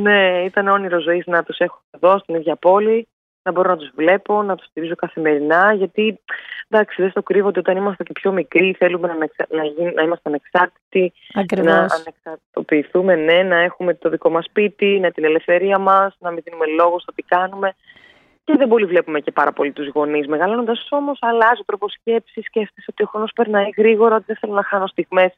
ναι, 0.05 0.43
ήταν 0.45 0.69
όνειρο 0.69 1.01
ζωής 1.01 1.27
να 1.27 1.43
τους 1.43 1.59
έχω 1.59 1.81
εδώ 1.91 2.19
στην 2.19 2.35
ίδια 2.35 2.57
πόλη, 2.57 3.09
να 3.43 3.53
μπορώ 3.53 3.71
να 3.71 3.77
τους 3.77 3.91
βλέπω, 3.95 4.43
να 4.43 4.57
τους 4.57 4.67
στηρίζω 4.67 4.95
καθημερινά. 4.95 5.73
Γιατί 5.73 6.21
εντάξει, 6.73 7.03
δεν 7.03 7.13
το 7.13 7.23
κρύβω 7.23 7.49
ότι 7.49 7.59
όταν 7.59 7.77
είμαστε 7.77 8.03
και 8.03 8.13
πιο 8.13 8.33
μικροί 8.33 8.75
θέλουμε 8.79 9.07
να, 9.07 9.13
ανεξα- 9.13 9.47
να, 9.51 9.65
γίν- 9.65 9.95
να 9.95 10.03
είμαστε 10.03 10.29
ανεξάρτητοι, 10.29 11.13
Ακριβώς. 11.35 11.73
να 11.73 11.79
ανεξαρτητοποιηθούμε, 11.79 13.15
ναι, 13.15 13.43
να 13.43 13.59
έχουμε 13.59 13.95
το 13.95 14.09
δικό 14.09 14.31
μας 14.31 14.45
σπίτι, 14.45 14.99
να 15.01 15.11
την 15.11 15.25
ελευθερία 15.25 15.79
μας, 15.79 16.17
να 16.19 16.31
μην 16.31 16.43
δίνουμε 16.45 16.67
λόγο 16.67 16.99
στο 16.99 17.13
τι 17.13 17.23
κάνουμε. 17.23 17.75
Και 18.45 18.55
δεν 18.57 18.69
πολύ 18.69 18.87
βλέπουμε 18.87 19.21
και 19.21 19.33
πάρα 19.33 19.53
πολύ 19.53 19.73
τους 19.73 19.89
γονείς. 19.89 20.27
Μεγαλώνοντας 20.27 20.87
όμως, 20.91 21.19
αλλάζει 21.21 21.61
ο 21.61 21.65
τρόπος 21.65 21.93
σκέψης. 21.93 22.45
Σκέφτεσαι 22.45 22.87
ότι 22.93 23.03
ο 23.03 23.07
χρόνος 23.07 23.33
περνάει 23.35 23.69
γρήγορα, 23.77 24.15
ότι 24.17 24.25
δεν 24.27 24.37
θέλω 24.41 24.53
να 24.53 24.65
χάνω 24.65 24.87
στιγμές 24.87 25.33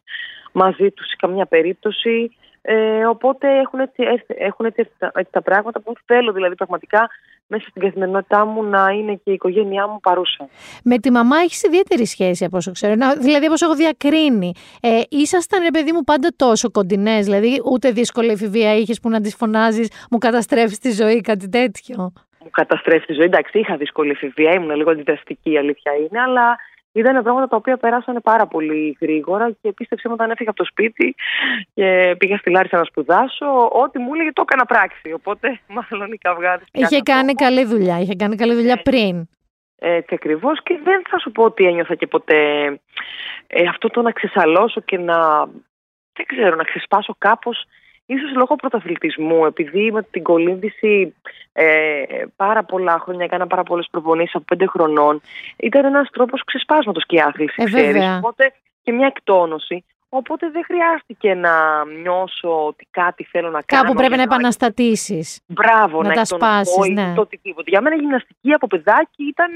μαζί 0.53 0.91
τους 0.91 1.07
σε 1.09 1.17
καμία 1.19 1.47
περίπτωση. 1.47 2.37
Ε, 2.67 3.05
οπότε 3.07 3.59
έχουν 3.59 3.81
έτσι, 3.81 4.03
έτσι- 4.03 4.35
έχουν 4.39 4.67
έτσι, 4.67 4.81
έτσι 4.81 4.95
τα- 4.99 5.13
έτσι 5.15 5.33
τα 5.33 5.43
πράγματα 5.43 5.81
που 5.81 5.93
θέλω 6.07 6.33
δηλαδή 6.33 6.55
πραγματικά 6.55 7.09
μέσα 7.47 7.69
στην 7.69 7.83
καθημερινότητά 7.83 8.45
μου 8.45 8.63
να 8.65 8.89
είναι 8.91 9.13
και 9.15 9.31
η 9.31 9.33
οικογένειά 9.33 9.87
μου 9.87 10.01
παρούσα. 10.01 10.49
Με 10.85 10.99
τη 10.99 11.11
μαμά 11.11 11.37
έχεις 11.37 11.63
ιδιαίτερη 11.63 12.07
σχέση, 12.07 12.45
από 12.45 12.57
όσο 12.57 12.73
ξέρω. 12.73 12.95
Να- 12.95 13.15
Δηλαδή, 13.15 13.47
όπω 13.47 13.55
έχω 13.63 13.75
διακρίνει. 13.75 14.53
Ε, 14.81 15.01
ήσασταν, 15.09 15.63
ρε 15.63 15.71
παιδί 15.71 15.93
μου, 15.93 16.03
πάντα 16.05 16.29
τόσο 16.37 16.71
κοντινές. 16.71 17.25
Δηλαδή, 17.25 17.61
ούτε 17.73 17.91
δύσκολη 17.91 18.31
εφηβεία 18.31 18.75
είχες 18.77 19.01
που 19.01 19.09
να 19.09 19.21
τη 19.21 19.31
φωνάζεις, 19.37 20.07
μου 20.11 20.19
καταστρέφεις 20.19 20.79
τη 20.79 20.91
ζωή, 20.93 21.21
κάτι 21.21 21.49
τέτοιο. 21.49 22.13
Μου 22.41 22.51
καταστρέφεις 22.51 23.07
τη 23.07 23.13
ζωή. 23.13 23.25
Εντάξει, 23.25 23.59
είχα 23.59 23.77
δύσκολη 23.77 24.11
εφηβεία, 24.11 24.53
ήμουν 24.53 24.75
λίγο 24.77 24.91
αντιδραστική, 24.91 25.51
η 25.53 25.59
αλήθεια 25.59 25.93
είναι, 25.95 26.21
αλλά 26.21 26.59
ήταν 26.99 27.23
πράγματα 27.23 27.49
τα 27.49 27.57
οποία 27.57 27.77
περάσανε 27.77 28.21
πάρα 28.21 28.47
πολύ 28.47 28.97
γρήγορα 29.01 29.51
και 29.61 29.73
πίστεψε 29.73 30.09
με 30.09 30.15
όταν 30.15 30.31
έφυγα 30.31 30.51
από 30.51 30.59
το 30.59 30.65
σπίτι 30.65 31.15
και 31.75 32.15
πήγα 32.19 32.37
στη 32.37 32.51
Λάρισα 32.51 32.77
να 32.77 32.85
σπουδάσω, 32.85 33.69
ό,τι 33.73 33.99
μου 33.99 34.15
έλεγε 34.15 34.33
το 34.33 34.43
έκανα 34.49 34.65
πράξη. 34.65 35.13
Οπότε, 35.13 35.61
μάλλον 35.91 36.13
οι 36.13 36.19
καυγάδες. 36.19 36.67
Είχε 36.73 37.01
κάνει 37.01 37.35
καλή 37.35 37.65
δουλειά. 37.65 38.01
Είχε 38.01 38.15
κάνει 38.15 38.37
καλή 38.37 38.55
δουλειά 38.55 38.83
πριν. 38.83 39.29
Έτσι 39.77 40.15
ακριβώς 40.15 40.63
και 40.63 40.79
δεν 40.85 41.03
θα 41.09 41.19
σου 41.19 41.33
πω 41.33 41.45
ότι 41.45 41.65
ένιωθα 41.65 41.95
και 41.95 42.07
ποτέ 42.07 42.67
ε, 43.47 43.67
αυτό 43.69 43.89
το 43.89 44.03
να 44.03 44.13
ξεσαλώσω 44.13 44.81
και 44.81 44.99
να, 44.99 45.45
δεν 46.13 46.27
ξέρω, 46.27 46.57
να 46.57 46.65
ξεσπάσω 46.65 47.15
κάπως 47.19 47.65
ίσως 48.07 48.35
λόγω 48.35 48.57
πρωταθλητισμού, 48.57 49.45
επειδή 49.45 49.93
με 49.93 50.03
την 50.03 50.23
κολύμβηση 50.23 51.15
ε, 51.53 52.03
πάρα 52.37 52.65
πολλά 52.65 52.99
χρόνια 52.99 53.25
έκανα 53.25 53.47
πάρα 53.47 53.63
πολλές 53.63 53.89
προπονήσεις 53.91 54.35
από 54.35 54.45
πέντε 54.45 54.67
χρονών, 54.67 55.21
ήταν 55.57 55.85
ένας 55.85 56.11
τρόπος 56.11 56.45
ξεσπάσματος 56.45 57.07
και 57.07 57.17
η 57.17 57.21
άθληση, 57.21 57.55
Ε, 57.63 57.65
ξέρεις. 57.65 57.87
βέβαια. 57.87 58.17
Οπότε 58.17 58.53
και 58.83 58.93
μια 58.93 59.07
εκτόνωση. 59.07 59.85
Οπότε 60.21 60.51
δεν 60.51 60.65
χρειάστηκε 60.65 61.35
να 61.35 61.85
νιώσω 61.85 62.67
ότι 62.67 62.87
κάτι 62.91 63.25
θέλω 63.25 63.51
να 63.51 63.63
κάνω. 63.63 63.83
Κάπου 63.83 63.95
πρέπει 63.95 64.15
για 64.15 64.27
να 64.27 64.35
επαναστατήσεις. 64.35 65.41
Μπράβο, 65.47 66.03
να 66.03 66.09
να, 66.09 66.15
τα 66.15 66.21
εκτονωθώ 66.21 66.47
σπάσεις, 66.47 66.87
ή 66.87 66.93
ναι. 66.93 67.13
το 67.15 67.21
οτιδήποτε. 67.21 67.71
Για 67.71 67.81
μένα 67.81 67.97
η 67.97 67.99
γυμναστική 67.99 68.53
από 68.53 68.67
παιδάκι 68.67 69.23
ήταν 69.25 69.51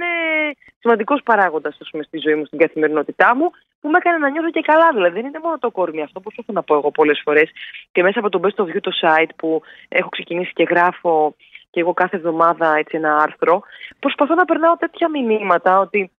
σημαντικός 0.78 1.22
παράγοντας 1.22 1.78
στη 2.06 2.18
ζωή 2.18 2.34
μου, 2.34 2.44
στην 2.44 2.58
καθημερινότητά 2.58 3.36
μου, 3.36 3.50
που 3.80 3.88
με 3.88 3.96
έκανε 3.96 4.18
να 4.18 4.28
νιώθω 4.30 4.50
και 4.50 4.60
καλά. 4.60 4.88
Δηλαδή 4.94 5.14
δεν 5.14 5.26
είναι 5.26 5.40
μόνο 5.42 5.58
το 5.58 5.70
κορμί 5.70 6.02
αυτό 6.02 6.20
που 6.20 6.30
έχω 6.36 6.52
να 6.52 6.62
πω 6.62 6.74
εγώ 6.74 6.90
πολλές 6.90 7.20
φορές. 7.24 7.50
Και 7.92 8.02
μέσα 8.02 8.18
από 8.18 8.28
το 8.28 8.40
Best 8.44 8.64
of 8.64 8.68
You 8.74 8.80
το 8.80 8.92
site 9.02 9.32
που 9.36 9.62
έχω 9.88 10.08
ξεκινήσει 10.08 10.52
και 10.52 10.66
γράφω 10.68 11.34
και 11.70 11.80
εγώ 11.80 11.92
κάθε 11.92 12.16
εβδομάδα 12.16 12.76
έτσι 12.76 12.96
ένα 12.96 13.16
άρθρο, 13.16 13.62
προσπαθώ 13.98 14.34
να 14.34 14.44
περνάω 14.44 14.76
τέτοια 14.76 15.08
μηνύματα 15.08 15.78
ότι 15.78 16.10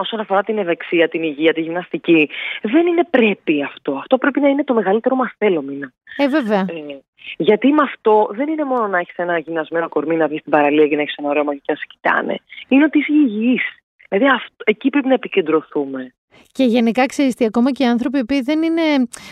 όσον 0.00 0.20
αφορά 0.20 0.42
την 0.42 0.58
ευεξία, 0.58 1.08
την 1.08 1.22
υγεία, 1.22 1.52
τη 1.52 1.60
γυμναστική, 1.60 2.30
δεν 2.62 2.86
είναι 2.86 3.04
πρέπει 3.10 3.62
αυτό. 3.62 3.92
Αυτό 3.92 4.18
πρέπει 4.18 4.40
να 4.40 4.48
είναι 4.48 4.64
το 4.64 4.74
μεγαλύτερο 4.74 5.16
μας 5.16 5.32
θέλομυνα. 5.38 5.92
Ε, 6.16 6.28
βέβαια. 6.28 6.58
Ε, 6.58 6.98
γιατί 7.36 7.72
με 7.72 7.82
αυτό 7.82 8.28
δεν 8.30 8.48
είναι 8.48 8.64
μόνο 8.64 8.86
να 8.86 8.98
έχεις 8.98 9.16
ένα 9.16 9.38
γυμνασμένο 9.38 9.88
κορμί 9.88 10.16
να 10.16 10.26
βγεις 10.26 10.40
στην 10.40 10.52
παραλία 10.52 10.88
και 10.88 10.96
να 10.96 11.02
έχεις 11.02 11.14
ένα 11.16 11.28
ωραίο 11.28 11.44
μαγικό 11.44 11.64
και 11.66 11.72
να 11.72 11.78
σε 11.78 11.86
κοιτάνε. 11.88 12.36
Είναι 12.68 12.84
ότι 12.84 12.98
είσαι 12.98 13.12
υγιής. 13.12 13.62
Δηλαδή 14.08 14.28
αυτό, 14.28 14.54
εκεί 14.64 14.90
πρέπει 14.90 15.08
να 15.08 15.14
επικεντρωθούμε. 15.14 16.14
Και 16.52 16.64
γενικά 16.64 17.06
ξέρεις 17.06 17.34
τι, 17.34 17.44
ακόμα 17.44 17.70
και 17.70 17.82
οι 17.82 17.86
άνθρωποι 17.86 18.24
που 18.24 18.44
δεν 18.44 18.62
είναι, 18.62 18.82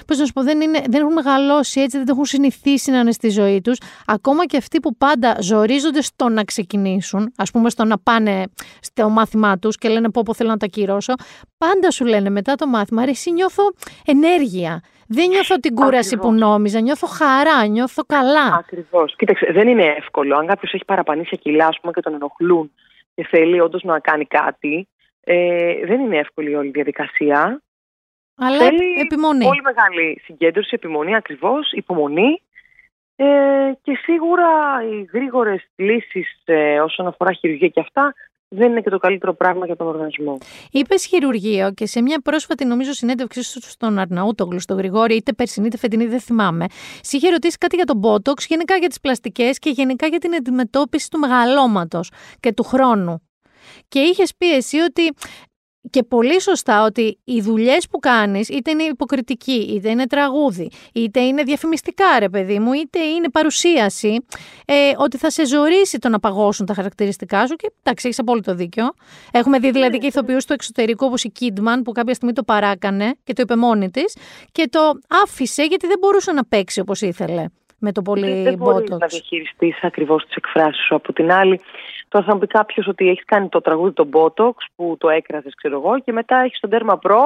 πώς 0.07 0.19
να 0.19 0.25
σου 0.25 0.33
πω, 0.33 0.43
δεν, 0.43 0.61
είναι, 0.61 0.81
δεν 0.89 1.01
έχουν 1.01 1.13
μεγαλώσει 1.13 1.81
έτσι, 1.81 1.97
δεν 1.97 2.07
έχουν 2.09 2.25
συνηθίσει 2.25 2.91
να 2.91 2.99
είναι 2.99 3.13
στη 3.13 3.29
ζωή 3.29 3.61
τους, 3.61 3.79
ακόμα 4.07 4.47
και 4.47 4.57
αυτοί 4.57 4.81
που 4.81 4.97
πάντα 4.97 5.37
ζορίζονται 5.41 6.03
στο 6.03 6.29
να 6.29 6.45
ξεκινήσουν, 6.45 7.33
ας 7.37 7.51
πούμε 7.51 7.71
στο 7.71 7.85
να 7.85 7.99
πάνε 7.99 8.45
στο 8.81 9.09
μάθημά 9.09 9.59
τους 9.59 9.77
και 9.77 9.89
λένε 9.89 10.11
πω 10.11 10.23
πω 10.25 10.35
θέλω 10.35 10.51
να 10.51 10.57
τα 10.57 10.67
κυρώσω, 10.67 11.13
πάντα 11.59 11.91
σου 11.91 12.05
λένε 12.05 12.31
μετά 12.31 12.55
το 12.55 12.67
μάθημα, 12.67 13.05
ρε 13.05 13.11
εσύ 13.11 13.33
νιώθω 13.33 13.63
ενέργεια. 14.05 14.83
Δεν 15.11 15.29
νιώθω 15.29 15.57
την 15.57 15.75
κούραση 15.75 16.15
Ακριβώς. 16.15 16.27
που 16.27 16.33
νόμιζα, 16.33 16.81
νιώθω 16.81 17.07
χαρά, 17.07 17.67
νιώθω 17.67 18.03
καλά. 18.05 18.55
Ακριβώς. 18.59 19.17
Κοίταξε, 19.17 19.53
δεν 19.53 19.69
είναι 19.69 19.85
εύκολο. 19.85 20.37
Αν 20.37 20.47
κάποιος 20.47 20.73
έχει 20.73 20.85
παραπανήσει 20.85 21.39
κιλά, 21.39 21.67
ας 21.67 21.79
πούμε, 21.81 21.93
και 21.93 22.01
τον 22.01 22.15
ενοχλούν 22.15 22.73
και 23.15 23.27
θέλει 23.31 23.61
όντως 23.61 23.83
να 23.83 23.99
κάνει 23.99 24.25
κάτι, 24.25 24.89
ε, 25.31 25.87
δεν 25.87 26.01
είναι 26.01 26.19
εύκολη 26.19 26.51
η 26.51 26.55
όλη 26.55 26.71
διαδικασία. 26.71 27.63
Αλλά 28.37 28.59
Θέλει 28.59 29.01
επιμονή. 29.01 29.45
Πολύ 29.45 29.63
μεγάλη 29.63 30.21
συγκέντρωση, 30.25 30.71
επιμονή 30.73 31.15
ακριβώς, 31.15 31.73
υπομονή. 31.73 32.43
Ε, 33.17 33.27
και 33.83 33.99
σίγουρα 34.03 34.49
οι 34.91 35.09
γρήγορες 35.13 35.69
λύσεις 35.77 36.43
ε, 36.45 36.81
όσον 36.81 37.07
αφορά 37.07 37.33
χειρουργία 37.33 37.69
και 37.69 37.81
αυτά 37.81 38.15
δεν 38.49 38.71
είναι 38.71 38.81
και 38.81 38.91
το 38.91 38.99
καλύτερο 38.99 39.35
πράγμα 39.35 39.67
για 39.67 39.77
τον 39.77 39.87
οργανισμό. 39.87 40.39
Είπες 40.71 41.07
χειρουργείο 41.07 41.73
και 41.73 41.87
σε 41.87 42.03
μια 42.03 42.21
πρόσφατη, 42.21 42.65
νομίζω, 42.65 42.93
συνέντευξή 42.93 43.43
σου 43.43 43.61
στον 43.63 43.99
Αρναούτογλου, 43.99 44.61
στον 44.61 44.77
Γρηγόρη, 44.77 45.15
είτε 45.15 45.33
περσινή 45.33 45.67
είτε 45.67 45.77
φετινή, 45.77 46.07
δεν 46.07 46.21
θυμάμαι. 46.21 46.65
Σε 47.01 47.17
είχε 47.17 47.31
ρωτήσει 47.31 47.59
κάτι 47.59 47.77
για 47.77 47.85
τον 47.85 48.01
Botox, 48.05 48.39
γενικά 48.49 48.77
για 48.77 48.89
τις 48.89 49.01
πλαστικές 49.01 49.59
και 49.59 49.71
γενικά 49.71 50.07
για 50.07 50.19
την 50.19 50.35
αντιμετώπιση 50.35 51.11
του 51.11 51.19
μεγαλώματος 51.19 52.11
και 52.41 52.53
του 52.53 52.63
χρόνου. 52.63 53.28
Και 53.89 53.99
είχες 53.99 54.33
πει 54.39 54.55
εσύ 54.55 54.79
ότι 54.79 55.13
και 55.91 56.03
πολύ 56.03 56.41
σωστά 56.41 56.85
ότι 56.85 57.19
οι 57.25 57.41
δουλειές 57.41 57.89
που 57.91 57.99
κάνεις, 57.99 58.49
είτε 58.49 58.71
είναι 58.71 58.83
υποκριτική, 58.83 59.73
είτε 59.75 59.91
είναι 59.91 60.07
τραγούδι, 60.07 60.71
είτε 60.95 61.21
είναι 61.21 61.43
διαφημιστικά, 61.43 62.19
ρε 62.19 62.29
παιδί 62.29 62.59
μου, 62.59 62.73
είτε 62.73 62.99
είναι 62.99 63.31
παρουσίαση, 63.31 64.27
ε, 64.67 64.93
ότι 64.97 65.17
θα 65.17 65.31
σε 65.31 65.47
ζωρίσει 65.47 65.99
το 65.99 66.09
να 66.09 66.21
παγώσουν 66.21 66.67
τα 66.67 66.75
χαρακτηριστικά 66.75 67.47
σου. 67.47 67.57
Και 67.57 67.73
εντάξει, 67.83 68.07
έχεις 68.07 68.19
απόλυτο 68.19 68.55
δίκιο. 68.55 68.85
Έχουμε 69.33 69.59
δει 69.59 69.71
δηλαδή 69.71 69.99
και 69.99 70.07
ηθοποιούς 70.07 70.45
του 70.45 70.53
εξωτερικού, 70.53 71.07
όπως 71.07 71.25
η 71.25 71.33
Kidman, 71.41 71.81
που 71.85 71.93
κάποια 71.93 72.15
στιγμή 72.15 72.35
το 72.35 72.43
παράκανε 72.43 73.15
και 73.25 73.33
το 73.33 73.43
είπε 73.43 73.57
μόνη 73.57 73.91
της 73.91 74.17
και 74.53 74.69
το 74.71 74.81
άφησε 75.25 75.63
γιατί 75.63 75.87
δεν 75.87 75.99
μπορούσε 75.99 76.33
να 76.33 76.45
παίξει 76.45 76.81
όπως 76.81 77.01
ήθελε 77.01 77.45
με 77.79 77.93
το 77.93 78.03
πολύ 78.03 78.43
δεν 78.43 78.55
μπορείς 78.55 78.91
Botox. 78.91 78.99
να 78.99 79.07
διαχειριστείς 79.07 79.79
ακριβώς 79.83 80.25
τις 80.25 80.35
εκφράσεις 80.35 80.85
σου. 80.85 80.95
Από 80.95 81.13
την 81.13 81.33
άλλη, 81.33 81.61
τώρα 82.09 82.25
θα 82.25 82.33
μου 82.33 82.39
πει 82.41 82.47
κάποιος 82.47 82.87
ότι 82.87 83.09
έχεις 83.09 83.25
κάνει 83.25 83.49
το 83.49 83.61
τραγούδι 83.61 83.93
το 83.93 84.09
Botox 84.13 84.55
που 84.77 84.97
το 84.99 85.09
έκρασε, 85.09 85.49
ξέρω 85.57 85.77
εγώ, 85.77 85.99
και 85.99 86.13
μετά 86.13 86.37
έχεις 86.37 86.61
τον 86.61 86.71
τέρμα 86.71 86.99
προ. 86.99 87.23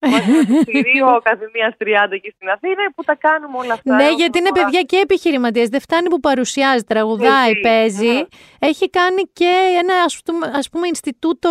Μαζί 0.00 0.30
με 0.30 0.44
το 0.44 0.54
στηρίο 0.62 1.06
κάθε 1.22 1.50
μία 1.54 1.76
30 1.78 1.84
εκεί 2.10 2.30
στην 2.30 2.48
Αθήνα 2.48 2.82
που 2.96 3.02
τα 3.04 3.14
κάνουμε 3.14 3.58
όλα 3.58 3.72
αυτά. 3.72 3.94
Ναι, 3.96 4.04
Όσον 4.04 4.16
γιατί 4.16 4.38
είναι 4.38 4.48
αφορά- 4.52 4.64
παιδιά 4.64 4.82
και 4.82 4.96
επιχειρηματίες. 4.96 5.68
Δεν 5.68 5.80
φτάνει 5.80 6.08
που 6.08 6.20
παρουσιάζει, 6.20 6.84
τραγουδάει, 6.84 7.50
Έτσι, 7.50 7.60
παίζει. 7.60 8.06
ναι. 8.12 8.22
Έχει 8.58 8.90
κάνει 8.90 9.22
και 9.32 9.50
ένα 9.82 9.94
ας 10.04 10.20
πούμε, 10.24 10.46
ας 10.54 10.68
πούμε 10.68 10.86
Ινστιτούτο. 10.86 11.50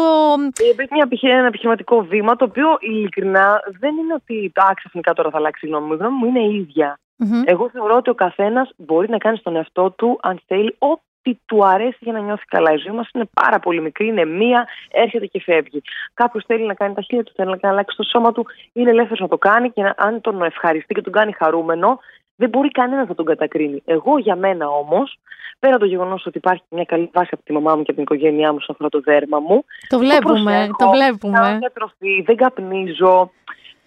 Υπήρχε 0.71 0.93
μια 0.93 1.03
επιχει- 1.05 1.31
ένα 1.31 1.45
επιχειρηματικό 1.47 2.03
βήμα 2.03 2.35
το 2.35 2.45
οποίο 2.45 2.77
ειλικρινά 2.79 3.61
δεν 3.79 3.95
είναι 3.97 4.13
ότι 4.13 4.51
το 4.53 4.61
ξαφνικά 4.75 5.13
τώρα 5.13 5.29
θα 5.29 5.37
αλλάξει 5.37 5.65
η 5.65 5.69
γνώμη 5.69 5.87
μου. 5.87 5.93
Η 5.93 5.97
γνώμη 5.97 6.15
μου 6.17 6.25
είναι 6.25 6.39
η 6.39 6.55
ίδια. 6.55 6.99
Μμμ. 7.15 7.41
Εγώ 7.45 7.69
θεωρώ 7.69 7.95
ότι 7.95 8.09
ο 8.09 8.13
καθένας 8.15 8.69
μπορεί 8.77 9.09
να 9.09 9.17
κάνει 9.17 9.37
στον 9.37 9.55
εαυτό 9.55 9.91
του, 9.91 10.19
αν 10.21 10.39
θέλει, 10.47 10.75
ό,τι 10.77 11.01
του 11.45 11.65
αρέσει 11.65 11.97
για 11.99 12.13
να 12.13 12.19
νιώθει 12.19 12.45
καλά. 12.45 12.71
Η 12.73 12.77
ζωή 12.77 12.95
μας 12.95 13.09
είναι 13.13 13.25
πάρα 13.33 13.59
πολύ 13.59 13.81
μικρή, 13.81 14.07
είναι 14.07 14.25
μία, 14.25 14.67
έρχεται 14.91 15.25
και 15.25 15.41
φεύγει. 15.41 15.81
Κάποιος 16.13 16.43
θέλει 16.47 16.65
να 16.65 16.73
κάνει 16.73 16.93
τα 16.93 17.01
χέρια 17.01 17.23
του, 17.23 17.31
θέλει 17.35 17.57
να 17.61 17.69
αλλάξει 17.69 17.97
το 17.97 18.03
σώμα 18.03 18.31
του, 18.31 18.45
είναι 18.73 18.89
ελεύθερος 18.89 19.19
να 19.19 19.27
το 19.27 19.37
κάνει 19.37 19.71
και 19.71 19.81
να, 19.81 19.93
αν 19.97 20.21
τον 20.21 20.41
ευχαριστεί 20.41 20.93
και 20.93 21.01
τον 21.01 21.13
κάνει 21.13 21.31
χαρούμενο, 21.31 21.99
δεν 22.35 22.49
μπορεί 22.49 22.69
κανένας 22.69 23.07
να 23.07 23.15
τον 23.15 23.25
κατακρίνει. 23.25 23.81
Εγώ 23.85 24.17
για 24.17 24.35
μένα 24.35 24.67
όμως, 24.67 25.19
πέρα 25.59 25.73
από 25.75 25.83
το 25.83 25.89
γεγονός 25.89 26.25
ότι 26.25 26.37
υπάρχει 26.37 26.63
μια 26.69 26.83
καλή 26.83 27.09
βάση 27.13 27.29
από 27.31 27.43
τη 27.43 27.53
μαμά 27.53 27.75
μου 27.75 27.83
και 27.83 27.91
από 27.91 28.03
την 28.03 28.15
οικογένειά 28.15 28.51
μου 28.53 28.59
στον 28.59 28.75
αφορά 28.75 28.89
το 28.89 28.99
δέρμα 28.99 29.39
μου, 29.39 29.63
Το 29.87 29.97
βλέπουμε, 29.99 30.41
προσέχω, 30.43 30.67
το 30.67 30.75
Κάνω 30.77 30.91
βλέπουμε. 30.91 31.57
διατροφή, 31.59 32.21
δεν 32.25 32.35
καπνίζω. 32.35 33.31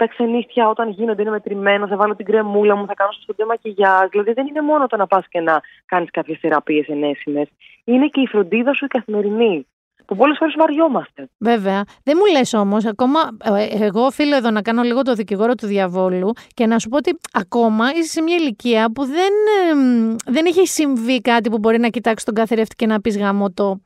Τα 0.00 0.06
ξενύχια 0.06 0.68
όταν 0.68 0.90
γίνονται 0.90 1.22
είναι 1.22 1.30
μετρημένα, 1.30 1.86
θα 1.86 1.96
βάλω 1.96 2.16
την 2.16 2.24
κρεμούλα 2.24 2.76
μου, 2.76 2.86
θα 2.86 2.94
κάνω 2.94 3.12
στο 3.12 3.32
στόμα 3.32 3.48
μακιγιάζ. 3.48 4.08
Δηλαδή 4.10 4.32
δεν 4.32 4.46
είναι 4.46 4.60
μόνο 4.60 4.86
το 4.86 4.96
να 4.96 5.06
πας 5.06 5.24
και 5.28 5.40
να 5.40 5.60
κάνεις 5.86 6.10
κάποιες 6.10 6.38
θεραπείες 6.38 6.86
ενέσιμες. 6.88 7.48
Είναι 7.84 8.06
και 8.06 8.20
η 8.20 8.26
φροντίδα 8.26 8.74
σου 8.74 8.84
η 8.84 8.88
καθημερινή. 8.88 9.66
Που 10.06 10.16
πολλές 10.16 10.36
φορές 10.38 10.54
βαριόμαστε. 10.58 11.28
Βέβαια. 11.38 11.82
Δεν 12.02 12.16
μου 12.18 12.32
λες 12.32 12.54
όμως, 12.54 12.84
ακόμα, 12.84 13.20
ε, 13.44 13.84
εγώ 13.84 14.00
οφείλω 14.00 14.36
εδώ 14.36 14.50
να 14.50 14.62
κάνω 14.62 14.82
λίγο 14.82 15.02
το 15.02 15.14
δικηγόρο 15.14 15.54
του 15.54 15.66
διαβόλου 15.66 16.32
και 16.54 16.66
να 16.66 16.78
σου 16.78 16.88
πω 16.88 16.96
ότι 16.96 17.18
ακόμα 17.32 17.90
είσαι 17.90 18.10
σε 18.10 18.22
μια 18.22 18.36
ηλικία 18.36 18.92
που 18.92 19.04
δεν, 19.04 19.32
εμ, 19.70 20.14
δεν 20.26 20.46
έχει 20.46 20.66
συμβεί 20.66 21.20
κάτι 21.20 21.50
που 21.50 21.58
μπορεί 21.58 21.78
να 21.78 21.88
κοιτάξεις 21.88 22.24
τον 22.24 22.34
καθρέφτη 22.34 22.74
και 22.76 22.86
να 22.86 23.00
πεις 23.00 23.18
γάμο 23.18 23.52
το 23.52 23.82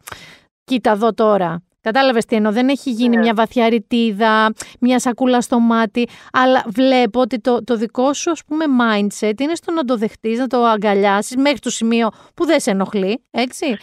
κοίτα 0.65 0.91
εδώ 0.91 1.15
τώρα. 1.15 1.63
Κατάλαβες 1.85 2.25
τι 2.25 2.37
εννοώ. 2.37 2.53
Δεν 2.53 2.69
έχει 2.69 2.91
γίνει 2.91 3.17
Ναι. 3.17 3.23
μια 3.23 3.33
βαθιά 3.35 3.69
ρητίδα, 3.69 4.53
μια 4.81 4.99
σακούλα 4.99 5.41
στο 5.41 5.59
μάτι. 5.59 6.09
Αλλά 6.33 6.65
βλέπω 6.67 7.21
ότι 7.21 7.41
το, 7.41 7.65
το 7.65 7.77
δικό 7.77 8.13
σου 8.13 8.31
ας 8.31 8.43
πούμε 8.47 8.65
mindset 8.81 9.41
είναι 9.41 9.55
στο 9.55 9.73
να 9.73 9.85
το 9.85 9.97
δεχτείς, 9.97 10.39
να 10.39 10.47
το 10.47 10.65
αγκαλιάσεις 10.65 11.37
μέχρι 11.37 11.59
το 11.59 11.71
σημείο 11.71 12.09
που 12.35 12.45
δεν 12.47 12.61
σε 12.61 12.71
ενοχλεί. 12.71 13.23
Έτσι. 13.31 13.77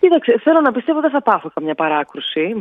Κοίταξε, 0.00 0.38
θέλω 0.42 0.60
να 0.60 0.72
πιστεύω 0.72 1.00
δεν 1.00 1.10
θα 1.10 1.22
πάθω 1.22 1.50
καμιά 1.54 1.74
παράκρουση. 1.74 2.54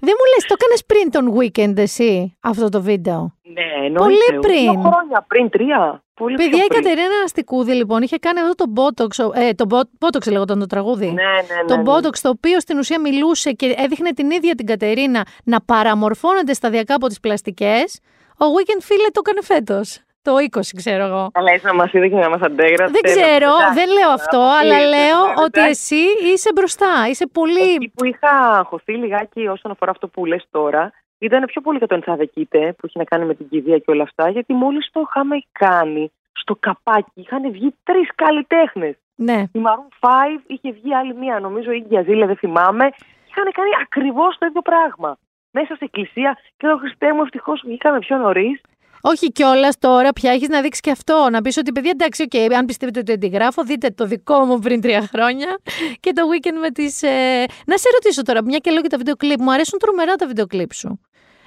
Δεν 0.00 0.14
μου 0.18 0.24
λες, 0.34 0.44
το 0.48 0.54
έκανες 0.58 0.84
πριν 0.86 1.10
τον 1.10 1.38
weekend 1.38 1.78
εσύ 1.78 2.36
αυτό 2.40 2.68
το 2.68 2.82
βίντεο; 2.82 3.34
ναι, 3.42 3.86
εννοείται. 3.86 3.98
Πολύ 3.98 4.40
πριν. 4.40 4.70
Δύο 4.70 4.80
χρόνια 4.80 5.24
πριν, 5.28 5.50
τρία. 5.50 6.02
Πολύ 6.14 6.36
Παιδιά, 6.36 6.50
πιο 6.50 6.64
η 6.64 6.66
πριν. 6.66 6.82
Κατερίνα 6.82 7.14
Αστικούδη 7.24 7.72
λοιπόν 7.72 8.02
είχε 8.02 8.16
κάνει 8.16 8.40
αυτό 8.40 8.54
το 8.54 8.72
Botox, 8.76 9.30
ε, 9.34 9.52
το 9.52 9.66
Bo- 9.70 10.06
Botox 10.06 10.30
λέγονταν 10.32 10.58
το 10.58 10.66
τραγούδι. 10.66 11.06
Ναι, 11.06 11.12
ναι, 11.12 11.30
ναι. 11.62 11.64
Το 11.66 11.76
ναι. 11.76 11.82
Botox 11.86 12.18
το 12.22 12.28
οποίο 12.28 12.60
στην 12.60 12.78
ουσία 12.78 13.00
μιλούσε 13.00 13.52
και 13.52 13.74
έδειχνε 13.76 14.10
την 14.12 14.30
ίδια 14.30 14.54
την 14.54 14.66
Κατερίνα 14.66 15.26
να 15.44 15.60
παραμορφώνεται 15.60 16.52
σταδιακά 16.52 16.94
από 16.94 17.06
τις 17.06 17.20
πλαστικές. 17.20 18.00
Ο 18.38 18.44
Weekend 18.44 18.80
φίλε 18.82 19.08
το 19.12 19.22
έκανε 19.26 19.42
φέτος. 19.42 20.03
Το 20.26 20.32
20 20.50 20.60
ξέρω 20.76 21.04
εγώ. 21.04 21.30
Αλλά 21.34 21.50
έτσι 21.52 21.66
να 21.66 21.74
μα 21.74 21.86
είδε 21.92 22.08
και 22.08 22.14
να 22.14 22.28
μα 22.28 22.38
αντέγραψε. 22.42 22.92
Δεν 22.92 23.02
ξέρω, 23.02 23.50
Εντάξει, 23.54 23.74
δεν 23.74 23.88
λέω 23.96 24.10
αυτό, 24.10 24.40
αποκλείεται, 24.42 24.74
αλλά 24.74 24.78
λέω 24.94 25.20
ναι, 25.26 25.42
ότι 25.44 25.60
εντάξει. 25.60 25.96
εσύ 25.96 26.32
είσαι 26.32 26.50
μπροστά. 26.54 26.92
Είσαι 27.10 27.26
πολύ. 27.26 27.74
Εκεί 27.74 27.92
που 27.94 28.04
είχα 28.04 28.64
χωθεί 28.68 28.92
λιγάκι 28.92 29.46
όσον 29.46 29.70
αφορά 29.70 29.90
αυτό 29.90 30.08
που 30.08 30.24
λες 30.26 30.44
τώρα, 30.50 30.92
ήταν 31.18 31.44
πιο 31.44 31.60
πολύ 31.60 31.78
για 31.78 31.86
το 31.86 31.94
Ενθαδεκίτε 31.94 32.72
που 32.72 32.86
έχει 32.86 32.98
να 32.98 33.04
κάνει 33.04 33.24
με 33.24 33.34
την 33.34 33.48
κηδεία 33.48 33.78
και 33.78 33.90
όλα 33.90 34.02
αυτά, 34.02 34.28
γιατί 34.28 34.52
μόλις 34.52 34.90
το 34.92 35.00
είχαμε 35.06 35.36
κάνει 35.52 36.12
στο 36.32 36.56
καπάκι, 36.60 37.10
είχαν 37.14 37.50
βγει 37.50 37.74
τρεις 37.84 38.08
καλλιτέχνες. 38.14 38.94
Ναι. 39.14 39.44
Η 39.52 39.60
Maroon 39.64 40.06
5 40.08 40.40
είχε 40.46 40.70
βγει 40.72 40.94
άλλη 40.94 41.14
μία, 41.14 41.40
νομίζω 41.40 41.70
η 41.72 41.76
ίδια 41.76 42.02
Ζήλε, 42.02 42.26
δεν 42.26 42.36
θυμάμαι. 42.36 42.84
Είχαν 43.28 43.52
κάνει 43.52 43.70
ακριβώς 43.82 44.38
το 44.38 44.46
ίδιο 44.46 44.62
πράγμα. 44.62 45.16
Μέσα 45.50 45.74
σε 45.74 45.84
εκκλησία 45.84 46.38
και 46.56 46.66
εδώ 46.66 46.76
Χριστέ 46.76 47.14
μου, 47.14 47.22
ευτυχώς 47.22 47.62
βγήκαμε 47.64 47.98
πιο 47.98 48.16
νωρίς. 48.16 48.60
Όχι 49.06 49.32
κιόλας 49.32 49.78
τώρα 49.78 50.12
πια 50.12 50.30
έχεις 50.32 50.48
να 50.48 50.60
δείξεις 50.60 50.80
και 50.80 50.90
αυτό. 50.90 51.28
Να 51.30 51.42
πεις 51.42 51.56
ότι 51.56 51.72
παιδιά, 51.72 51.90
εντάξει, 51.90 52.22
οκ, 52.22 52.52
αν 52.52 52.64
πιστεύετε 52.64 52.98
ότι 52.98 53.12
αντιγράφω, 53.12 53.64
δείτε 53.64 53.90
το 53.90 54.06
δικό 54.06 54.44
μου 54.44 54.58
πριν 54.58 54.80
τρία 54.80 55.08
χρόνια 55.12 55.58
και 56.00 56.12
το 56.12 56.22
weekend 56.32 56.58
με 56.60 56.70
τις. 56.70 57.02
Ε... 57.02 57.44
Να 57.66 57.76
σε 57.76 57.88
ρωτήσω 57.92 58.22
τώρα, 58.22 58.44
μια 58.44 58.58
και 58.58 58.70
λέω 58.70 58.80
και 58.80 58.88
τα 58.88 58.96
βίντεο 58.96 59.16
κλιπ. 59.16 59.40
Μου 59.40 59.52
αρέσουν 59.52 59.78
τρομερά 59.78 60.14
τα 60.14 60.26
βίντεο 60.26 60.46
κλιπ 60.46 60.72
σου. 60.72 61.00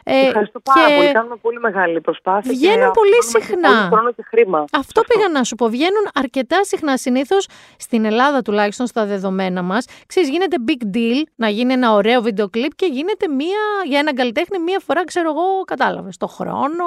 Ε, 0.09 0.27
Ευχαριστώ 0.27 0.59
πάρα 0.59 0.87
και 0.87 0.95
πολύ. 0.95 1.11
Κάνουμε 1.11 1.35
πολύ 1.35 1.59
μεγάλη 1.59 2.01
προσπάθεια. 2.01 2.51
βγαίνουν 2.51 2.85
και 2.85 2.99
πολύ 2.99 3.17
αφιερώνουμε 3.19 3.39
και 3.39 3.45
συχνά. 3.45 3.69
Πολύ 3.69 3.87
χρόνο 3.91 4.11
και 4.11 4.23
χρήμα. 4.27 4.65
Αυτό 4.71 5.01
πήγα 5.07 5.29
να 5.29 5.43
σου 5.43 5.55
πω. 5.55 5.67
Βγαίνουν 5.69 6.05
αρκετά 6.13 6.63
συχνά. 6.63 6.97
Συνήθως 6.97 7.47
στην 7.77 8.05
Ελλάδα, 8.05 8.41
τουλάχιστον 8.41 8.87
στα 8.87 9.05
δεδομένα 9.05 9.61
μας, 9.61 9.85
ξέρεις, 10.05 10.29
γίνεται 10.29 10.57
big 10.67 10.95
deal 10.95 11.21
να 11.35 11.49
γίνει 11.49 11.73
ένα 11.73 11.93
ωραίο 11.93 12.21
βίντεο 12.21 12.49
κλιπ 12.49 12.75
και 12.75 12.85
γίνεται 12.85 13.27
μία, 13.27 13.61
για 13.85 13.99
έναν 13.99 14.15
καλλιτέχνη 14.15 14.59
μία 14.59 14.79
φορά, 14.85 15.03
ξέρω 15.03 15.29
εγώ, 15.29 15.63
κατάλαβες, 15.65 16.17
το 16.17 16.27
χρόνο. 16.27 16.85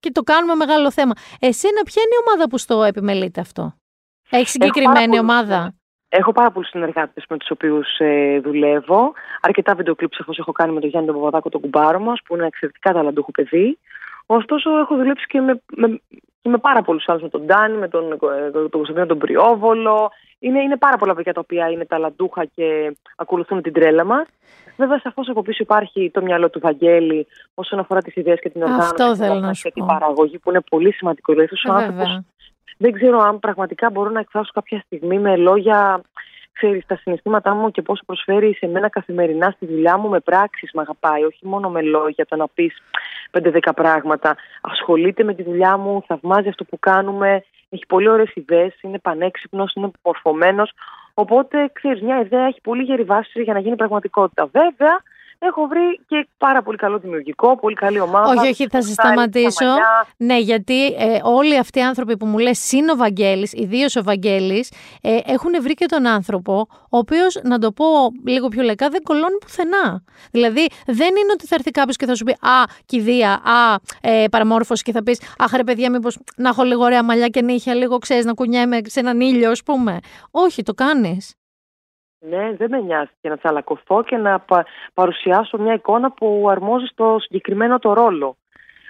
Και 0.00 0.10
το 0.10 0.22
κάνουμε 0.22 0.54
μεγάλο 0.54 0.90
θέμα. 0.90 1.12
Εσένα, 1.40 1.82
ποια 1.84 2.02
είναι 2.02 2.14
η 2.14 2.20
ομάδα 2.26 2.48
που 2.48 2.58
στο 2.58 2.82
επιμελείται 2.82 3.40
αυτό, 3.40 3.74
Έχεις 4.30 4.50
συγκεκριμένη 4.50 5.16
πάρα 5.16 5.20
ομάδα; 5.20 5.74
Έχω 6.18 6.32
πάρα 6.32 6.50
πολλούς 6.50 6.68
συνεργάτες 6.68 7.24
με 7.28 7.36
τους 7.36 7.50
οποίους 7.50 7.98
ε, 7.98 8.40
δουλεύω. 8.44 9.12
Αρκετά 9.40 9.74
βίντεο 9.74 9.94
κλιπς 9.94 10.18
έχω, 10.18 10.32
έχω 10.38 10.52
κάνει 10.52 10.72
με 10.72 10.80
τον 10.80 10.88
Γιάννη 10.88 11.08
τον 11.08 11.16
Παπαδάκο, 11.18 11.48
τον 11.48 11.60
κουμπάρο 11.60 11.98
μας, 11.98 12.18
που 12.24 12.32
είναι 12.32 12.38
ένα 12.38 12.46
εξαιρετικά 12.46 12.92
ταλαντούχο 12.92 13.30
παιδί. 13.30 13.78
Ωστόσο, 14.26 14.78
έχω 14.78 14.96
δουλέψει 14.96 15.26
και 15.26 15.40
με, 15.40 15.60
με, 15.76 16.00
και 16.42 16.48
με 16.48 16.58
πάρα 16.58 16.82
πολλούς 16.82 17.08
άλλους. 17.08 17.22
Με 17.22 17.28
τον 17.28 17.44
Ντάνι, 17.44 17.76
με 17.76 17.88
τον, 17.88 18.12
ε, 18.12 18.50
τον 18.50 18.70
Κωνσταντίνο 18.70 19.06
τον 19.06 19.18
Πριόβολο. 19.18 20.10
Είναι, 20.38 20.60
είναι 20.62 20.76
πάρα 20.76 20.96
πολλά 20.96 21.14
παιδιά 21.14 21.32
τα 21.32 21.40
οποία 21.40 21.68
είναι 21.70 21.84
ταλαντούχα 21.84 22.44
και 22.44 22.96
ακολουθούν 23.16 23.62
την 23.62 23.72
τρέλα 23.72 24.04
μας. 24.04 24.26
Βέβαια, 24.76 24.98
σαφώς 24.98 25.28
από 25.28 25.42
πίσω 25.42 25.58
υπάρχει 25.62 26.10
το 26.14 26.22
μυαλό 26.22 26.50
του 26.50 26.60
Βαγγέλη 26.60 27.26
όσον 27.54 27.78
αφορά 27.78 28.00
τις 28.02 28.14
ιδέες 28.16 28.40
και 28.40 28.48
την 28.50 28.62
οργάνωση 28.62 28.88
Αυτό 28.90 29.10
και 29.10 29.16
θέλω 29.16 29.32
την 29.32 29.42
να 29.42 29.52
σου 29.54 29.62
και 29.62 29.70
την 29.70 29.86
πω. 29.86 29.88
παραγωγή, 29.98 30.38
που 30.38 30.50
είναι 30.50 30.60
πολύ 30.70 30.92
σημαντικό. 30.92 31.32
Δηλαδή, 31.32 31.54
αυτός 31.54 31.72
ο 31.74 31.78
Ε, 31.78 31.82
άνθρωπος 31.82 32.06
Βέβαια. 32.06 32.24
Δεν 32.76 32.92
ξέρω 32.92 33.18
αν 33.18 33.38
πραγματικά 33.38 33.90
μπορώ 33.90 34.10
να 34.10 34.20
εκφράσω 34.20 34.50
κάποια 34.54 34.82
στιγμή 34.86 35.18
με 35.18 35.36
λόγια, 35.36 36.00
ξέρεις, 36.52 36.86
τα 36.86 36.96
συναισθήματά 36.96 37.54
μου 37.54 37.70
και 37.70 37.82
πόσο 37.82 38.02
προσφέρει 38.06 38.54
σε 38.54 38.66
μένα 38.66 38.88
καθημερινά 38.88 39.50
στη 39.50 39.66
δουλειά 39.66 39.96
μου 39.98 40.08
με 40.08 40.20
πράξεις 40.20 40.70
με 40.72 40.80
αγαπάει, 40.80 41.24
όχι 41.24 41.46
μόνο 41.46 41.70
με 41.70 41.82
λόγια, 41.82 42.26
το 42.26 42.36
να 42.36 42.48
πεις 42.48 42.82
5-10 43.30 43.72
πράγματα. 43.74 44.36
Ασχολείται 44.60 45.24
με 45.24 45.34
τη 45.34 45.42
δουλειά 45.42 45.76
μου, 45.76 46.02
θαυμάζει 46.06 46.48
αυτό 46.48 46.64
που 46.64 46.78
κάνουμε, 46.78 47.44
έχει 47.68 47.86
πολύ 47.86 48.08
ωραίες 48.08 48.34
ιδέες, 48.34 48.78
είναι 48.80 48.98
πανέξυπνος, 48.98 49.72
είναι 49.74 49.90
μορφωμένος, 50.02 50.72
οπότε, 51.14 51.70
ξέρεις, 51.72 52.02
μια 52.02 52.20
ιδέα 52.20 52.46
έχει 52.46 52.60
πολύ 52.60 52.82
γερή 52.82 53.02
βάση 53.02 53.42
για 53.42 53.52
να 53.52 53.58
γίνει 53.58 53.76
πραγματικότητα. 53.76 54.46
Βέβαια, 54.52 55.02
έχω 55.38 55.66
βρει 55.66 56.00
και 56.06 56.28
πάρα 56.38 56.62
πολύ 56.62 56.76
καλό 56.76 56.98
δημιουργικό, 56.98 57.58
πολύ 57.58 57.74
καλή 57.74 58.00
ομάδα. 58.00 58.28
Όχι, 58.40 58.48
όχι, 58.48 58.66
θα 58.68 58.82
σε 58.82 58.92
Στάρι, 58.92 59.08
σταματήσω. 59.12 59.64
Μαμαλιά. 59.64 60.06
Ναι, 60.16 60.38
γιατί 60.38 60.86
ε, 60.86 61.20
όλοι 61.22 61.58
αυτοί 61.58 61.78
οι 61.78 61.82
άνθρωποι 61.82 62.16
που 62.16 62.26
μου 62.26 62.38
λες, 62.38 62.58
συν 62.58 62.88
ο 62.88 62.96
Βαγγέλης, 62.96 63.52
ιδίως 63.52 63.96
ο 63.96 64.02
Βαγγέλης, 64.02 64.72
ε, 65.02 65.18
έχουν 65.24 65.50
βρει 65.60 65.74
και 65.74 65.86
τον 65.86 66.06
άνθρωπο, 66.06 66.66
ο 66.70 66.98
οποίος, 66.98 67.40
να 67.42 67.58
το 67.58 67.72
πω 67.72 67.86
λίγο 68.26 68.48
πιο 68.48 68.62
λεκά, 68.62 68.88
δεν 68.88 69.02
κολώνει 69.02 69.38
πουθενά. 69.40 70.04
Δηλαδή, 70.30 70.66
δεν 70.86 71.08
είναι 71.08 71.32
ότι 71.32 71.46
θα 71.46 71.54
έρθει 71.54 71.70
κάποιος 71.70 71.96
και 71.96 72.06
θα 72.06 72.14
σου 72.14 72.24
πει 72.24 72.32
«Α, 72.32 72.64
κηδεία, 72.86 73.30
α, 73.30 73.74
ε, 74.00 74.24
παραμόρφωση» 74.30 74.82
και 74.82 74.92
θα 74.92 75.02
πεις 75.02 75.20
«Αχ 75.38 75.52
ρε 75.52 75.64
παιδιά, 75.64 75.90
μήπως 75.90 76.18
να 76.36 76.48
έχω 76.48 76.62
λίγο 76.62 76.84
ωραία 76.84 77.02
μαλλιά 77.02 77.28
και 77.28 77.42
νύχια, 77.42 77.74
λίγο 77.74 77.98
ξέρεις, 77.98 78.24
να 78.24 78.32
κουνιέμαι 78.32 78.80
σε 78.86 79.00
έναν 79.00 79.20
ήλιο, 79.20 79.50
ας 79.50 79.62
πούμε». 79.62 79.98
Όχι, 80.30 80.62
το 80.62 80.74
κάνεις. 80.74 81.35
Ναι, 82.30 82.52
δεν 82.56 82.70
με 82.70 82.80
νοιάζει 82.80 83.10
και 83.20 83.28
να 83.28 83.36
τσαλακωθώ 83.36 84.02
και 84.02 84.16
να 84.16 84.38
πα- 84.38 84.66
παρουσιάσω 84.94 85.58
μια 85.58 85.72
εικόνα 85.72 86.10
που 86.10 86.46
αρμόζει 86.50 86.86
στο 86.86 87.16
συγκεκριμένο 87.20 87.78
το 87.78 87.92
ρόλο. 87.92 88.36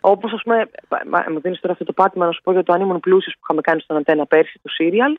Όπως, 0.01 0.32
ας 0.32 0.43
πούμε, 0.43 0.70
πα- 0.89 1.03
μα- 1.07 1.24
μου 1.30 1.41
δίνεις 1.41 1.61
τώρα 1.61 1.72
αυτό 1.72 1.84
το 1.84 1.93
πάτημα 1.93 2.26
να 2.26 2.32
σου 2.32 2.41
πω 2.43 2.53
για 2.53 2.62
το 2.62 2.72
Αν 2.72 2.80
ήμουν 2.80 3.01
πλούσιο 3.01 3.32
που 3.32 3.41
είχαμε 3.43 3.61
κάνει 3.61 3.80
στον 3.80 3.97
Αντένα 3.97 4.26
πέρσι, 4.26 4.61
το 4.62 4.68
σύριαλ. 4.68 5.16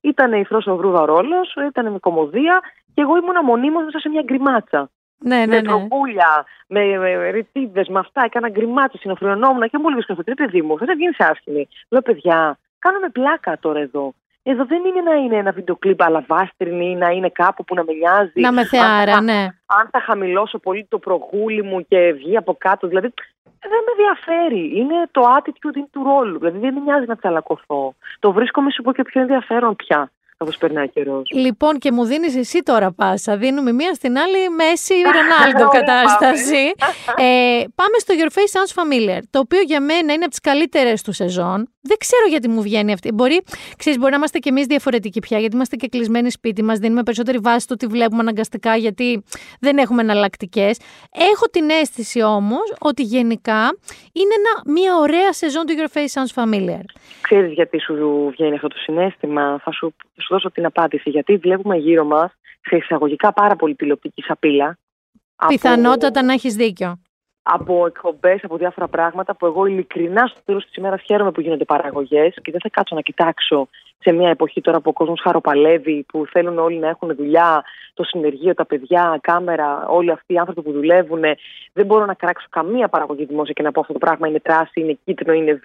Ήταν 0.00 0.32
η 0.32 0.44
Φρόσο 0.44 0.76
Βρούδα 0.76 1.00
ο 1.00 1.04
ρόλος, 1.04 1.54
ήταν 1.68 1.92
με 1.92 1.98
κομμωδία 1.98 2.60
και 2.94 3.00
εγώ 3.00 3.16
ήμουνα 3.16 3.44
μονίμως 3.44 3.84
μέσα 3.84 3.98
σε 3.98 4.08
μια 4.08 4.22
γκριμάτσα. 4.22 4.90
Ναι, 5.18 5.36
ναι, 5.36 5.46
με 5.46 5.54
ναι. 5.54 5.62
προγούλια, 5.62 6.44
με, 6.68 6.98
με 6.98 7.30
ρητίδες, 7.30 7.88
με 7.88 7.98
αυτά. 7.98 8.22
Έκανα 8.24 8.48
γκριμάτσα, 8.48 8.98
συνοφρυωνόμουν 8.98 9.68
και 9.68 9.78
μου 9.78 9.86
έλεγες 9.86 10.08
αυτό. 10.08 10.22
Τι 10.22 10.34
παιδί 10.34 10.62
μου, 10.62 10.76
δεν 10.78 10.96
βγαίνει 10.96 11.14
άσχημη. 11.18 11.68
Λέω 11.88 12.00
παιδιά, 12.00 12.58
κάνουμε 12.78 13.08
πλάκα 13.08 13.58
τώρα 13.60 13.80
εδώ. 13.80 14.14
Εδώ 14.46 14.64
δεν 14.64 14.84
είναι 14.84 15.00
να 15.00 15.14
είναι 15.14 15.36
ένα 15.36 15.52
βίντεο 15.52 15.76
κλιπ 15.76 16.02
αλαβάστρινη 16.02 16.90
ή 16.90 16.94
να 16.94 17.08
είναι 17.08 17.28
κάπου 17.30 17.64
που 17.64 17.74
να 17.74 17.84
με 17.84 17.92
νοιάζει. 17.92 18.40
Να 18.40 18.52
με 18.52 18.64
θεάρα, 18.64 19.12
Αν 19.12 19.26
θα- 19.26 19.32
ναι. 19.32 19.40
αν 19.66 19.88
θα 19.90 20.00
χαμηλώσω 20.00 20.58
πολύ 20.58 20.86
το 20.88 20.98
προγούλι 20.98 21.62
μου 21.62 21.86
και 21.88 22.12
βγει 22.12 22.36
από 22.36 22.54
κάτω. 22.58 22.86
Δηλαδή 22.88 23.12
δεν 23.60 23.70
με 23.86 23.90
ενδιαφέρει. 23.96 24.78
Είναι 24.80 24.94
το 25.10 25.20
attitude 25.38 25.76
είναι 25.76 25.88
του 25.92 26.02
ρόλου. 26.02 26.38
Δηλαδή 26.38 26.58
δεν 26.58 26.74
με 26.74 26.80
νοιάζει 26.80 27.06
να 27.06 27.16
τσαλακωθώ. 27.16 27.94
Το 28.18 28.32
βρίσκω, 28.32 28.60
μη 28.62 28.72
σου 28.72 28.82
πω 28.82 28.92
και 28.92 29.02
πιο 29.02 29.20
ενδιαφέρον 29.20 29.76
πια 29.76 30.10
καθώ 30.36 30.52
περνάει 30.58 30.88
καιρός. 30.88 31.30
Λοιπόν, 31.32 31.78
και 31.78 31.92
μου 31.92 32.04
δίνεις 32.04 32.36
εσύ 32.36 32.62
τώρα 32.62 32.92
πάσα. 32.92 33.36
Δίνουμε 33.36 33.72
μία 33.72 33.94
στην 33.94 34.18
άλλη 34.18 34.48
Μέση 34.48 34.94
Ρονάλντο 35.14 35.68
Ωραία, 35.68 35.80
κατάσταση. 35.80 36.72
ε, 37.16 37.62
πάμε 37.74 37.96
στο 37.98 38.14
Your 38.18 38.32
Face 38.32 38.52
Sounds 38.58 38.82
Familiar. 38.82 39.20
Το 39.30 39.38
οποίο 39.38 39.60
για 39.60 39.80
μένα 39.80 40.12
είναι 40.12 40.22
από 40.24 40.28
τις 40.30 40.40
καλύτερες 40.40 41.02
του 41.02 41.12
σεζόν. 41.12 41.73
Δεν 41.86 41.96
ξέρω 41.98 42.26
γιατί 42.28 42.48
μου 42.48 42.62
βγαίνει 42.62 42.92
αυτή. 42.92 43.12
Μπορεί, 43.12 43.42
ξέρεις, 43.76 43.98
μπορεί 43.98 44.10
να 44.10 44.16
είμαστε 44.16 44.38
κι 44.38 44.48
εμείς 44.48 44.66
διαφορετικοί 44.66 45.18
πια, 45.20 45.38
γιατί 45.38 45.54
είμαστε 45.54 45.76
και 45.76 45.88
κλεισμένοι 45.88 46.30
σπίτι 46.30 46.62
μας. 46.62 46.78
Δίνουμε 46.78 47.02
περισσότερη 47.02 47.38
βάση 47.38 47.58
στο 47.60 47.76
τι 47.76 47.86
βλέπουμε 47.86 48.20
αναγκαστικά, 48.20 48.76
γιατί 48.76 49.22
δεν 49.60 49.78
έχουμε 49.78 50.02
εναλλακτικές. 50.02 50.78
Έχω 51.12 51.46
την 51.50 51.70
αίσθηση 51.70 52.22
όμως 52.22 52.74
ότι 52.80 53.02
γενικά 53.02 53.60
είναι 54.12 54.34
ένα, 54.38 54.72
μια 54.74 54.96
ωραία 54.96 55.32
σεζόν 55.32 55.66
του 55.66 55.74
Your 55.78 55.96
Face 55.98 56.22
Sounds 56.22 56.44
Familiar. 56.44 56.84
Ξέρεις 57.20 57.52
γιατί 57.52 57.80
σου 57.80 58.28
βγαίνει 58.30 58.54
αυτό 58.54 58.68
το 58.68 58.76
συνέστημα; 58.78 59.60
Θα 59.64 59.72
σου, 59.72 59.94
θα 60.14 60.20
σου 60.20 60.28
δώσω 60.30 60.50
την 60.50 60.64
απάντηση. 60.66 61.10
Γιατί 61.10 61.36
βλέπουμε 61.36 61.76
γύρω 61.76 62.04
μας 62.04 62.32
σε 62.60 62.76
εισαγωγικά 62.76 63.32
πάρα 63.32 63.56
πολύ 63.56 63.74
τηλεοπτική 63.74 64.22
σαπίλα. 64.22 64.78
από- 65.36 65.52
Πιθανότατα 65.52 66.22
να 66.22 66.32
έχεις 66.32 66.54
δίκιο. 66.54 66.98
Από 67.46 67.86
εκπομπές, 67.86 68.44
από 68.44 68.56
διάφορα 68.56 68.88
πράγματα 68.88 69.34
που 69.36 69.46
εγώ 69.46 69.66
ειλικρινά 69.66 70.26
στο 70.26 70.40
τέλος 70.44 70.64
της 70.64 70.76
ημέρας 70.76 71.02
χαίρομαι 71.02 71.32
που 71.32 71.40
γίνονται 71.40 71.64
παραγωγές 71.64 72.34
και 72.42 72.50
δεν 72.50 72.60
θα 72.60 72.68
κάτσω 72.68 72.94
να 72.94 73.00
κοιτάξω 73.00 73.68
σε 73.98 74.12
μια 74.12 74.30
εποχή 74.30 74.60
τώρα 74.60 74.80
που 74.80 74.88
ο 74.88 74.92
κόσμος 74.92 75.20
χαροπαλεύει, 75.20 76.04
που 76.08 76.26
θέλουν 76.30 76.58
όλοι 76.58 76.78
να 76.78 76.88
έχουν 76.88 77.14
δουλειά, 77.14 77.64
το 77.94 78.04
συνεργείο, 78.04 78.54
τα 78.54 78.66
παιδιά, 78.66 79.18
κάμερα, 79.22 79.86
όλοι 79.86 80.10
αυτοί 80.10 80.32
οι 80.32 80.38
άνθρωποι 80.38 80.62
που 80.62 80.72
δουλεύουν. 80.72 81.22
Δεν 81.72 81.86
μπορώ 81.86 82.04
να 82.04 82.14
κράξω 82.14 82.46
καμία 82.50 82.88
παραγωγή 82.88 83.24
δημόσια 83.24 83.52
και 83.52 83.62
να 83.62 83.72
πω 83.72 83.80
αυτό 83.80 83.92
το 83.92 83.98
πράγμα 83.98 84.28
είναι 84.28 84.40
τράση, 84.40 84.80
είναι 84.80 84.98
κίτρινο, 85.04 85.32
είναι 85.32 85.52
β. 85.52 85.64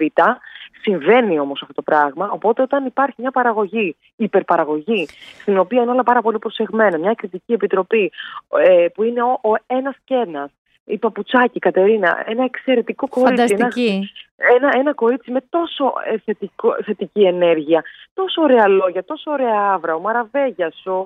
Συμβαίνει 0.81 1.39
όμως 1.39 1.61
αυτό 1.61 1.73
το 1.73 1.81
πράγμα. 1.81 2.29
Οπότε 2.31 2.61
όταν 2.61 2.85
υπάρχει 2.85 3.15
μια 3.17 3.31
παραγωγή, 3.31 3.95
υπερπαραγωγή, 4.15 5.07
στην 5.41 5.57
οποία 5.57 5.81
είναι 5.81 5.91
όλα 5.91 6.03
πάρα 6.03 6.21
πολύ 6.21 6.39
προσεγμένα, 6.39 6.97
μια 6.97 7.13
κριτική 7.13 7.53
επιτροπή 7.53 8.11
ε, 8.57 8.85
που 8.93 9.03
είναι 9.03 9.21
ο, 9.23 9.39
ο 9.49 9.55
ένας 9.67 9.95
και 10.05 10.15
ένας. 10.15 10.51
Η 10.89 10.97
Παπουτσάκη, 10.97 11.57
η 11.57 11.59
Κατερίνα, 11.59 12.23
ένα 12.25 12.43
εξαιρετικό 12.43 13.07
κορίτσι. 13.07 13.33
Ένας, 13.33 13.51
Φανταστική. 13.51 14.09
ένα, 14.55 14.69
ένα 14.75 14.93
κορίτσι 14.93 15.31
με 15.31 15.41
τόσο 15.49 15.93
ε, 16.11 16.17
θετικό, 16.17 16.75
θετική 16.83 17.21
ενέργεια, 17.21 17.83
τόσο 18.13 18.41
ωραία 18.41 18.67
λόγια, 18.67 19.03
τόσο 19.03 19.31
ωραία 19.31 19.71
άβρα. 19.73 19.95
Ο 19.95 19.99
Μαραβέγιας, 19.99 20.85
ο, 20.85 21.05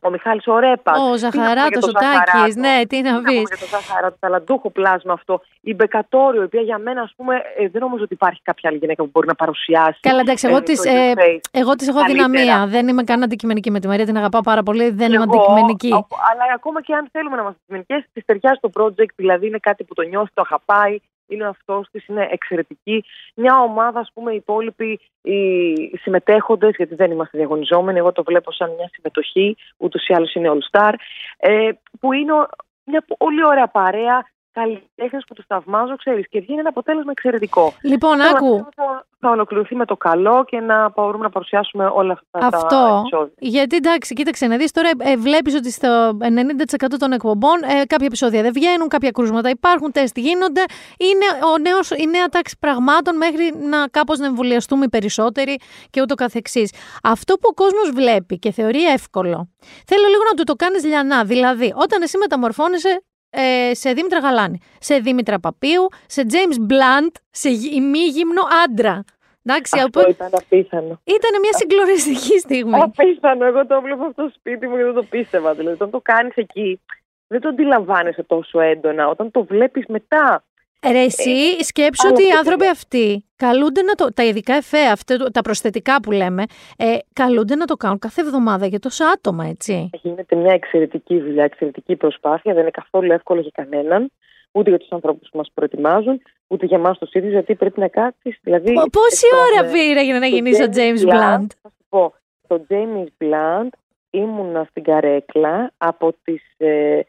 ο 0.00 0.10
Μιχάλης 0.10 0.46
ο 0.46 0.58
Ρέπας. 0.58 0.98
Ο 0.98 1.14
Τι 1.14 1.22
να 1.22 1.30
πούμε 1.30 1.44
Ζαχαράτος, 1.44 1.68
για 1.70 1.78
ο 1.78 1.80
τον 1.80 1.92
Τάκης, 1.92 2.32
Ζαχαράτο. 2.32 2.60
ναι, 2.60 2.86
τι 2.86 2.96
να 3.02 3.10
Τι 3.10 3.16
πούμε 3.16 3.30
πεις. 3.30 3.48
για 3.48 3.58
τον 3.58 3.68
Ζαχαράτο, 3.68 4.10
το 4.10 4.16
ταλαντούχο 4.20 4.70
πλάσμα 4.70 5.12
αυτό. 5.12 5.40
Η 5.60 5.74
Μπεκατόριο, 5.74 6.40
η 6.40 6.44
οποία 6.44 6.60
για 6.60 6.78
μένα, 6.78 7.00
ας 7.00 7.12
πούμε, 7.16 7.34
ε, 7.58 7.68
δεν 7.68 7.80
νομίζω 7.80 8.02
ότι 8.04 8.14
υπάρχει 8.14 8.40
κάποια 8.42 8.68
άλλη 8.70 8.78
γυναίκα 8.78 9.02
που 9.02 9.10
μπορεί 9.12 9.26
να 9.26 9.34
παρουσιάσει. 9.34 9.98
Καλά, 10.00 10.20
εντάξει, 10.20 10.46
εγώ 10.48 10.56
ε, 10.56 10.60
της, 10.60 10.80
το 10.82 10.90
ε, 10.90 11.12
interface. 11.12 11.40
Εγώ 11.50 11.74
της 11.74 11.88
έχω 11.88 11.98
Καλύτερα. 12.00 12.28
δυναμία. 12.28 12.66
Δεν 12.66 12.88
είμαι 12.88 13.02
καν 13.04 13.22
αντικειμενική 13.22 13.70
με 13.70 13.80
τη 13.80 13.86
Μαρία, 13.88 14.04
την 14.04 14.16
αγαπάω 14.16 14.40
πάρα 14.40 14.62
πολύ. 14.62 14.90
Δεν 14.90 15.08
Κι 15.08 15.14
είμαι 15.14 15.24
εγώ, 15.28 15.36
αντικειμενική. 15.36 15.92
α- 15.92 16.06
Αλλά 16.30 16.42
ακόμα 16.54 16.82
και 16.82 16.94
αν 16.94 17.08
θέλουμε 17.12 17.36
να 17.36 17.42
είμαστε 17.42 17.60
αντικειμενικές, 17.60 18.10
της 18.12 18.24
ταιριάζει 18.24 18.60
το 18.60 18.70
project, 18.78 19.12
δηλαδή 19.16 19.46
είναι 19.46 19.58
κάτι 19.58 19.84
που 19.84 19.94
το 19.94 20.02
νιώθει, 20.02 20.30
το 20.34 20.42
αγαπάει, 20.46 20.98
είναι 21.28 21.46
αυτός 21.46 21.88
της, 21.90 22.06
είναι 22.06 22.28
εξαιρετική. 22.30 23.04
Μια 23.34 23.54
ομάδα, 23.62 24.00
ας 24.00 24.10
πούμε, 24.14 24.32
οι 24.32 24.36
υπόλοιποι 24.36 25.00
οι 25.22 25.96
συμμετέχοντες, 25.96 26.74
γιατί 26.76 26.94
δεν 26.94 27.10
είμαστε 27.10 27.38
διαγωνιζόμενοι, 27.38 27.98
εγώ 27.98 28.12
το 28.12 28.22
βλέπω 28.22 28.52
σαν 28.52 28.74
μια 28.76 28.90
συμμετοχή, 28.92 29.56
ούτως 29.76 30.06
ή 30.06 30.14
άλλως 30.14 30.34
είναι 30.34 30.50
All 30.52 30.78
Star, 30.78 30.92
ε, 31.36 31.70
που 32.00 32.12
είναι 32.12 32.32
ο- 32.32 32.48
μια 32.84 33.04
πολύ 33.18 33.44
ωραία 33.44 33.66
παρέα 33.68 34.26
καλλιτέχνες 34.52 35.24
που 35.26 35.34
τους 35.34 35.44
θαυμάζω, 35.48 35.96
ξέρεις, 35.96 36.28
και 36.28 36.40
βγαίνει 36.40 36.58
ένα 36.60 36.68
αποτέλεσμα 36.68 37.10
εξαιρετικό. 37.10 37.72
Λοιπόν, 37.82 38.16
Τώρα 38.16 38.30
άκου. 38.30 38.54
αυτό 38.54 38.68
Θα, 38.74 39.06
θα 39.20 39.30
ολοκληρωθεί 39.30 39.74
με 39.74 39.84
το 39.84 39.96
καλό 39.96 40.44
και 40.44 40.60
να 40.60 40.88
μπορούμε 40.94 41.22
να 41.24 41.30
παρουσιάσουμε 41.30 41.90
όλα 41.94 42.12
αυτά 42.12 42.38
τα 42.50 42.56
Αυτό. 42.56 42.98
επεισόδια. 43.00 43.32
Γιατί 43.38 43.76
εντάξει, 43.76 44.14
κοίταξε 44.14 44.46
να 44.46 44.56
δεις 44.56 44.72
τώρα, 44.72 44.90
ε, 44.98 45.16
βλέπεις 45.16 45.54
ότι 45.54 45.70
στο 45.70 46.16
90% 46.20 46.98
των 46.98 47.12
εκπομπών 47.12 47.62
ε, 47.62 47.84
κάποια 47.86 48.06
επεισόδια 48.06 48.42
δεν 48.42 48.52
βγαίνουν, 48.52 48.88
κάποια 48.88 49.10
κρούσματα 49.10 49.48
υπάρχουν, 49.50 49.92
τεστ 49.92 50.18
γίνονται. 50.18 50.62
Είναι 50.98 51.44
ο 51.54 51.58
νέος, 51.58 51.90
η 51.90 52.06
νέα 52.06 52.26
τάξη 52.26 52.56
πραγμάτων 52.60 53.16
μέχρι 53.16 53.52
να 53.70 53.88
κάπως 53.88 54.18
να 54.18 54.26
εμβολιαστούμε 54.26 54.84
οι 54.84 54.88
περισσότεροι 54.88 55.56
και 55.90 56.00
ούτω 56.00 56.14
καθεξής. 56.14 56.72
Αυτό 57.02 57.34
που 57.34 57.48
ο 57.50 57.54
κόσμος 57.54 57.90
βλέπει 57.94 58.38
και 58.38 58.50
θεωρεί 58.52 58.84
εύκολο, 58.84 59.48
θέλω 59.86 60.06
λίγο 60.08 60.22
να 60.30 60.34
του 60.36 60.42
το 60.44 60.54
κάνεις 60.54 60.84
λιανά. 60.84 61.24
Δηλαδή, 61.24 61.72
όταν 61.76 62.02
εσύ 62.02 62.18
μεταμορφώνεσαι 62.18 63.02
ε, 63.42 63.74
σε 63.74 63.92
Δήμητρα 63.92 64.18
Γαλάνη, 64.18 64.58
σε 64.80 64.98
Δήμητρα 64.98 65.38
Παπίου, 65.40 65.88
σε 66.06 66.22
James 66.30 66.72
Blunt, 66.72 67.12
σε 67.30 67.50
γυ- 67.50 67.72
ημίγυμνο 67.74 68.42
άντρα. 68.64 69.04
Εντάξει, 69.42 69.78
Αυτό 69.80 70.00
από- 70.00 70.10
ήταν 70.10 70.30
απίθανο. 70.32 71.00
ήταν 71.04 71.40
μια 71.40 71.52
συγκλονιστική 71.52 72.38
στιγμή. 72.38 72.80
Απίθανο. 72.82 73.44
Εγώ 73.44 73.66
το 73.66 73.74
έβλεπα 73.74 74.06
αυτό 74.06 74.22
στο 74.28 74.32
σπίτι 74.38 74.66
μου 74.68 74.76
και 74.76 74.82
δεν 74.84 74.94
το 74.94 75.02
πίστευα. 75.02 75.54
Δηλαδή, 75.54 75.74
όταν 75.74 75.90
το 75.90 76.00
κάνεις 76.00 76.34
εκεί, 76.36 76.80
δεν 77.26 77.40
το 77.40 77.48
αντιλαμβάνεσαι 77.48 78.22
τόσο 78.22 78.60
έντονα. 78.60 79.08
Όταν 79.08 79.30
το 79.30 79.44
βλέπεις 79.44 79.84
μετά. 79.88 80.44
Ρε 80.86 80.98
εσύ, 81.02 81.64
σκέψου 81.64 82.06
άλλο 82.06 82.14
ότι 82.14 82.22
οι 82.24 82.26
πιο 82.26 82.36
άνθρωποι 82.38 82.58
πολύ. 82.58 82.70
αυτοί 82.70 83.24
καλούνται 83.36 83.82
να 83.82 83.94
το. 83.94 84.12
Τα 84.14 84.24
ειδικά 84.24 84.54
εφέ, 84.54 84.78
αυτά, 84.86 85.16
τα 85.30 85.40
προσθετικά 85.40 86.00
που 86.00 86.10
λέμε, 86.10 86.44
ε, 86.76 86.96
καλούνται 87.12 87.54
να 87.54 87.64
το 87.64 87.76
κάνουν 87.76 87.98
κάθε 87.98 88.20
εβδομάδα 88.20 88.66
για 88.66 88.78
τόσα 88.78 89.08
άτομα, 89.08 89.46
έτσι. 89.46 89.90
Γίνεται 90.02 90.36
μια 90.36 90.52
εξαιρετική 90.52 91.20
δουλειά, 91.20 91.44
εξαιρετική 91.44 91.96
προσπάθεια. 91.96 92.52
Δεν 92.52 92.62
είναι 92.62 92.70
καθόλου 92.70 93.12
εύκολο 93.12 93.40
για 93.40 93.50
κανέναν. 93.54 94.10
Ούτε 94.52 94.70
για 94.70 94.78
τους 94.78 94.90
ανθρώπους 94.90 95.28
που 95.30 95.36
μας 95.36 95.50
προετοιμάζουν, 95.54 96.20
ούτε 96.46 96.66
για 96.66 96.76
εμάς 96.76 96.98
τους 96.98 97.12
ίδιους, 97.12 97.32
γιατί 97.32 97.54
πρέπει 97.54 97.80
να 97.80 97.88
κάτσει. 97.88 98.38
Δηλαδή, 98.42 98.72
Πο- 98.72 98.88
Πόση 98.90 99.26
εκτρώνε- 99.32 99.60
ώρα 99.62 99.72
πήρε 99.72 100.04
για 100.04 100.14
να 100.14 100.20
Το 100.20 100.26
γίνεις 100.26 100.60
ο 100.60 100.64
James 100.74 101.08
Blunt. 101.12 101.46
Θα 101.62 101.68
σου 101.68 101.84
πω, 101.88 102.14
το 102.46 102.66
James 102.68 103.06
Blunt 103.24 103.68
ήμουνα 104.10 104.66
στην 104.70 104.82
καρέκλα 104.82 105.72
από 105.76 106.14
τις 106.24 106.42
ε, 106.56 107.00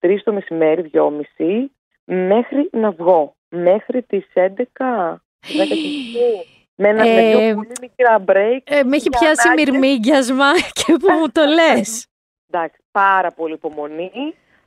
3 0.00 0.22
το 0.24 0.32
μεσημέρι, 0.32 0.90
2.30, 0.92 1.70
μέχρι 2.14 2.68
να 2.72 2.90
βγω. 2.90 3.32
Μέχρι 3.48 4.02
τις 4.02 4.26
11, 4.34 4.40
10 4.40 4.48
και 5.40 5.74
μισή. 5.74 6.46
Με 6.74 6.88
ένα 6.88 7.04
με 7.04 7.10
Ε, 7.10 7.36
δύο 7.36 7.54
πολύ 7.54 7.72
μικρά 7.80 8.24
break. 8.26 8.58
Ε, 8.64 8.82
με 8.82 8.96
έχει 8.96 9.08
για 9.08 9.18
πιάσει 9.18 9.48
ανάγκες. 9.48 9.64
μυρμήγκιασμα 9.70 10.50
και 10.84 10.92
που 10.92 11.12
μου 11.20 11.28
το 11.32 11.44
λες. 11.44 12.06
Εντάξει, 12.50 12.80
πάρα 12.92 13.30
πολύ 13.30 13.54
υπομονή. 13.54 14.10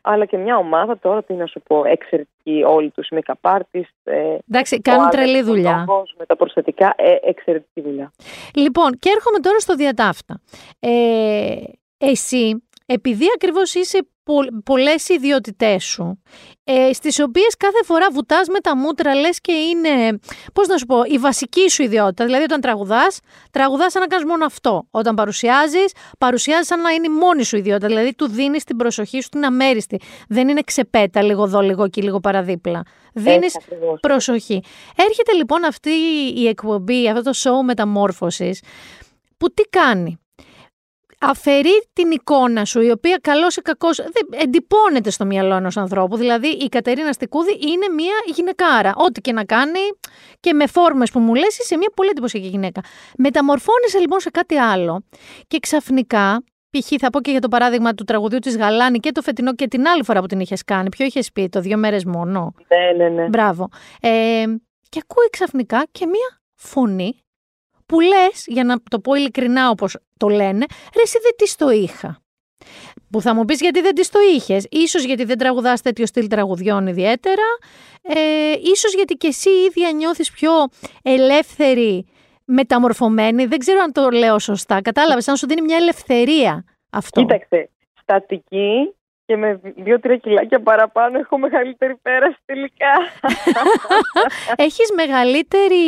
Αλλά 0.01 0.25
και 0.25 0.37
μια 0.37 0.57
ομάδα 0.57 0.97
τώρα, 0.99 1.23
τι 1.23 1.33
να 1.33 1.45
σου 1.45 1.61
πω, 1.67 1.83
εξαιρετική 1.85 2.63
όλοι 2.67 2.89
τους 2.89 3.07
make-up 3.15 3.51
artists. 3.57 3.99
Ε, 4.03 4.37
Εντάξει, 4.51 4.81
κάνουν 4.81 5.05
ο 5.05 5.09
τρελή 5.09 5.29
Άλεξ, 5.29 5.47
ο 5.47 5.51
δουλειά. 5.51 5.83
Λόγος, 5.87 6.15
με 6.17 6.25
τα 6.25 6.35
προσθετικά, 6.35 6.93
ε, 6.97 7.15
εξαιρετική 7.21 7.81
δουλειά. 7.81 8.11
Λοιπόν, 8.55 8.91
και 8.99 9.09
έρχομαι 9.15 9.39
τώρα 9.39 9.59
στο 9.59 9.75
διατάφτα. 9.75 10.41
Ε, 10.79 11.55
εσύ, 11.97 12.63
επειδή 12.93 13.25
ακριβώς 13.35 13.73
είσαι 13.73 14.07
πο- 14.23 14.61
πολλές 14.65 15.09
ιδιότητές 15.09 15.83
σου, 15.83 16.21
ε, 16.63 16.93
στις 16.93 17.19
οποίες 17.19 17.57
κάθε 17.57 17.83
φορά 17.83 18.07
βουτάς 18.11 18.47
με 18.47 18.59
τα 18.59 18.77
μούτρα, 18.77 19.15
λες 19.15 19.41
και 19.41 19.51
είναι, 19.51 20.19
πώς 20.53 20.67
να 20.67 20.77
σου 20.77 20.85
πω, 20.85 21.01
η 21.05 21.17
βασική 21.17 21.69
σου 21.69 21.83
ιδιότητα. 21.83 22.25
Δηλαδή 22.25 22.43
όταν 22.43 22.61
τραγουδάς, 22.61 23.19
τραγουδάς 23.51 23.91
σαν 23.91 24.01
να 24.01 24.07
κάνεις 24.07 24.25
μόνο 24.25 24.45
αυτό. 24.45 24.87
Όταν 24.91 25.15
παρουσιάζεις, 25.15 25.91
παρουσιάζεις 26.17 26.67
σαν 26.67 26.81
να 26.81 26.89
είναι 26.89 27.05
η 27.07 27.09
μόνη 27.09 27.43
σου 27.43 27.57
ιδιότητα. 27.57 27.87
Δηλαδή 27.87 28.13
του 28.15 28.27
δίνεις 28.27 28.63
την 28.63 28.75
προσοχή 28.77 29.21
σου 29.21 29.29
την 29.29 29.45
αμέριστη. 29.45 29.99
Δεν 30.27 30.47
είναι 30.49 30.61
ξεπέτα 30.61 31.21
λίγο 31.21 31.43
εδώ, 31.43 31.59
λίγο 31.61 31.83
εκεί, 31.83 32.01
λίγο 32.01 32.19
παραδίπλα. 32.19 32.81
Δίνεις 33.13 33.55
Έτσι 33.55 33.57
ακριβώς. 33.61 33.99
προσοχή. 33.99 34.63
Έρχεται 34.95 35.31
λοιπόν 35.33 35.63
αυτή 35.65 35.89
η 36.35 36.47
εκπομπή, 36.47 37.09
αυτό 37.09 37.21
το 37.21 37.31
show 37.35 37.65
μεταμόρφωσης, 37.65 38.61
που 39.37 39.53
τι 39.53 39.63
κάνει; 39.63 40.19
Αφαιρεί 41.23 41.87
την 41.93 42.11
εικόνα 42.11 42.65
σου, 42.65 42.81
η 42.81 42.91
οποία 42.91 43.19
καλός 43.21 43.55
ή 43.55 43.61
κακός 43.61 43.99
εντυπώνεται 44.31 45.09
στο 45.09 45.25
μυαλό 45.25 45.55
ενός 45.55 45.77
ανθρώπου. 45.77 46.17
Δηλαδή, 46.17 46.47
η 46.47 46.69
Κατερίνα 46.69 47.11
Στικούδη 47.11 47.51
είναι 47.51 47.93
μια 47.95 48.13
γυναικάρα. 48.35 48.93
Ό,τι 48.95 49.21
και 49.21 49.31
να 49.31 49.43
κάνει 49.43 49.79
και 50.39 50.53
με 50.53 50.67
φόρμες 50.67 51.11
που 51.11 51.19
μου 51.19 51.33
λες, 51.35 51.59
είσαι 51.59 51.77
μια 51.77 51.91
πολύ 51.95 52.09
εντυπωσιακή 52.09 52.47
γυναίκα. 52.47 52.81
Μεταμορφώνεσαι 53.17 53.99
λοιπόν 53.99 54.19
σε 54.19 54.29
κάτι 54.29 54.55
άλλο 54.55 55.03
και 55.47 55.59
ξαφνικά 55.59 56.43
π.χ. 56.69 56.91
θα 56.99 57.09
πω 57.09 57.21
και 57.21 57.31
για 57.31 57.39
το 57.39 57.47
παράδειγμα 57.47 57.93
του 57.93 58.03
τραγουδιού 58.03 58.39
της 58.39 58.57
Γαλάνη 58.57 58.99
και 58.99 59.11
το 59.11 59.21
φετινό 59.21 59.53
και 59.53 59.67
την 59.67 59.87
άλλη 59.87 60.03
φορά 60.03 60.19
που 60.19 60.25
την 60.25 60.39
είχες 60.39 60.63
κάνει. 60.63 60.89
Ποιο 60.89 61.05
είχες 61.05 61.31
πει, 61.31 61.49
το 61.49 61.59
δύο 61.59 61.77
μέρες 61.77 62.05
μόνο. 62.05 62.53
Ναι, 62.67 63.03
ναι, 63.03 63.09
ναι. 63.09 63.27
Μπράβο. 63.27 63.69
Ε, 64.01 64.43
και 64.89 65.01
ακούει 65.03 65.29
ξαφνικά 65.29 65.83
και 65.91 66.05
μία 66.05 66.41
φωνή 66.55 67.23
που 67.91 67.99
λες, 67.99 68.43
για 68.47 68.63
να 68.63 68.75
το 68.89 68.99
πω 68.99 69.13
ειλικρινά 69.13 69.69
όπως 69.69 69.97
το 70.17 70.27
λένε, 70.27 70.65
ρε, 70.95 71.01
εσύ 71.03 71.19
δεν 71.21 71.31
της 71.35 71.55
το 71.55 71.69
είχα. 71.69 72.21
Που 73.09 73.21
θα 73.21 73.35
μου 73.35 73.45
πεις 73.45 73.61
γιατί 73.61 73.81
δεν 73.81 73.95
της 73.95 74.09
το 74.09 74.19
είχες. 74.35 74.67
σω 74.89 74.99
γιατί 74.99 75.23
δεν 75.23 75.37
τραγουδάς 75.37 75.81
τέτοιο 75.81 76.05
στυλ 76.05 76.27
τραγουδιών 76.27 76.87
ιδιαίτερα. 76.87 77.43
Ε, 78.01 78.51
ίσως 78.61 78.93
γιατί 78.93 79.13
και 79.13 79.27
εσύ 79.27 79.49
ίδια 79.49 79.91
νιώθεις 79.91 80.31
πιο 80.31 80.51
ελεύθερη, 81.01 82.05
μεταμορφωμένη. 82.45 83.45
Δεν 83.45 83.59
ξέρω 83.59 83.79
αν 83.79 83.91
το 83.91 84.09
λέω 84.09 84.39
σωστά. 84.39 84.81
Κατάλαβες, 84.81 85.27
αν 85.27 85.35
σου 85.35 85.47
δίνει 85.47 85.61
μια 85.61 85.77
ελευθερία 85.77 86.63
αυτό. 86.89 87.21
Κοίταξε, 87.21 87.69
στατική 88.01 88.95
και 89.31 89.37
με 89.37 89.59
δύο-τρία 89.75 90.17
κιλάκια 90.17 90.59
παραπάνω 90.59 91.17
έχω 91.17 91.37
μεγαλύτερη 91.37 91.95
πέραση 92.01 92.37
τελικά. 92.45 92.93
Έχεις 94.65 94.91
μεγαλύτερη, 94.95 95.85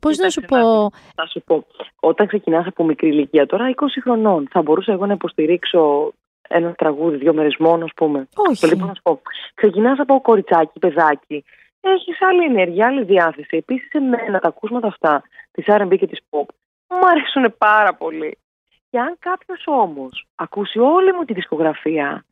πώς 0.00 0.18
να 0.18 0.28
σου 0.28 0.40
πω... 0.40 0.90
Θα 1.14 1.26
σου 1.26 1.42
πω, 1.46 1.66
όταν 2.00 2.26
ξεκινάς 2.26 2.66
από 2.66 2.84
μικρή 2.84 3.08
ηλικία, 3.08 3.46
τώρα 3.46 3.74
20 3.74 3.84
χρονών, 4.02 4.48
θα 4.50 4.62
μπορούσα 4.62 4.92
εγώ 4.92 5.06
να 5.06 5.12
υποστηρίξω 5.12 6.12
ένα 6.48 6.72
τραγούδι 6.72 7.16
δύο 7.16 7.34
μέρες 7.34 7.56
μόνο, 7.58 7.84
ας 7.84 7.90
πούμε. 7.96 8.28
Όχι. 8.34 8.66
Λοιπόν, 8.66 8.86
να 8.86 8.94
σου 8.94 9.02
πω, 9.02 9.20
ξεκινάς 9.54 9.98
από 9.98 10.20
κοριτσάκι, 10.20 10.78
παιδάκι, 10.78 11.44
έχεις 11.80 12.22
άλλη 12.22 12.44
ενέργεια, 12.44 12.86
άλλη 12.86 13.04
διάθεση. 13.04 13.56
Επίσης, 13.56 13.90
εμένα 13.90 14.38
τα 14.38 14.48
ακούσματα 14.48 14.86
αυτά, 14.86 15.22
της 15.52 15.64
R&B 15.68 15.98
και 15.98 16.06
της 16.06 16.20
pop, 16.30 16.46
μου 16.88 17.06
αρέσουν 17.10 17.54
πάρα 17.58 17.94
πολύ. 17.94 18.38
Και 18.90 18.98
αν 18.98 19.16
κάποιος 19.18 19.62
όμως 19.66 20.26
ακούσει 20.34 20.78
όλη 20.78 21.12
μου 21.12 21.24
τη 21.24 21.32
δισκογραφία 21.32 22.24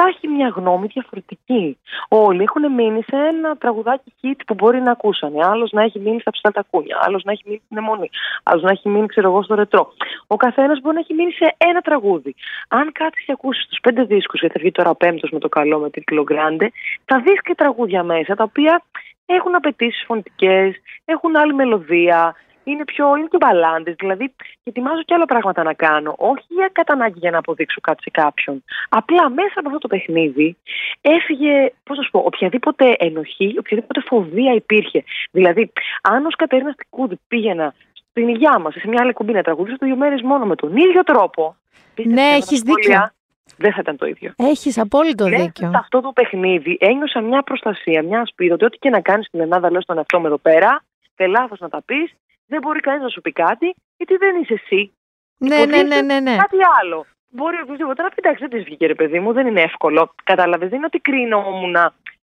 θα 0.00 0.08
έχει 0.08 0.28
μια 0.28 0.48
γνώμη 0.48 0.86
διαφορετική. 0.86 1.78
Όλοι 2.08 2.42
έχουν 2.42 2.72
μείνει 2.72 3.02
σε 3.02 3.16
ένα 3.16 3.56
τραγουδάκι 3.56 4.12
hit 4.22 4.40
που 4.46 4.54
μπορεί 4.54 4.80
να 4.80 4.90
ακούσανε. 4.90 5.44
Άλλος 5.44 5.70
να 5.70 5.82
έχει 5.82 5.98
μείνει 5.98 6.20
στα 6.20 6.30
ψηλά 6.30 6.50
τα 6.52 6.64
κούνια, 6.70 6.98
άλλος 7.00 7.22
να 7.24 7.32
έχει 7.32 7.42
μείνει 7.46 7.60
στην 7.64 7.76
αιμονή, 7.76 8.10
άλλος 8.42 8.62
να 8.62 8.70
έχει 8.70 8.88
μείνει, 8.88 9.06
ξέρω 9.06 9.28
εγώ, 9.28 9.42
στο 9.42 9.54
ρετρό. 9.54 9.92
Ο 10.26 10.36
καθένας 10.36 10.80
μπορεί 10.80 10.94
να 10.94 11.00
έχει 11.00 11.14
μείνει 11.14 11.32
σε 11.32 11.54
ένα 11.58 11.80
τραγούδι. 11.80 12.34
Αν 12.68 12.92
κάτι 12.92 13.22
και 13.24 13.32
ακούσεις 13.32 13.66
τους 13.66 13.78
πέντε 13.82 14.02
δίσκους, 14.02 14.40
γιατί 14.40 14.54
θα 14.54 14.60
βγει 14.60 14.72
τώρα 14.72 14.94
πέμπτος 14.94 15.30
με 15.30 15.38
το 15.38 15.48
καλό 15.48 15.78
με 15.78 15.90
τίτλο 15.90 16.24
Grande, 16.30 16.66
θα 17.04 17.20
δεις 17.20 17.42
και 17.42 17.54
τραγούδια 17.54 18.02
μέσα 18.02 18.34
τα 18.34 18.44
οποία 18.44 18.82
έχουν 19.26 19.54
απαιτήσεις 19.54 20.04
φωνητικές, 20.06 20.74
έχουν 21.04 21.36
άλλη 21.36 21.54
μελωδία, 21.54 22.34
είναι 22.70 22.84
πιο, 22.84 23.16
είναι 23.16 23.26
και 23.30 23.36
μπαλάντες. 23.36 23.94
Δηλαδή, 23.98 24.28
και 24.36 24.70
ετοιμάζω 24.72 25.02
και 25.02 25.14
άλλα 25.14 25.24
πράγματα 25.24 25.62
να 25.62 25.74
κάνω. 25.74 26.14
Όχι 26.18 26.46
για 26.48 26.68
κατά 26.72 26.92
ανάγκη 26.92 27.18
για 27.18 27.30
να 27.30 27.38
αποδείξω 27.38 27.80
κάτι 27.80 28.02
σε 28.02 28.10
κάποιον. 28.10 28.64
Απλά 28.88 29.30
μέσα 29.30 29.54
από 29.54 29.68
αυτό 29.68 29.78
το 29.78 29.88
παιχνίδι 29.88 30.56
έφυγε, 31.00 31.72
πώς 31.84 31.96
να 31.96 32.02
σου 32.02 32.10
πω, 32.10 32.18
οποιαδήποτε 32.18 32.96
ενοχή, 32.98 33.54
οποιαδήποτε 33.58 34.00
φοβία 34.00 34.52
υπήρχε. 34.54 35.04
Δηλαδή, 35.30 35.72
αν 36.02 36.26
ως 36.26 36.36
Κατερίνα 36.36 36.72
Στικούδη 36.72 37.18
πήγαινα 37.28 37.74
στην 38.10 38.28
υγειά 38.28 38.58
μας, 38.58 38.74
σε 38.74 38.88
μια 38.88 39.02
άλλη 39.02 39.12
κουμπί 39.12 39.32
να 39.32 39.42
τραγουδήσω 39.42 39.76
δύο 39.80 39.96
μέρες 39.96 40.22
μόνο 40.22 40.44
με 40.44 40.54
τον 40.54 40.76
ίδιο 40.76 41.02
τρόπο. 41.02 41.56
Ναι, 42.04 42.22
έχεις 42.22 42.60
δίκιο. 42.60 43.10
Δεν 43.56 43.72
θα 43.72 43.78
ήταν 43.80 43.96
το 43.96 44.06
ίδιο. 44.06 44.32
Έχεις 44.36 44.78
απόλυτο 44.78 45.28
Μέσα 45.28 45.42
δίκιο. 45.42 45.70
Σε 45.70 45.76
αυτό 45.78 46.00
το 46.00 46.12
παιχνίδι 46.12 46.76
ένιωσα 46.80 47.20
μια 47.20 47.42
προστασία, 47.42 48.02
μια 48.02 48.20
ασπίδα 48.20 48.54
ότι 48.54 48.64
ό,τι 48.64 48.78
και 48.78 48.90
να 48.90 49.00
κάνεις 49.00 49.26
στην 49.26 49.40
Ελλάδα, 49.40 49.70
λέω 49.70 49.80
στον 49.80 49.96
εαυτό 49.96 50.20
μου 50.20 50.26
εδώ 50.26 50.38
πέρα, 50.38 50.82
θε 51.14 51.26
λάθος 51.26 51.60
να 51.60 51.68
τα 51.68 51.82
πεις, 51.86 52.14
δεν 52.48 52.60
μπορεί 52.62 52.80
κανείς 52.80 53.02
να 53.02 53.08
σου 53.08 53.20
πει 53.20 53.32
κάτι, 53.32 53.74
γιατί 53.96 54.16
δεν 54.16 54.40
είσαι 54.40 54.54
εσύ. 54.62 54.92
Ναι, 55.38 55.64
ναι, 55.64 55.82
ναι, 55.82 56.00
ναι, 56.00 56.20
ναι. 56.20 56.36
Κάτι 56.36 56.56
άλλο. 56.80 57.06
Μπορεί 57.30 57.56
οποιοδήποτε 57.62 58.02
να 58.02 58.08
πει 58.08 58.14
εντάξει, 58.16 58.46
δεν 58.46 58.50
της 58.50 58.64
βγήκε 58.64 58.86
ρε 58.86 58.94
παιδί 58.94 59.20
μου, 59.20 59.32
δεν 59.32 59.46
είναι 59.46 59.62
εύκολο. 59.62 60.14
Κατάλαβες, 60.24 60.68
δεν 60.68 60.76
είναι 60.76 60.86
ότι 60.86 60.98
κρίνομουν 60.98 61.76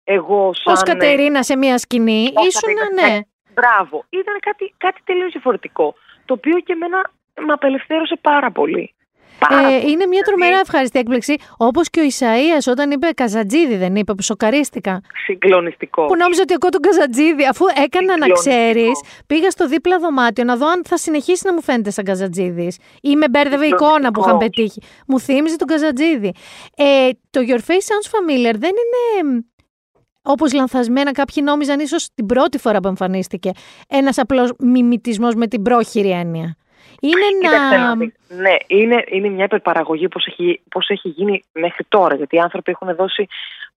εγώ 0.03 0.51
σαν. 0.53 0.73
Ω 0.73 0.81
Κατερίνα 0.83 1.43
σε 1.43 1.57
μια 1.57 1.77
σκηνή, 1.77 2.33
ήσουν 2.47 2.73
ναι. 2.93 3.07
ναι. 3.07 3.19
Μπράβο. 3.53 4.05
Ήταν 4.09 4.39
κάτι, 4.39 4.73
κάτι 4.77 5.01
τελείως 5.03 5.31
διαφορετικό. 5.31 5.95
Το 6.25 6.33
οποίο 6.33 6.59
και 6.59 6.73
εμένα 6.73 7.11
με 7.45 7.53
απελευθέρωσε 7.53 8.15
πάρα 8.21 8.51
πολύ. 8.51 8.93
Ε, 9.47 9.89
είναι 9.89 10.05
μια 10.05 10.21
τρομερά 10.21 10.59
ευχαριστή 10.59 10.99
έκπληξη. 10.99 11.35
Όπως 11.57 11.89
και 11.89 11.99
ο 11.99 12.03
Ισαία 12.03 12.57
όταν 12.69 12.91
είπε 12.91 13.07
Καζατζίδη, 13.07 13.75
δεν 13.75 13.95
είπε, 13.95 14.13
που 14.13 14.21
σοκαρίστηκα. 14.21 15.01
Συγκλονιστικό. 15.23 16.05
Που 16.05 16.15
νόμιζα 16.15 16.41
ότι 16.41 16.53
ακούω 16.53 16.69
τον 16.69 16.81
Καζατζίδη. 16.81 17.45
Αφού 17.45 17.65
έκανα 17.83 18.17
να 18.17 18.27
ξέρεις, 18.27 19.01
πήγα 19.27 19.49
στο 19.49 19.67
δίπλα 19.67 19.99
δωμάτιο 19.99 20.43
να 20.43 20.55
δω 20.55 20.67
αν 20.67 20.81
θα 20.85 20.97
συνεχίσει 20.97 21.41
να 21.45 21.53
μου 21.53 21.61
φαίνεται 21.61 21.91
σαν 21.91 22.03
Καζατζίδης. 22.03 22.77
Ή 23.01 23.15
με 23.15 23.29
μπέρδευε 23.29 23.65
η 23.65 23.69
εικόνα 23.69 24.11
που 24.11 24.21
είχαν 24.21 24.37
πετύχει. 24.37 24.81
Μου 25.07 25.19
θύμιζε 25.19 25.55
τον 25.55 25.67
Καζατζίδη. 25.67 26.33
Ε, 26.75 27.09
το 27.29 27.39
Your 27.47 27.59
Face 27.59 27.85
Sounds 27.89 28.09
Familiar 28.15 28.55
δεν 28.57 28.71
είναι 28.71 29.43
Όπως 30.21 30.53
λανθασμένα 30.53 31.11
κάποιοι 31.11 31.43
νόμιζαν 31.45 31.79
ίσως 31.79 32.09
την 32.13 32.25
πρώτη 32.25 32.57
φορά 32.57 32.79
που 32.79 32.87
εμφανίστηκε. 32.87 33.51
Ένας 33.87 34.17
απλός 34.17 34.53
μιμητισμός 34.59 35.35
με 35.35 35.47
την 35.47 35.61
πρόχειρη 35.61 36.09
έννοια. 36.09 36.55
Είναι 37.01 37.47
ένα... 37.47 37.95
Ναι, 37.95 38.55
είναι, 38.67 39.03
είναι 39.07 39.29
μια 39.29 39.43
υπερπαραγωγή 39.43 40.07
πώς 40.07 40.25
έχει, 40.25 40.61
πώς 40.69 40.89
έχει 40.89 41.09
γίνει 41.09 41.43
μέχρι 41.51 41.85
τώρα. 41.87 42.15
Γιατί 42.15 42.35
οι 42.35 42.39
άνθρωποι 42.39 42.71
έχουν 42.71 42.95
δώσει 42.95 43.27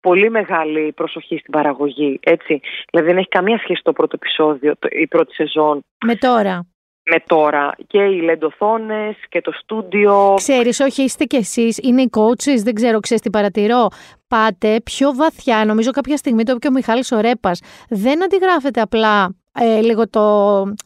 πολύ 0.01 0.31
μεγάλη 0.31 0.93
προσοχή 0.93 1.39
στην 1.39 1.53
παραγωγή. 1.53 2.21
Έτσι. 2.23 2.61
Δηλαδή 2.91 3.09
δεν 3.09 3.19
έχει 3.19 3.29
καμία 3.29 3.59
σχέση 3.59 3.83
το 3.83 3.93
πρώτο 3.93 4.19
επεισόδιο, 4.23 4.73
το, 4.79 4.89
η 4.91 5.07
πρώτη 5.07 5.35
σεζόν. 5.35 5.81
Με 6.05 6.15
τώρα. 6.15 6.67
Με 7.11 7.23
τώρα. 7.27 7.75
Και 7.87 7.99
οι 7.99 8.21
λεντοθόνες 8.21 9.17
και 9.29 9.41
το 9.41 9.53
στούντιο. 9.53 10.35
Ξέρεις, 10.37 10.81
όχι, 10.81 11.03
είστε 11.03 11.25
κι 11.25 11.37
εσείς, 11.37 11.79
είναι 11.79 12.03
οι 12.03 12.11
coaches, 12.17 12.63
δεν 12.65 12.75
ξέρω, 12.75 13.01
ξέρεις 13.01 13.23
τι 13.23 13.31
παρατηρώ. 13.31 13.89
Πάτε 14.29 14.81
πιο 14.85 15.15
βαθιά, 15.15 15.65
νομίζω 15.65 15.91
κάποια 15.91 16.17
στιγμή 16.17 16.45
το 16.45 16.51
είπε 16.51 16.61
και 16.61 16.69
ο 16.69 16.71
Μιχάλης 16.71 17.13
Ορέπας. 17.13 17.61
Δεν 17.89 18.23
αντιγράφεται 18.23 18.81
απλά 18.81 19.35
ε, 19.61 19.81
λίγο 19.81 20.09
το 20.09 20.23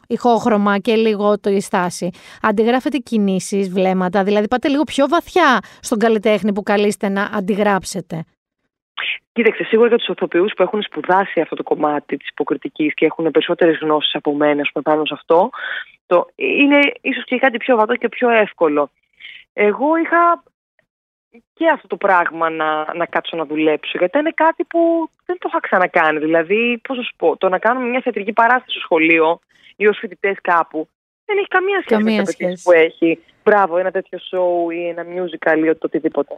ηχόχρωμα 0.07 0.77
και 0.77 0.95
λίγο 0.95 1.39
το 1.39 1.49
η 1.49 1.61
στάση. 1.61 2.09
Αντιγράφετε 2.41 2.97
κινήσεις, 2.97 3.69
βλέμματα, 3.69 4.23
δηλαδή 4.23 4.47
πάτε 4.47 4.67
λίγο 4.67 4.83
πιο 4.83 5.07
βαθιά 5.07 5.59
στον 5.79 5.99
καλλιτέχνη 5.99 6.53
που 6.53 6.63
καλείστε 6.63 7.09
να 7.09 7.23
αντιγράψετε. 7.23 8.25
Κοίταξε, 9.31 9.63
σίγουρα 9.63 9.87
για 9.87 9.97
τους 9.97 10.07
ηθοποιούς 10.07 10.53
που 10.55 10.63
έχουν 10.63 10.81
σπουδάσει 10.81 11.41
αυτό 11.41 11.55
το 11.55 11.63
κομμάτι 11.63 12.17
της 12.17 12.29
υποκριτικής 12.29 12.93
και 12.93 13.05
έχουν 13.05 13.31
περισσότερες 13.31 13.77
γνώσεις 13.81 14.15
από 14.15 14.33
μένα 14.33 14.61
πούμε, 14.73 14.83
πάνω 14.83 15.05
σε 15.05 15.13
αυτό, 15.13 15.49
το 16.05 16.27
είναι 16.35 16.79
ίσως 17.01 17.23
και 17.23 17.37
κάτι 17.37 17.57
πιο 17.57 17.75
βατό 17.75 17.95
και 17.95 18.09
πιο 18.09 18.29
εύκολο. 18.29 18.89
Εγώ 19.53 19.95
είχα 19.97 20.43
και 21.53 21.69
αυτό 21.69 21.87
το 21.87 21.97
πράγμα 21.97 22.49
να, 22.49 22.93
να 22.93 23.05
κάτσω 23.05 23.37
να 23.37 23.45
δουλέψω. 23.45 23.97
Γιατί 23.97 24.19
είναι 24.19 24.31
κάτι 24.31 24.63
που 24.63 25.09
δεν 25.25 25.37
το 25.39 25.47
είχα 25.49 25.59
ξανακάνει. 25.59 26.19
Δηλαδή, 26.19 26.81
πώς 26.87 26.97
να 26.97 27.03
σου 27.03 27.15
πω, 27.17 27.37
το 27.37 27.49
να 27.49 27.59
κάνουμε 27.59 27.87
μια 27.87 28.01
θεατρική 28.03 28.33
παράσταση 28.33 28.69
στο 28.69 28.79
σχολείο 28.79 29.39
ή 29.75 29.87
ως 29.87 29.97
φοιτητές 29.97 30.37
κάπου 30.41 30.87
δεν 31.27 31.37
έχει 31.37 31.47
καμία 31.47 31.79
σχέση 31.81 32.03
καμία 32.03 32.23
με 32.25 32.31
τι 32.31 32.61
που 32.63 32.71
έχει. 32.71 33.19
Μπράβο, 33.43 33.77
ένα 33.77 33.91
τέτοιο 33.91 34.19
show 34.29 34.73
ή 34.73 34.87
ένα 34.87 35.03
musical 35.15 35.57
ή 35.65 35.69
οτιδήποτε. 35.81 36.35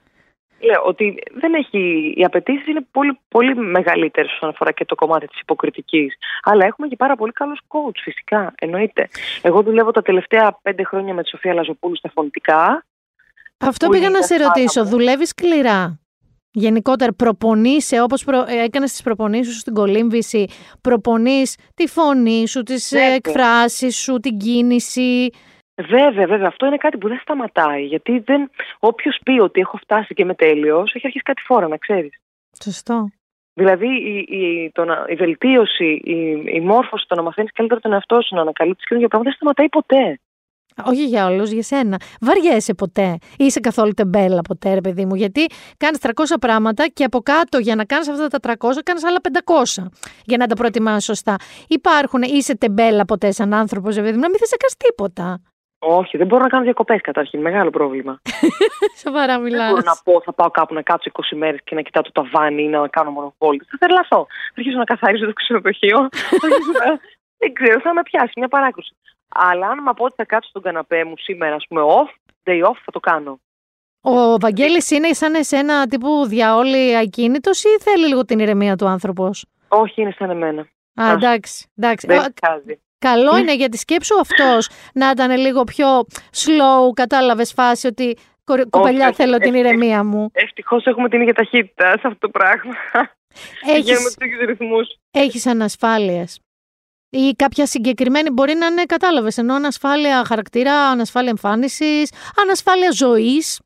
Λέω 0.61 0.81
ότι 0.85 1.23
δεν 1.33 1.53
έχει, 1.53 2.13
οι 2.17 2.23
απαιτήσεις 2.23 2.67
είναι 2.67 2.85
πολύ, 2.91 3.19
πολύ 3.27 3.55
μεγαλύτερες 3.55 4.31
όσον 4.31 4.49
αφορά 4.49 4.71
και 4.71 4.85
το 4.85 4.95
κομμάτι 4.95 5.27
της 5.27 5.39
υποκριτικής. 5.39 6.17
Αλλά 6.43 6.65
έχουμε 6.65 6.87
και 6.87 6.95
πάρα 6.95 7.15
πολύ 7.15 7.31
καλούς 7.31 7.59
coach, 7.67 7.99
φυσικά. 8.03 8.53
Εννοείται. 8.59 9.09
Εγώ 9.41 9.61
δουλεύω 9.61 9.91
τα 9.91 10.01
τελευταία 10.01 10.59
πέντε 10.61 10.83
χρόνια 10.83 11.13
με 11.13 11.23
τη 11.23 11.29
Σοφία 11.29 11.53
Λαζοπούλου 11.53 11.95
στα 11.95 12.09
φωνητικά 12.09 12.85
αυτό 13.59 13.87
πήγα 13.89 14.09
να 14.09 14.21
σε 14.21 14.35
ρωτήσω. 14.35 14.85
Δουλεύεις 14.85 15.29
σκληρά; 15.29 15.99
Γενικότερα, 16.51 17.13
προπονείσαι 17.13 18.01
όπως 18.01 18.23
προ... 18.23 18.45
Ε, 18.47 18.63
έκανες 18.63 18.91
τις 18.91 19.01
προπονήσεις 19.01 19.53
σου 19.53 19.59
στην 19.59 19.73
κολύμβηση, 19.73 20.47
προπονείς 20.81 21.57
τη 21.75 21.87
φωνή 21.87 22.47
σου, 22.47 22.63
τις 22.63 22.91
εκφράσεις 22.91 23.97
σου, 23.97 24.19
την 24.19 24.37
κίνηση; 24.37 25.29
Βέβαια, 25.87 26.27
βέβαια. 26.27 26.47
Αυτό 26.47 26.65
είναι 26.65 26.77
κάτι 26.77 26.97
που 26.97 27.07
δεν 27.07 27.19
σταματάει. 27.19 27.85
Γιατί 27.85 28.19
δεν... 28.19 28.49
όποιος 28.79 29.19
πει 29.25 29.39
ότι 29.39 29.59
έχω 29.59 29.77
φτάσει 29.77 30.13
και 30.13 30.21
είμαι 30.21 30.35
τέλειος, 30.35 30.93
έχει 30.93 31.05
αρχίσει 31.05 31.23
κάτι 31.23 31.41
φορά, 31.41 31.67
να 31.67 31.77
ξέρεις. 31.77 32.21
Σωστό. 32.63 33.09
Δηλαδή 33.53 33.87
η, 33.87 34.37
η, 34.37 34.71
το 34.71 34.85
η 35.07 35.15
βελτίωση, 35.15 36.01
η, 36.03 36.43
η 36.45 36.59
μόρφωση, 36.59 37.05
το 37.07 37.15
να 37.15 37.21
μαθαίνεις 37.21 37.51
καλύτερα 37.51 37.79
τον 37.79 37.93
εαυτό 37.93 38.21
σου, 38.21 38.35
να 38.35 38.41
ανακαλύπτεις 38.41 38.85
καινούργια 38.87 39.09
πράγματα 39.09 39.29
δεν 39.29 39.33
σταματάει 39.33 39.69
ποτέ. 39.69 40.19
Όχι 40.85 41.05
για 41.05 41.25
όλους, 41.25 41.51
για 41.51 41.63
σένα. 41.63 41.97
Βαριέσαι 42.21 42.73
ποτέ. 42.73 43.17
Είσαι 43.37 43.59
καθόλου 43.59 43.91
τεμπέλα 43.91 44.41
ποτέ, 44.41 44.73
ρε 44.73 44.81
παιδί 44.81 45.05
μου. 45.05 45.15
Γιατί 45.15 45.45
κάνεις 45.77 45.99
300 46.01 46.11
πράγματα 46.39 46.87
και 46.87 47.03
από 47.03 47.19
κάτω 47.19 47.57
για 47.57 47.75
να 47.75 47.85
κάνεις 47.85 48.07
αυτά 48.07 48.27
τα 48.27 48.55
300 48.59 48.69
κάνεις 48.83 49.03
άλλα 49.03 49.19
500 49.77 49.85
για 50.25 50.37
να 50.37 50.47
τα 50.47 50.55
προετοιμάσεις 50.55 51.03
σωστά. 51.03 51.35
Υπάρχουν, 51.67 52.21
είσαι 52.21 52.57
τεμπέλα 52.57 53.05
ποτέ 53.05 53.31
σαν 53.31 53.53
άνθρωπος, 53.53 53.95
ρε 53.95 54.01
παιδί 54.01 54.13
μου, 54.13 54.21
να 54.21 54.29
μην 54.29 54.37
θες 54.37 54.51
να 54.51 54.57
κάνεις 54.57 54.77
τίποτα. 54.77 55.41
Όχι, 55.81 56.17
δεν 56.17 56.27
μπορώ 56.27 56.43
να 56.43 56.49
κάνω 56.49 56.63
διακοπές 56.63 57.01
καταρχήν. 57.01 57.41
Μεγάλο 57.41 57.69
πρόβλημα. 57.69 58.21
Σοβαρά 59.03 59.37
μιλάς. 59.37 59.59
Δεν 59.59 59.69
μπορώ 59.69 59.81
να 59.85 59.97
πω, 60.03 60.21
θα 60.21 60.33
πάω 60.33 60.49
κάπου 60.49 60.73
να 60.73 60.81
κάτσω 60.81 61.11
20 61.13 61.37
μέρες 61.37 61.59
και 61.63 61.75
να 61.75 61.81
κοιτάω 61.81 62.03
το 62.03 62.11
ταβάνι 62.11 62.63
ή 62.63 62.67
να 62.67 62.87
κάνω 62.87 63.11
μόνο 63.11 63.33
βόλτε. 63.37 63.65
Θα 63.69 63.77
τρελαθώ. 63.77 64.27
Θα 64.53 64.57
αρχίσω 64.57 64.77
να 64.77 64.83
καθαρίζω 64.83 65.25
το 65.25 65.33
ξενοδοχείο. 65.33 66.09
δεν 67.41 67.53
ξέρω, 67.53 67.79
θα 67.79 67.93
με 67.93 68.01
πιάσει 68.01 68.31
μια 68.35 68.47
παράκρουση. 68.47 68.95
Αλλά 69.29 69.67
αν 69.67 69.77
μου 69.85 69.93
πω 69.93 70.03
ότι 70.03 70.13
θα 70.17 70.25
κάτσω 70.25 70.49
στον 70.49 70.61
καναπέ 70.61 71.03
μου 71.03 71.13
σήμερα, 71.17 71.55
ας 71.55 71.65
πούμε, 71.69 71.81
off, 71.85 72.09
day 72.43 72.65
off, 72.69 72.75
θα 72.85 72.91
το 72.91 72.99
κάνω. 72.99 73.39
Ο 74.01 74.37
Βαγγέλης 74.39 74.91
είναι 74.91 75.13
σαν 75.13 75.33
εσένα 75.33 75.87
τύπου 75.87 76.25
διαόλη 76.27 76.97
ακίνητος 76.97 77.63
ή 77.63 77.67
θέλει 77.81 78.07
λίγο 78.07 78.25
την 78.25 78.39
ηρεμία 78.39 78.75
του 78.75 78.87
άνθρωπος; 78.87 79.45
Όχι, 79.67 80.01
είναι 80.01 80.15
σαν 80.17 80.29
εμένα. 80.29 80.61
Α, 80.61 80.67
Άσου. 81.05 81.13
εντάξει, 81.13 81.67
εντάξει. 81.77 82.07
Δεν 82.07 82.19
Α, 82.19 82.25
χάζει. 82.47 82.79
Καλό 82.99 83.37
είναι 83.37 83.55
για 83.55 83.69
τη 83.69 83.77
σκέψου 83.77 84.19
αυτός 84.19 84.69
να 84.93 85.09
ήταν 85.09 85.37
λίγο 85.37 85.63
πιο 85.63 86.05
slow, 86.33 86.93
κατάλαβες 86.93 87.53
φάση 87.53 87.87
ότι 87.87 88.17
«Κορ- 88.43 88.69
κοπελιά 88.69 89.05
όχι, 89.07 89.15
θέλω 89.15 89.37
την 89.37 89.51
όχι. 89.53 89.59
ηρεμία 89.59 90.03
μου. 90.03 90.29
Ευτυχώς 90.33 90.85
έχουμε 90.85 91.09
την 91.09 91.21
ίδια 91.21 91.33
ταχύτητα 91.33 91.85
σε 91.89 92.01
αυτό 92.07 92.17
το 92.19 92.29
πράγμα. 92.29 92.73
Πηγαίνουμε 93.65 93.91
Έχεις, 93.91 94.15
του 94.19 94.25
ίδιου 94.25 94.45
ρυθμούς. 94.45 94.87
έχεις 95.11 95.45
ανασφάλειες. 95.47 96.39
Ή 97.09 97.33
κάποια 97.35 97.65
συγκεκριμένη 97.65 98.29
μπορεί 98.29 98.53
να 98.53 98.65
είναι, 98.65 98.83
κατάλαβες, 98.83 99.37
ενώ 99.37 99.53
ανασφάλεια 99.53 100.25
χαρακτήρα, 100.25 100.73
ανασφάλεια 100.73 101.29
εμφάνισης, 101.29 102.13
ανασφάλεια 102.41 102.91
ζωής. 102.91 103.61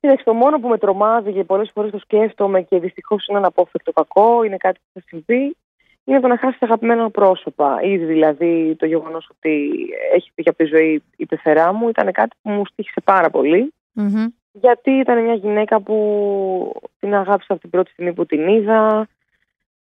Κοίταξε, 0.00 0.24
το 0.24 0.34
μόνο 0.34 0.58
που 0.58 0.68
με 0.68 0.78
τρομάζει 0.78 1.32
και 1.32 1.44
πολλές 1.44 1.70
φορές 1.74 1.90
το 1.90 1.98
σκέφτομαι 1.98 2.62
και 2.62 2.78
δυστυχώς 2.78 3.26
είναι 3.26 3.38
αναπόφευκτο 3.38 3.92
κακό, 3.92 4.42
είναι 4.42 4.56
κάτι 4.56 4.78
που 4.78 5.00
θα 5.00 5.06
συμβεί, 5.06 5.56
είναι 6.04 6.20
το 6.20 6.26
να 6.26 6.38
χάσει 6.38 6.58
αγαπημένα 6.60 7.10
πρόσωπα. 7.10 7.80
Ήδη 7.82 8.04
δηλαδή 8.04 8.74
το 8.78 8.86
γεγονός 8.86 9.28
ότι 9.30 9.72
έχει 10.14 10.30
φύγει 10.34 10.48
από 10.48 10.58
τη 10.58 10.64
ζωή 10.64 11.02
η 11.16 11.26
πεθερά 11.26 11.72
μου 11.72 11.88
ήταν 11.88 12.12
κάτι 12.12 12.36
που 12.42 12.50
μου 12.50 12.66
στήχησε 12.66 13.00
πάρα 13.04 13.30
πολύ. 13.30 13.72
Μμμ. 13.92 14.26
Γιατί 14.52 14.90
ήταν 14.90 15.22
μια 15.22 15.34
γυναίκα 15.34 15.80
που 15.80 16.72
την 17.00 17.14
αγάπησα 17.14 17.52
από 17.52 17.60
την 17.60 17.70
πρώτη 17.70 17.90
στιγμή 17.90 18.12
που 18.12 18.26
την 18.26 18.48
είδα. 18.48 19.08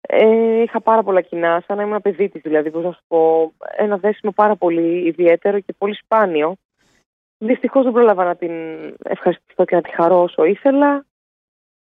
Ε, 0.01 0.61
είχα 0.61 0.81
πάρα 0.81 1.03
πολλά 1.03 1.21
κοινά, 1.21 1.63
σαν 1.67 1.77
να 1.77 1.83
ήμουν 1.83 2.01
παιδί 2.01 2.29
της 2.29 2.41
δηλαδή, 2.41 2.71
πώς 2.71 2.83
να 2.83 2.91
σου 2.91 3.03
πω, 3.07 3.51
ένα 3.77 3.97
δέσιμο 3.97 4.31
πάρα 4.31 4.55
πολύ 4.55 5.07
ιδιαίτερο 5.07 5.59
και 5.59 5.73
πολύ 5.77 5.95
σπάνιο. 5.95 6.55
Δυστυχώς 7.37 7.83
δεν 7.83 7.93
πρόλαβα 7.93 8.23
να 8.23 8.35
την 8.35 8.51
ευχαριστηθώ 9.03 9.65
και 9.65 9.75
να 9.75 9.81
τη 9.81 9.89
χαρώ 9.89 10.21
όσο 10.21 10.43
ήθελα. 10.43 11.05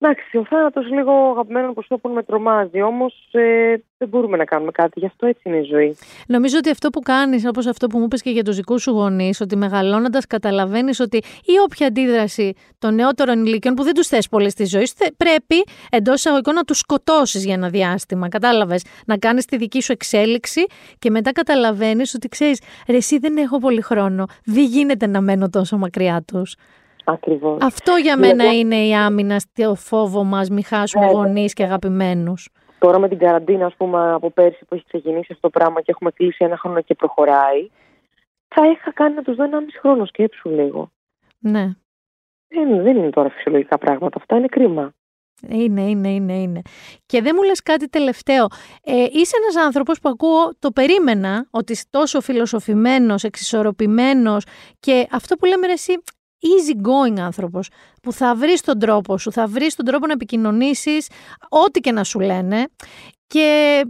Εντάξει, 0.03 0.37
ο 0.37 0.45
θάνατος 0.45 0.91
λίγο 0.91 1.13
αγαπημένων 1.13 1.75
προσώπων 1.75 2.13
με 2.13 2.23
τρομάζει, 2.23 2.83
όμως 2.83 3.29
ε, 3.31 3.75
δεν 3.99 4.09
μπορούμε 4.09 4.37
να 4.37 4.45
κάνουμε 4.45 4.71
κάτι, 4.71 4.99
γι' 5.01 5.07
αυτό 5.07 5.27
έτσι 5.27 5.43
είναι 5.45 5.57
η 5.57 5.63
ζωή. 5.63 5.97
Νομίζω 6.27 6.57
ότι 6.59 6.71
αυτό 6.71 6.91
που 6.91 7.01
κάνεις, 7.01 7.47
όπως 7.47 7.67
αυτό 7.67 7.87
που 7.87 7.99
μου 7.99 8.05
είπες 8.05 8.23
και 8.23 8.31
για 8.31 8.43
τους 8.45 8.57
δικούς 8.57 8.83
σου 8.83 8.91
γονείς, 8.91 9.41
ότι 9.41 9.57
μεγαλώνοντας 9.57 10.27
καταλαβαίνεις 10.27 11.01
ότι 11.01 11.17
η 11.45 11.53
όποια 11.65 11.87
αντίδραση 11.87 12.53
των 12.79 12.95
νεότερων 12.95 13.47
ηλικιών 13.47 13.75
που 13.75 13.83
δεν 13.83 13.95
τους 13.95 14.07
θες 14.07 14.29
πολύ 14.29 14.51
στη 14.51 14.65
ζωή 14.65 14.87
σου, 14.87 14.95
θε- 14.97 15.13
πρέπει 15.17 15.65
εντός 15.91 16.15
εισαγωγικών 16.15 16.55
να 16.55 16.63
τους 16.65 16.79
σκοτώσεις 16.79 17.45
για 17.45 17.55
ένα 17.55 17.69
διάστημα. 17.69 18.29
Κατάλαβες, 18.29 18.85
να 19.07 19.17
κάνεις 19.19 19.45
τη 19.45 19.57
δική 19.57 19.83
σου 19.83 19.93
εξέλιξη 19.93 20.67
και 20.99 21.11
μετά 21.11 21.33
καταλαβαίνεις 21.33 22.15
ότι 22.15 22.29
ξέρεις, 22.29 22.61
ρε 22.89 22.97
εσύ 22.97 23.19
δεν 23.19 23.37
έχω 23.37 23.59
πολύ 23.59 23.81
χρόνο, 23.81 24.27
δεν 24.45 24.65
γίνεται 24.65 25.07
να 25.07 25.21
μένω 25.21 25.51
τόσο 25.51 25.77
μακριά 25.77 26.23
τους. 26.27 26.55
Ακριβώς. 27.13 27.59
Αυτό 27.63 27.97
για 27.97 28.17
μένα 28.17 28.45
Εγώ- 28.45 28.53
είναι 28.53 28.77
η 28.87 28.95
άμυνα 28.95 29.39
στο 29.39 29.75
φόβο 29.75 30.25
μας, 30.25 30.49
μη 30.51 30.63
χάσουμε 30.63 31.05
Ναι, 31.05 31.13
γονείς 31.13 31.53
και 31.53 31.63
αγαπημένους. 31.63 32.49
Τώρα 32.79 32.99
με 32.99 33.09
την 33.09 33.19
καραντίνα, 33.19 33.67
ας 33.67 33.75
πούμε, 33.75 34.13
από 34.13 34.31
πέρσι 34.31 34.65
που 34.65 34.75
έχει 34.75 34.85
ξεκινήσει 34.85 35.29
αυτό 35.33 35.51
το 35.51 35.59
πράγμα 35.59 35.81
και 35.81 35.91
έχουμε 35.91 36.11
κλείσει 36.11 36.45
ένα 36.45 36.57
χρόνο 36.57 36.81
και 36.81 36.95
προχωράει, 36.95 37.71
θα 38.49 38.71
είχα 38.71 38.93
κάνει 38.93 39.15
να 39.15 39.23
τους 39.23 39.37
δω 39.37 39.45
ένα 39.45 39.61
μισή 39.61 39.79
χρόνο, 39.79 40.05
σκέψου 40.05 40.49
λίγο. 40.49 40.91
Ναι. 41.39 41.69
Δεν, 42.49 42.83
δεν 42.83 42.97
είναι 42.97 43.11
τώρα 43.11 43.31
φυσιολογικά 43.31 43.79
πράγματα 43.79 44.19
αυτά, 44.21 44.37
είναι 44.37 44.47
κρίμα. 44.47 44.93
Είναι, 45.49 45.83
είναι, 45.83 46.09
είναι, 46.09 46.33
είναι. 46.33 46.61
Και 47.07 47.23
δεν 47.23 47.33
μου 47.37 47.43
λες 47.43 47.63
κάτι 47.63 47.89
τελευταίο. 47.89 48.47
Ε, 48.85 48.93
είσαι 49.13 49.37
ένας 49.43 49.65
άνθρωπος 49.65 50.01
που 50.01 50.09
ακούω, 50.09 50.55
το 50.59 50.71
περίμενα, 50.71 51.47
ότι 51.51 51.73
είσαι 51.73 51.85
τόσο 51.91 52.21
φιλοσοφημένος, 52.21 53.25
εξισορροπημένος 53.25 54.45
και 54.81 55.07
αυτό 55.11 55.37
που 55.37 55.45
λέμε 55.47 55.67
ρε 55.67 55.73
εσύ, 55.73 56.03
easy 56.43 56.89
going 56.89 57.21
άνθρωπος, 57.21 57.71
που 58.03 58.13
θα 58.13 58.35
βρεις 58.35 58.61
τον 58.61 58.79
τρόπο 58.79 59.19
σου, 59.19 59.33
θα 59.33 59.47
βρεις 59.47 59.75
τον 59.75 59.85
τρόπο 59.85 60.07
να 60.07 60.13
επικοινωνήσεις 60.13 61.11
ό,τι 61.49 61.81
και 61.81 61.93
να 61.93 62.05
σου 62.05 62.21
λένε 62.21 62.67
και 63.27 63.47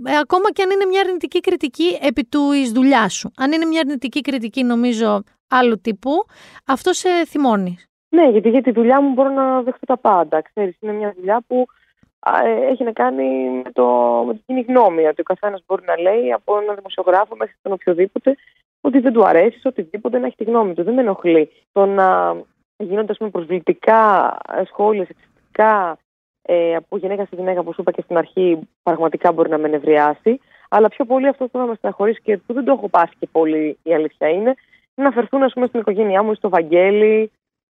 ε, 0.06 0.16
ακόμα 0.18 0.52
και 0.52 0.62
αν 0.62 0.70
είναι 0.70 0.84
μια 0.84 1.00
αρνητική 1.00 1.40
κριτική 1.40 1.98
επί 2.00 2.24
του 2.24 2.52
εις 2.52 2.72
δουλειά 2.72 3.08
σου. 3.08 3.30
Αν 3.36 3.52
είναι 3.52 3.64
μια 3.64 3.80
αρνητική 3.80 4.20
κριτική 4.20 4.64
νομίζω 4.64 5.22
άλλου 5.48 5.80
τύπου, 5.80 6.10
αυτό 6.66 6.92
σε 6.92 7.08
θυμώνει. 7.26 7.78
Ναι, 8.08 8.28
γιατί 8.28 8.48
για 8.48 8.62
τη 8.62 8.70
δουλειά 8.70 9.00
μου 9.00 9.12
μπορώ 9.12 9.28
να 9.28 9.62
δεχτώ 9.62 9.86
τα 9.86 9.96
πάντα. 9.96 10.42
Ξέρεις, 10.42 10.76
είναι 10.80 10.92
μια 10.92 11.14
δουλειά 11.16 11.42
που 11.46 11.66
α, 12.18 12.46
ε, 12.46 12.66
έχει 12.70 12.84
να 12.84 12.92
κάνει 12.92 13.50
με, 13.64 13.70
το, 13.72 13.86
με 14.26 14.32
την 14.32 14.42
κοινή 14.46 14.60
γνώμη. 14.60 15.06
Ότι 15.06 15.20
ο 15.20 15.24
καθένας 15.24 15.62
μπορεί 15.66 15.82
να 15.86 16.00
λέει 16.00 16.32
από 16.32 16.58
έναν 16.58 16.74
δημοσιογράφο 16.76 17.36
μέχρι 17.36 17.54
τον 17.62 17.72
οποιοδήποτε 17.72 18.36
ότι 18.80 18.98
δεν 18.98 19.12
του 19.12 19.26
αρέσει, 19.26 19.60
οτιδήποτε 19.64 20.18
να 20.18 20.26
έχει 20.26 20.36
τη 20.36 20.44
γνώμη 20.44 20.74
του. 20.74 20.82
Δεν 20.82 20.94
με 20.94 21.00
ενοχλεί. 21.00 21.50
Το 21.72 21.86
να 21.86 22.36
γίνονται 22.76 23.12
ας 23.12 23.18
πούμε, 23.18 23.30
προσβλητικά 23.30 24.36
ε, 24.56 24.64
σχόλια, 24.64 25.04
σεξιστικά 25.04 25.98
ε, 26.42 26.74
από 26.74 26.96
γυναίκα 26.96 27.22
σε 27.22 27.36
γυναίκα, 27.36 27.60
όπως 27.60 27.76
είπα 27.76 27.90
και 27.90 28.02
στην 28.02 28.16
αρχή, 28.16 28.58
πραγματικά 28.82 29.32
μπορεί 29.32 29.50
να 29.50 29.58
με 29.58 29.68
νευριάσει. 29.68 30.40
Αλλά 30.68 30.88
πιο 30.88 31.04
πολύ 31.04 31.26
αυτό 31.26 31.44
που 31.44 31.58
θα 31.58 31.66
με 31.66 31.74
στεναχωρήσει 31.74 32.20
και 32.22 32.36
που 32.36 32.52
δεν 32.52 32.64
το 32.64 32.72
έχω 32.72 32.88
πάθει 32.88 33.14
και 33.18 33.28
πολύ, 33.32 33.78
η 33.82 33.94
αλήθεια 33.94 34.28
είναι, 34.28 34.54
είναι 34.94 35.08
να 35.08 35.10
φερθούν 35.10 35.42
ας 35.42 35.52
πούμε, 35.52 35.66
στην 35.66 35.80
οικογένειά 35.80 36.22
μου 36.22 36.30
ή 36.30 36.34
στο 36.34 36.48
Βαγγέλη, 36.48 37.30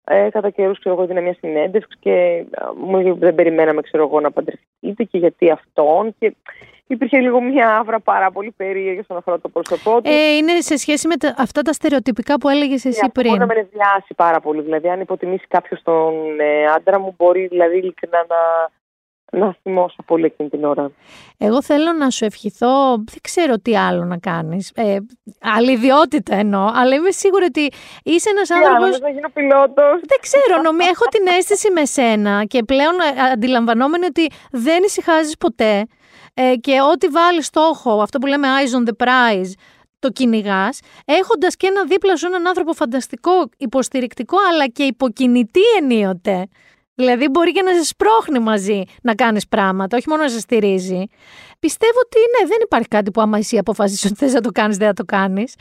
ε, 0.05 0.29
κατά 0.29 0.49
καιρούς 0.49 0.79
ξέρω 0.79 0.95
εγώ 0.95 1.03
έδινα 1.03 1.21
μια 1.21 1.35
συνέντευξη 1.39 1.97
και 1.99 2.11
ε, 2.11 2.45
μου 2.85 2.97
έλεγε 2.97 3.13
δεν 3.13 3.35
περιμέναμε 3.35 3.81
ξέρω 3.81 4.03
εγώ 4.03 4.19
να 4.19 4.31
παντρευτείτε 4.31 5.03
και 5.03 5.17
γιατί 5.17 5.49
αυτόν 5.51 6.15
και 6.19 6.35
υπήρχε 6.87 7.19
λίγο 7.19 7.41
μια 7.41 7.77
άβρα 7.77 7.99
πάρα 7.99 8.31
πολύ 8.31 8.51
περίεργη 8.51 8.99
όσον 8.99 9.17
αφορά 9.17 9.39
το 9.39 9.49
πρόσωπό 9.49 10.01
του. 10.01 10.09
Ε, 10.09 10.35
είναι 10.35 10.61
σε 10.61 10.77
σχέση 10.77 11.07
με 11.07 11.15
τα- 11.15 11.35
αυτά 11.37 11.61
τα 11.61 11.73
στερεοτυπικά 11.73 12.37
που 12.37 12.49
έλεγες 12.49 12.85
εσύ 12.85 12.99
Και 12.99 13.05
αυτό 13.05 13.21
πριν. 13.21 13.27
Μπορεί 13.27 13.39
να 13.39 13.45
με 13.45 13.53
νευριάσει 13.53 14.13
πάρα 14.15 14.39
πολύ. 14.39 14.61
Δηλαδή, 14.61 14.89
αν 14.89 14.99
υποτιμήσει 14.99 15.45
κάποιος 15.47 15.81
τον 15.83 16.39
ε, 16.39 16.65
άντρα 16.65 16.99
μου, 16.99 17.13
μπορεί 17.17 17.47
δηλαδή 17.47 17.77
ειλικρινά 17.77 18.25
να, 18.27 18.37
να 19.33 19.55
θυμώσω 19.61 20.03
πολύ 20.05 20.25
εκείνη 20.25 20.49
την 20.49 20.63
ώρα. 20.63 20.91
Εγώ 21.37 21.61
θέλω 21.63 21.91
να 21.93 22.09
σου 22.09 22.25
ευχηθώ, 22.25 22.95
δεν 22.95 23.21
ξέρω 23.21 23.59
τι 23.59 23.77
άλλο 23.77 24.03
να 24.03 24.17
κάνεις, 24.17 24.71
ε, 24.75 24.97
άλλη 25.41 25.71
ιδιότητα 25.71 26.35
εννοώ, 26.35 26.71
αλλά 26.73 26.95
είμαι 26.95 27.11
σίγουρη 27.11 27.43
ότι 27.43 27.71
είσαι 28.03 28.29
ένας 28.29 28.47
Τι 28.47 28.53
άλλο, 28.53 28.65
άνθρωπος... 28.65 28.89
θες 28.89 28.99
να 28.99 29.09
γίνω 29.09 29.29
πιλότος. 29.33 29.99
Δεν 30.05 30.19
ξέρω, 30.21 30.61
νομίζω, 30.61 30.89
έχω 30.93 31.05
την 31.11 31.27
αίσθηση 31.37 31.71
με 31.71 31.85
σένα 31.85 32.43
και 32.45 32.63
πλέον 32.63 32.93
ε, 32.99 33.21
αντιλαμβανόμενη 33.31 34.05
ότι 34.05 34.27
δεν 34.51 34.83
ησυχάζεις 34.83 35.37
ποτέ 35.37 35.85
ε, 36.33 36.55
και 36.55 36.81
ό,τι 36.91 37.07
βάλεις 37.07 37.45
στόχο, 37.45 38.01
αυτό 38.01 38.19
που 38.19 38.27
λέμε 38.27 38.47
eyes 38.47 38.79
on 38.79 38.89
the 38.89 39.05
prize, 39.05 39.51
το 39.99 40.09
κυνηγάς, 40.09 40.79
έχοντας 41.05 41.55
και 41.55 41.67
ένα 41.67 41.85
δίπλα 41.85 42.15
σου 42.15 42.25
έναν 42.25 42.47
άνθρωπο 42.47 42.73
φανταστικό, 42.73 43.49
υποστηρικτικό, 43.57 44.37
αλλά 44.51 44.67
και 44.67 44.83
υποκινητή 44.83 45.61
ενίοτε. 45.79 46.47
Δηλαδή 46.95 47.29
μπορεί 47.29 47.51
και 47.51 47.61
να 47.61 47.73
σε 47.73 47.83
σπρώχνει 47.83 48.39
μαζί 48.39 48.83
να 49.03 49.15
κάνεις 49.15 49.47
πράγματα, 49.47 49.97
όχι 49.97 50.09
μόνο 50.09 50.21
να 50.21 50.29
σε 50.29 50.39
στηρίζει. 50.39 51.03
Πιστεύω 51.59 51.99
ότι 52.05 52.17
ναι, 52.17 52.47
δεν 52.47 52.57
υπάρχει 52.63 52.87
κάτι 52.87 53.11
που 53.11 53.21
άμα 53.21 53.37
εσύ 53.37 53.57
αποφασίσεις 53.57 54.05
ότι 54.05 54.15
θες 54.15 54.33
να 54.33 54.41
το 54.41 54.51
κάνεις, 54.51 54.77
δεν 54.77 54.87
θα 54.87 54.93
το 54.93 55.03
κάνεις. 55.05 55.55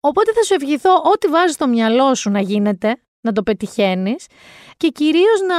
Οπότε 0.00 0.32
θα 0.32 0.42
σου 0.42 0.54
ευχηθώ 0.54 0.92
ό,τι 1.12 1.28
βάζεις 1.28 1.54
στο 1.54 1.68
μυαλό 1.68 2.14
σου 2.14 2.30
να 2.30 2.40
γίνεται, 2.40 2.96
να 3.20 3.32
το 3.32 3.42
πετυχαίνεις 3.42 4.26
και 4.76 4.88
κυρίως 4.88 5.40
να 5.46 5.56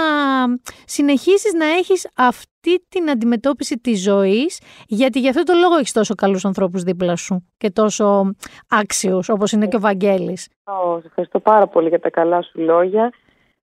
συνεχίσεις 0.86 1.54
να 1.54 1.66
έχεις 1.66 2.10
αυτή 2.16 2.86
την 2.90 3.10
αντιμετώπιση 3.10 3.78
της 3.78 4.02
ζωής 4.02 4.62
γιατί 4.88 5.20
γι' 5.20 5.30
αυτό 5.30 5.44
το 5.44 5.54
λόγο 5.54 5.76
έχεις 5.76 5.92
τόσο 5.92 6.16
καλούς 6.16 6.46
ανθρώπους 6.46 6.84
δίπλα 6.84 7.16
σου 7.16 7.48
και 7.58 7.70
τόσο 7.70 8.36
άξιους 8.70 9.30
όπως 9.30 9.52
είναι 9.52 9.68
και 9.68 9.76
ο 9.76 9.80
Βαγγέλης. 9.80 10.48
Ω, 10.64 11.00
σε 11.00 11.08
ευχαριστώ 11.08 11.40
πάρα 11.40 11.68
πολύ 11.68 11.88
για 11.90 12.00
τα 12.00 12.10
καλά 12.10 12.42
σου 12.42 12.60
λόγια. 12.60 13.12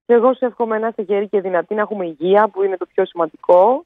Και 0.07 0.13
εγώ 0.15 0.35
σε 0.35 0.47
εύχομαι 0.47 0.79
να 0.79 0.89
είστε 0.89 1.03
γεροί 1.03 1.29
και 1.29 1.41
δυνατοί, 1.41 1.75
να 1.75 1.81
έχουμε 1.81 2.07
υγεία 2.07 2.49
που 2.49 2.63
είναι 2.63 2.77
το 2.77 2.87
πιο 2.95 3.05
σημαντικό. 3.05 3.85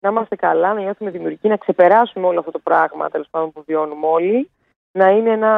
Να 0.00 0.08
είμαστε 0.08 0.36
καλά, 0.36 0.74
να 0.74 0.80
νιώθουμε 0.80 1.10
δημιουργικοί, 1.10 1.48
να 1.48 1.56
ξεπεράσουμε 1.56 2.26
όλο 2.26 2.38
αυτό 2.38 2.50
το 2.50 2.58
πράγμα 2.58 3.08
τέλος 3.08 3.26
πάντων 3.30 3.52
που 3.52 3.62
βιώνουμε 3.66 4.06
όλοι. 4.06 4.50
Να 4.92 5.10
είναι 5.10 5.30
ένα 5.30 5.52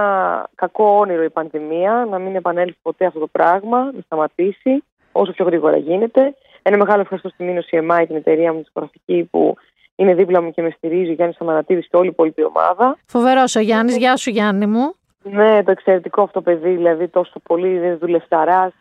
κακό 0.55 0.99
όνειρο 0.99 1.23
η 1.23 1.31
πανδημία, 1.31 2.07
να 2.11 2.19
μην 2.19 2.37
επανέλθει 2.37 2.79
ποτέ 2.83 3.07
αυτό 3.07 3.19
το 3.19 3.27
πράγμα, 3.27 3.79
να 3.79 4.01
σταματήσει 4.05 4.85
όσο 5.13 5.33
πιο 5.33 5.45
γρήγορα 5.45 5.77
γίνεται. 5.77 6.35
Ένα 6.63 6.77
μεγάλο 6.77 7.01
ευχαριστώ 7.01 7.29
στη 7.29 7.45
Μήνωση 7.45 7.79
EMI, 7.83 8.05
την 8.07 8.17
εταιρεία 8.17 8.53
μου, 8.53 8.61
τη 8.61 8.67
σκοραστική 8.67 9.29
που 9.31 9.57
είναι 9.97 10.15
δίπλα 10.15 10.43
μου 10.43 10.51
και 10.51 10.63
με 10.63 10.71
στηρίζει, 10.71 11.11
ο 11.11 11.13
Γιάννης 11.13 11.41
Αμανατίδη 11.41 11.81
και 11.81 11.97
όλη 11.97 12.07
η 12.07 12.11
υπόλοιπη 12.13 12.45
ομάδα. 12.45 12.99
Φοβερός 13.07 13.55
ο 13.57 13.61
Γιάννης, 13.61 13.97
γεια 13.97 14.17
σου 14.17 14.31
Γιάννη 14.31 14.67
μου. 14.67 14.95
Ναι, 15.23 15.63
το 15.63 15.71
εξαιρετικό 15.71 16.23
αυτό 16.23 16.41
παιδί, 16.41 16.71
δηλαδή 16.71 17.09
τόσο 17.09 17.41
πολύ 17.43 17.95
δουλευταρά. 17.95 18.73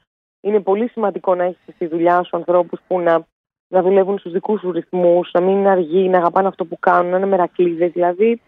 Είναι 0.46 0.60
πολύ 0.60 0.90
σημαντικό 0.90 1.36
να 1.36 1.44
έχεις 1.44 1.76
στη 1.76 1.88
δουλειά 1.88 2.24
σου 2.24 2.38
ανθρώπους 2.38 2.80
που 2.88 3.00
να, 3.00 3.26
να 3.68 3.82
δουλεύουν 3.82 4.18
στους 4.18 4.32
δικούς 4.32 4.60
σου 4.60 4.72
ρυθμούς, 4.72 5.30
να 5.34 5.42
μην 5.42 5.58
είναι 5.58 5.70
αργοί, 5.70 6.10
να 6.10 6.18
αγαπάνε 6.18 6.48
αυτό 6.48 6.66
που 6.66 6.80
κάνουν, 6.80 7.12
να 7.12 7.18
είναι 7.18 7.26
μερακλείδες. 7.26 7.92
Δηλαδή, 7.92 8.42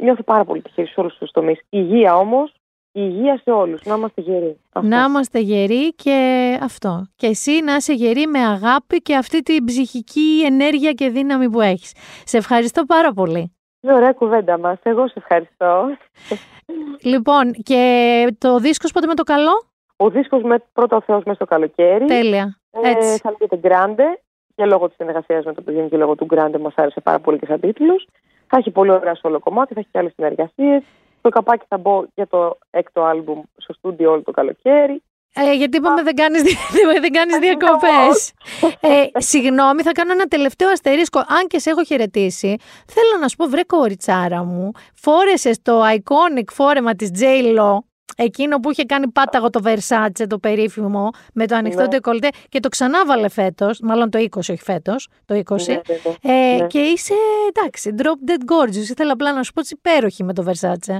νιώθω 0.00 0.22
πάρα 0.22 0.44
πολύ 0.44 0.62
τυχερής 0.62 0.90
σε 0.90 1.00
όλους 1.00 1.18
τους 1.18 1.30
τομείς. 1.30 1.60
Υγεία 1.68 2.16
όμως, 2.16 2.54
υγεία 2.92 3.40
σε 3.44 3.50
όλους. 3.50 3.84
Να 3.84 3.94
είμαστε 3.94 4.20
γεροί. 4.20 4.60
Αυτό. 4.72 4.88
Να 4.88 5.04
είμαστε 5.04 5.38
γεροί 5.38 5.94
και 5.94 6.58
αυτό. 6.62 7.06
Και 7.16 7.26
εσύ 7.26 7.62
να 7.64 7.74
είσαι 7.74 7.92
γερή 7.92 8.26
με 8.26 8.38
αγάπη 8.38 8.96
και 8.96 9.16
αυτή 9.16 9.42
την 9.42 9.64
ψυχική 9.64 10.42
ενέργεια 10.44 10.92
και 10.92 11.08
δύναμη 11.08 11.50
που 11.50 11.60
έχεις. 11.60 11.92
Σε 12.24 12.36
ευχαριστώ 12.36 12.84
πάρα 12.84 13.12
πολύ. 13.12 13.52
Είναι 13.80 13.94
ωραία 13.94 14.12
κουβέντα 14.12 14.58
μας. 14.58 14.78
Εγώ 14.82 15.08
σε 15.08 15.14
ευχαριστώ. 15.16 15.96
Λοιπόν, 17.02 17.52
και 17.52 18.36
το 18.38 18.58
δίσκος 18.58 18.92
πότε 18.92 19.06
με 19.06 19.14
το 19.14 19.22
καλό; 19.22 19.67
Ο 20.00 20.10
δίσκος 20.10 20.42
με 20.42 20.64
πρώτο 20.72 20.96
ο 20.96 21.00
Θεός 21.00 21.22
μέσα 21.24 21.34
στο 21.34 21.44
καλοκαίρι. 21.44 22.04
Τέλεια. 22.04 22.58
Ε, 22.70 22.88
Έτσι. 22.90 23.18
θα 23.18 23.30
λέγεται 23.38 23.68
Grande 23.68 24.18
και 24.54 24.64
λόγω 24.64 24.86
της 24.86 24.96
συνεργασίας 24.96 25.44
με 25.44 25.54
το 25.54 25.62
παιδί 25.62 25.88
και 25.90 25.96
λόγω 25.96 26.14
του 26.14 26.26
Grande 26.30 26.58
μας 26.60 26.72
άρεσε 26.76 27.00
πάρα 27.00 27.18
πολύ 27.18 27.38
και 27.38 27.46
σαν 27.46 27.60
τίτλος. 27.60 28.08
Θα 28.46 28.56
έχει 28.56 28.70
πολύ 28.70 28.90
ωραία 28.90 29.16
σolo 29.22 29.38
κομμάτι, 29.40 29.74
θα 29.74 29.80
έχει 29.80 29.88
και 29.92 29.98
άλλες 29.98 30.12
συνεργασίες. 30.14 30.82
Το 31.20 31.28
καπάκι 31.28 31.64
θα 31.68 31.78
μπω 31.78 32.04
για 32.14 32.26
το 32.26 32.58
έκτο 32.70 33.02
άλμπουμ 33.02 33.42
στο 33.56 33.72
στούντιο 33.72 34.10
όλο 34.10 34.22
το 34.22 34.30
καλοκαίρι. 34.30 35.02
Ε, 35.34 35.52
γιατί 35.54 35.76
είπαμε 35.76 36.02
δεν 36.02 36.14
κάνεις, 36.14 36.42
δι- 36.42 36.56
δεν 37.04 37.12
κάνεις 37.12 37.38
διακοπές. 37.38 38.32
Ε, 38.80 39.20
συγγνώμη, 39.20 39.82
θα 39.82 39.92
κάνω 39.92 40.12
ένα 40.12 40.24
τελευταίο 40.26 40.68
αστερίσκο. 40.70 41.18
Αν 41.18 41.46
και 41.46 41.58
σε 41.58 41.70
έχω 41.70 41.84
χαιρετήσει, 41.84 42.56
θέλω 42.86 43.20
να 43.20 43.28
σου 43.28 43.36
πω, 43.36 43.46
βρε 43.46 43.62
κοριτσάρα 43.64 44.44
μου, 44.44 44.70
φόρεσες 44.94 45.62
το 45.62 45.80
iconic 45.86 46.44
φόρεμα 46.52 46.94
της 46.94 47.10
J-Lo, 47.20 47.78
εκείνο 48.16 48.58
που 48.58 48.70
είχε 48.70 48.84
κάνει 48.84 49.08
πάταγο 49.08 49.50
το 49.50 49.60
Versace, 49.64 50.24
το 50.28 50.38
περίφημο, 50.38 51.10
με 51.34 51.46
το 51.46 51.56
ανοιχτό 51.56 51.80
Ναι. 51.82 51.88
ντεκολτέ 51.88 52.28
και 52.48 52.60
το 52.60 52.68
ξανάβαλε 52.68 53.28
φέτος, 53.28 53.80
μάλλον 53.80 54.10
το 54.10 54.18
20, 54.18 54.36
όχι 54.38 54.56
φέτος, 54.62 55.08
το 55.24 55.34
20. 55.34 55.66
Ναι, 55.66 55.74
ναι, 55.74 55.80
ναι. 56.22 56.34
Ε, 56.54 56.56
Ναι. 56.60 56.66
Και 56.66 56.78
είσαι, 56.78 57.14
εντάξει, 57.48 57.94
drop 57.98 58.30
dead 58.30 58.52
gorgeous. 58.54 58.88
Ήθελα 58.90 59.12
απλά 59.12 59.32
να 59.32 59.42
σου 59.42 59.52
πω 59.52 59.60
ότι 59.60 59.68
είσαι 59.72 59.80
υπέροχη 59.84 60.24
με 60.24 60.32
το 60.34 60.44
Versace. 60.46 60.96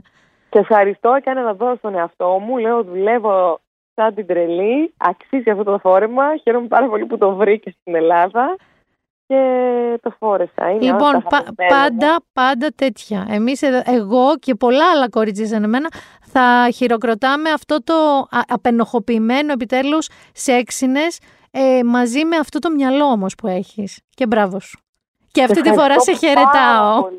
Σε 0.50 0.58
ευχαριστώ. 0.58 1.12
Έκανε 1.12 1.40
να 1.40 1.52
δω 1.54 1.74
στον 1.76 1.94
εαυτό 1.94 2.28
μου. 2.46 2.56
Λέω 2.58 2.82
δουλεύω 2.84 3.60
σαν 3.94 4.14
την 4.14 4.26
τρελή. 4.26 4.94
Αξίζει 4.96 5.50
αυτό 5.50 5.62
το 5.64 5.78
φόρεμα. 5.78 6.36
Χαίρομαι 6.42 6.66
πάρα 6.66 6.88
πολύ 6.88 7.06
που 7.06 7.18
το 7.18 7.34
βρήκες 7.34 7.74
στην 7.80 7.94
Ελλάδα. 7.94 8.56
Και 9.28 9.98
το 10.02 10.10
φόρεσα. 10.18 10.70
Είναι 10.70 10.84
Λοιπόν, 10.84 11.00
όλα 11.02 11.12
τα 11.22 11.28
πα- 11.28 11.36
αγαπημένα 11.36 11.74
μου. 11.90 11.96
πάντα, 11.98 12.16
πάντα 12.32 12.68
τέτοια. 12.76 13.26
Εμείς, 13.30 13.62
εδώ- 13.62 13.82
εγώ 13.86 14.36
και 14.38 14.54
πολλά 14.54 14.90
άλλα 14.90 15.08
κορίτσια 15.08 15.46
σαν 15.46 15.62
εμένα, 15.64 15.88
θα 16.20 16.68
χειροκροτάμε 16.74 17.50
αυτό 17.50 17.82
το 17.82 17.94
α- 18.30 18.40
απενοχοποιημένο 18.48 19.52
επιτέλους 19.52 20.08
σεξινες 20.32 21.18
ε, 21.50 21.80
μαζί 21.84 22.24
με 22.24 22.36
αυτό 22.36 22.58
το 22.58 22.70
μυαλό 22.70 23.04
όμως 23.04 23.34
που 23.34 23.46
έχεις. 23.46 24.00
Και 24.14 24.26
μπράβο 24.26 24.60
σου. 24.60 24.78
Και 25.30 25.42
αυτή 25.42 25.60
τη 25.60 25.72
φορά 25.72 26.00
σε 26.00 26.10
Ευχαριστώ 26.10 26.34
πάρα 26.34 26.50
χαιρετάω. 26.50 27.02
πολύ. 27.02 27.18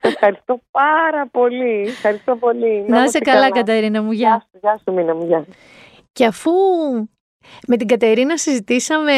Σε 0.00 0.08
Ευχαριστώ 0.08 0.60
πάρα 0.70 1.26
πολύ. 1.30 1.84
Ευχαριστώ 1.86 2.36
πολύ. 2.36 2.84
Να 2.88 2.96
είμαστε 2.96 3.18
είσαι 3.22 3.30
καλά, 3.30 3.50
Κατερίνα 3.50 4.02
μου. 4.02 4.12
Γεια. 4.12 4.28
Γεια 4.28 4.40
σου, 4.52 4.58
γεια 4.62 4.80
σου, 4.84 4.92
Μίνα 4.92 5.14
μου. 5.14 5.26
Γεια. 5.26 5.44
Και 6.12 6.24
αφού 6.26 6.50
με 7.66 7.76
την 7.76 7.86
Κατερίνα 7.86 8.36
συζητήσαμε 8.36 9.14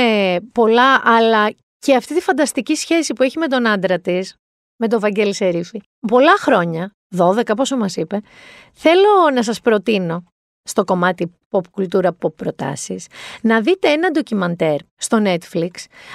πολλά, 0.53 1.01
αλλά 1.05 1.51
και 1.81 1.95
αυτή 1.97 2.15
τη 2.15 2.21
φανταστική 2.21 2.75
σχέση 2.75 3.13
που 3.13 3.23
έχει 3.23 3.39
με 3.39 3.47
τον 3.47 3.67
άντρα 3.67 3.99
της, 3.99 4.35
με 4.77 4.89
τον 4.89 5.01
Βαγγέλη 5.01 5.35
Σερίφη, 5.35 5.81
πολλά 6.09 6.37
χρόνια, 6.39 6.91
12 7.17 7.57
πόσο 7.57 7.77
μας 7.77 7.97
είπε, 7.97 8.21
θέλω 8.73 9.31
να 9.35 9.43
σας 9.43 9.61
προτείνω 9.61 10.25
στο 10.63 10.85
κομμάτι 10.85 11.33
pop 11.51 11.67
κουλτούρα 11.71 12.17
pop 12.23 12.35
προτάσεις, 12.35 13.07
να 13.43 13.61
δείτε 13.61 13.89
ένα 13.89 14.11
ντοκιμαντέρ 14.11 14.77
στο 14.97 15.23
Netflix, 15.25 15.71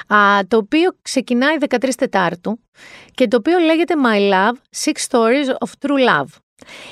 α, 0.07 0.39
το 0.47 0.57
οποίο 0.57 0.97
ξεκινάει 1.01 1.57
13 1.70 1.95
Τετάρτου 1.95 2.59
και 3.13 3.28
το 3.28 3.38
οποίο 3.38 3.59
λέγεται 3.59 3.93
My 4.05 4.32
Love, 4.34 4.55
Six 4.84 5.09
Stories 5.09 5.49
of 5.49 5.88
True 5.88 6.09
Love. 6.09 6.45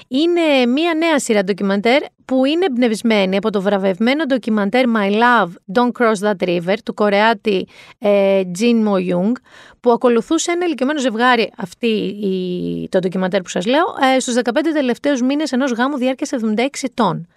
Είναι 0.07 0.65
μία 0.65 0.93
νέα 0.93 1.19
σειρά 1.19 1.43
ντοκιμαντέρ 1.43 2.01
που 2.26 2.45
είναι 2.45 2.65
εμπνευσμένη 2.65 3.36
από 3.36 3.49
το 3.49 3.61
βραβευμένο 3.61 4.26
ντοκιμαντέρ 4.26 4.86
My 4.95 5.11
Love, 5.11 5.49
Don't 5.74 5.91
Cross 6.01 6.30
That 6.30 6.47
River 6.47 6.76
του 6.86 6.93
Κορεάτη 6.93 7.67
ε, 7.99 8.41
Jin 8.59 8.88
Mo 8.88 9.13
Young 9.13 9.32
που 9.80 9.91
ακολουθούσε 9.91 10.51
ένα 10.51 10.65
ηλικιωμένο 10.65 10.99
ζευγάρι 10.99 11.51
αυτή 11.57 11.88
η, 11.88 12.88
το 12.89 12.99
ντοκιμαντέρ 12.99 13.41
που 13.41 13.49
σας 13.49 13.65
λέω 13.65 13.84
ε, 14.15 14.19
στους 14.19 14.36
15 14.43 14.51
τελευταίους 14.74 15.21
μήνες 15.21 15.51
ενός 15.51 15.71
γάμου 15.71 15.97
διάρκειας 15.97 16.30
76 16.55 16.65
ετών. 16.82 17.28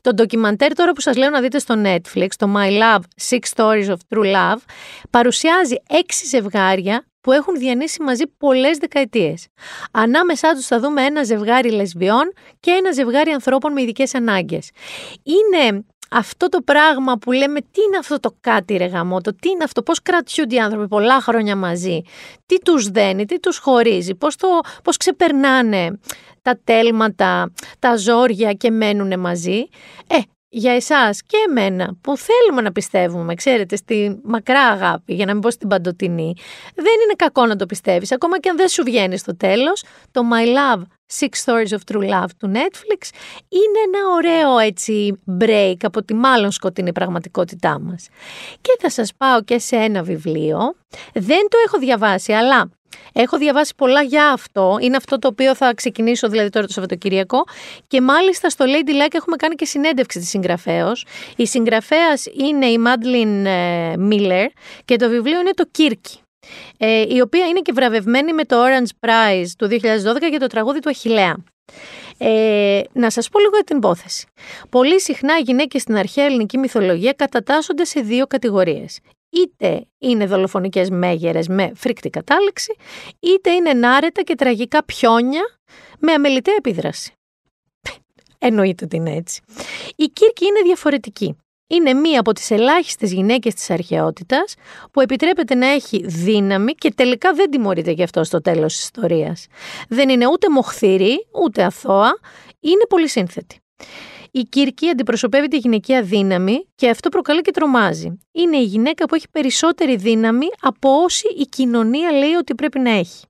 Το 0.00 0.14
ντοκιμαντέρ 0.14 0.74
τώρα 0.74 0.92
που 0.92 1.00
σας 1.00 1.16
λέω 1.16 1.30
να 1.30 1.40
δείτε 1.40 1.58
στο 1.58 1.74
Netflix, 1.84 2.28
το 2.36 2.54
My 2.56 2.68
Love, 2.68 3.00
Six 3.30 3.38
Stories 3.54 3.88
of 3.88 3.96
True 4.08 4.34
Love, 4.34 4.60
παρουσιάζει 5.10 5.74
έξι 5.88 6.26
ζευγάρια 6.26 7.04
που 7.22 7.32
έχουν 7.32 7.54
διανύσει 7.54 8.02
μαζί 8.02 8.26
πολλές 8.38 8.78
δεκαετίες. 8.78 9.46
Ανάμεσά 9.92 10.54
τους 10.54 10.66
θα 10.66 10.80
δούμε 10.80 11.02
ένα 11.02 11.22
ζευγάρι 11.22 11.70
λεσβιών 11.70 12.32
και 12.60 12.70
ένα 12.70 12.92
ζευγάρι 12.92 13.30
ανθρώπων 13.30 13.72
με 13.72 13.82
ειδικές 13.82 14.14
ανάγκες. 14.14 14.70
Είναι 15.22 15.84
αυτό 16.10 16.48
το 16.48 16.60
πράγμα 16.60 17.16
που 17.16 17.32
λέμε 17.32 17.60
τι 17.60 17.82
είναι 17.86 17.96
αυτό 17.98 18.20
το 18.20 18.34
κάτι 18.40 18.76
ρε 18.76 18.84
γαμότο, 18.84 19.34
τι 19.34 19.48
είναι 19.48 19.64
αυτό, 19.64 19.82
πώς 19.82 20.02
κρατιούνται 20.02 20.54
οι 20.54 20.58
άνθρωποι 20.58 20.88
πολλά 20.88 21.20
χρόνια 21.20 21.56
μαζί, 21.56 22.00
τι 22.46 22.58
τους 22.58 22.88
δένει, 22.88 23.24
τι 23.24 23.40
τους 23.40 23.58
χωρίζει, 23.58 24.14
πώς, 24.14 24.36
το, 24.36 24.48
πώς 24.84 24.96
ξεπερνάνε 24.96 26.00
τα 26.42 26.60
τέλματα, 26.64 27.52
τα 27.78 27.96
ζόρια 27.96 28.52
και 28.52 28.70
μένουν 28.70 29.20
μαζί. 29.20 29.66
Ε, 30.06 30.18
για 30.54 30.72
εσάς 30.72 31.22
και 31.22 31.36
εμένα 31.48 31.94
που 32.00 32.16
θέλουμε 32.16 32.62
να 32.62 32.72
πιστεύουμε, 32.72 33.34
ξέρετε, 33.34 33.76
στη 33.76 34.20
μακρά 34.22 34.60
αγάπη, 34.60 35.14
για 35.14 35.26
να 35.26 35.32
μην 35.32 35.42
πω 35.42 35.50
στην 35.50 35.68
παντοτινή, 35.68 36.34
δεν 36.74 36.94
είναι 37.04 37.14
κακό 37.16 37.46
να 37.46 37.56
το 37.56 37.66
πιστεύεις, 37.66 38.12
ακόμα 38.12 38.40
και 38.40 38.48
αν 38.48 38.56
δεν 38.56 38.68
σου 38.68 38.82
βγαίνει 38.82 39.16
στο 39.16 39.36
τέλος, 39.36 39.84
το 40.10 40.20
My 40.32 40.46
Love 40.46 40.82
Six 41.18 41.28
Stories 41.44 41.78
of 41.78 41.92
True 41.92 42.10
Love 42.10 42.30
του 42.38 42.52
Netflix 42.54 43.08
είναι 43.48 43.78
ένα 43.86 44.14
ωραίο 44.14 44.58
έτσι 44.58 45.20
break 45.40 45.76
από 45.80 46.04
τη 46.04 46.14
μάλλον 46.14 46.50
σκοτεινή 46.50 46.92
πραγματικότητά 46.92 47.80
μας. 47.80 48.08
Και 48.60 48.76
θα 48.80 48.90
σας 48.90 49.14
πάω 49.16 49.42
και 49.42 49.58
σε 49.58 49.76
ένα 49.76 50.02
βιβλίο, 50.02 50.58
δεν 51.12 51.48
το 51.48 51.58
έχω 51.66 51.78
διαβάσει, 51.78 52.32
αλλά 52.32 52.70
Έχω 53.12 53.38
διαβάσει 53.38 53.74
πολλά 53.76 54.02
για 54.02 54.28
αυτό. 54.28 54.78
Είναι 54.80 54.96
αυτό 54.96 55.18
το 55.18 55.28
οποίο 55.28 55.54
θα 55.54 55.74
ξεκινήσω 55.74 56.28
δηλαδή 56.28 56.48
τώρα 56.48 56.66
το 56.66 56.72
Σαββατοκύριακο. 56.72 57.44
Και 57.86 58.00
μάλιστα 58.00 58.50
στο 58.50 58.64
Lady 58.68 58.90
Luck 58.90 59.10
έχουμε 59.12 59.36
κάνει 59.36 59.54
και 59.54 59.64
συνέντευξη 59.64 60.18
της 60.18 60.28
συγγραφέα. 60.28 60.92
Η 61.36 61.46
συγγραφέας 61.46 62.26
είναι 62.38 62.66
η 62.66 62.78
Μάντλιν 62.78 63.46
Μίλλερ 63.98 64.46
και 64.84 64.96
το 64.96 65.08
βιβλίο 65.08 65.40
είναι 65.40 65.52
το 65.54 65.64
Κίρκι. 65.70 66.18
Ε, 66.78 67.04
η 67.08 67.20
οποία 67.20 67.46
είναι 67.46 67.60
και 67.60 67.72
βραβευμένη 67.72 68.32
με 68.32 68.44
το 68.44 68.56
Orange 68.64 69.06
Prize 69.08 69.46
του 69.58 69.68
2012 69.68 69.78
για 70.30 70.38
το 70.38 70.46
τραγούδι 70.46 70.78
του 70.78 70.88
Αχιλέα. 70.88 71.36
Ε, 72.18 72.80
να 72.92 73.10
σας 73.10 73.28
πω 73.28 73.38
λίγο 73.38 73.54
για 73.54 73.64
την 73.64 73.76
υπόθεση. 73.76 74.26
Πολύ 74.70 75.00
συχνά 75.00 75.38
οι 75.38 75.42
γυναίκες 75.42 75.82
στην 75.82 75.96
αρχαία 75.96 76.24
ελληνική 76.24 76.58
μυθολογία 76.58 77.12
κατατάσσονται 77.12 77.84
σε 77.84 78.00
δύο 78.00 78.26
κατηγορίες. 78.26 79.00
Είτε 79.32 79.86
είναι 79.98 80.26
δολοφονικές 80.26 80.90
μέγερες 80.90 81.48
με 81.48 81.72
φρικτή 81.74 82.10
κατάληξη, 82.10 82.74
είτε 83.20 83.50
είναι 83.50 83.72
νάρετα 83.72 84.22
και 84.22 84.34
τραγικά 84.34 84.84
πιόνια 84.84 85.42
με 85.98 86.12
αμεληταία 86.12 86.54
επίδραση. 86.58 87.12
Εννοείται 88.38 88.84
ότι 88.84 88.96
είναι 88.96 89.14
έτσι. 89.14 89.40
Η 89.96 90.04
Κύρκη 90.04 90.46
είναι 90.46 90.60
διαφορετική. 90.64 91.36
Είναι 91.66 91.92
μία 91.92 92.20
από 92.20 92.32
τις 92.32 92.50
ελάχιστες 92.50 93.12
γυναίκες 93.12 93.54
της 93.54 93.70
αρχαιότητας 93.70 94.54
που 94.90 95.00
επιτρέπεται 95.00 95.54
να 95.54 95.66
έχει 95.66 96.06
δύναμη 96.06 96.72
και 96.72 96.92
τελικά 96.92 97.32
δεν 97.32 97.50
τιμωρείται 97.50 97.90
γι' 97.90 98.02
αυτό 98.02 98.24
στο 98.24 98.40
τέλος 98.40 98.74
της 98.74 98.82
ιστορίας. 98.82 99.46
Δεν 99.88 100.08
είναι 100.08 100.26
ούτε 100.26 100.50
μοχθηρή, 100.50 101.26
ούτε 101.42 101.62
αθώα, 101.62 102.18
είναι 102.60 102.86
πολύ 102.88 103.08
σύνθετη. 103.08 103.56
Η 104.34 104.42
Κύρκη 104.42 104.88
αντιπροσωπεύει 104.88 105.48
τη 105.48 105.56
γυναικεία 105.56 106.02
δύναμη 106.02 106.68
και 106.74 106.88
αυτό 106.88 107.08
προκαλεί 107.08 107.40
και 107.40 107.50
τρομάζει. 107.50 108.18
Είναι 108.32 108.56
η 108.56 108.64
γυναίκα 108.64 109.06
που 109.06 109.14
έχει 109.14 109.28
περισσότερη 109.30 109.96
δύναμη 109.96 110.46
από 110.60 110.88
όση 111.02 111.28
η 111.38 111.42
κοινωνία 111.42 112.12
λέει 112.12 112.32
ότι 112.32 112.54
πρέπει 112.54 112.78
να 112.78 112.90
έχει. 112.90 113.24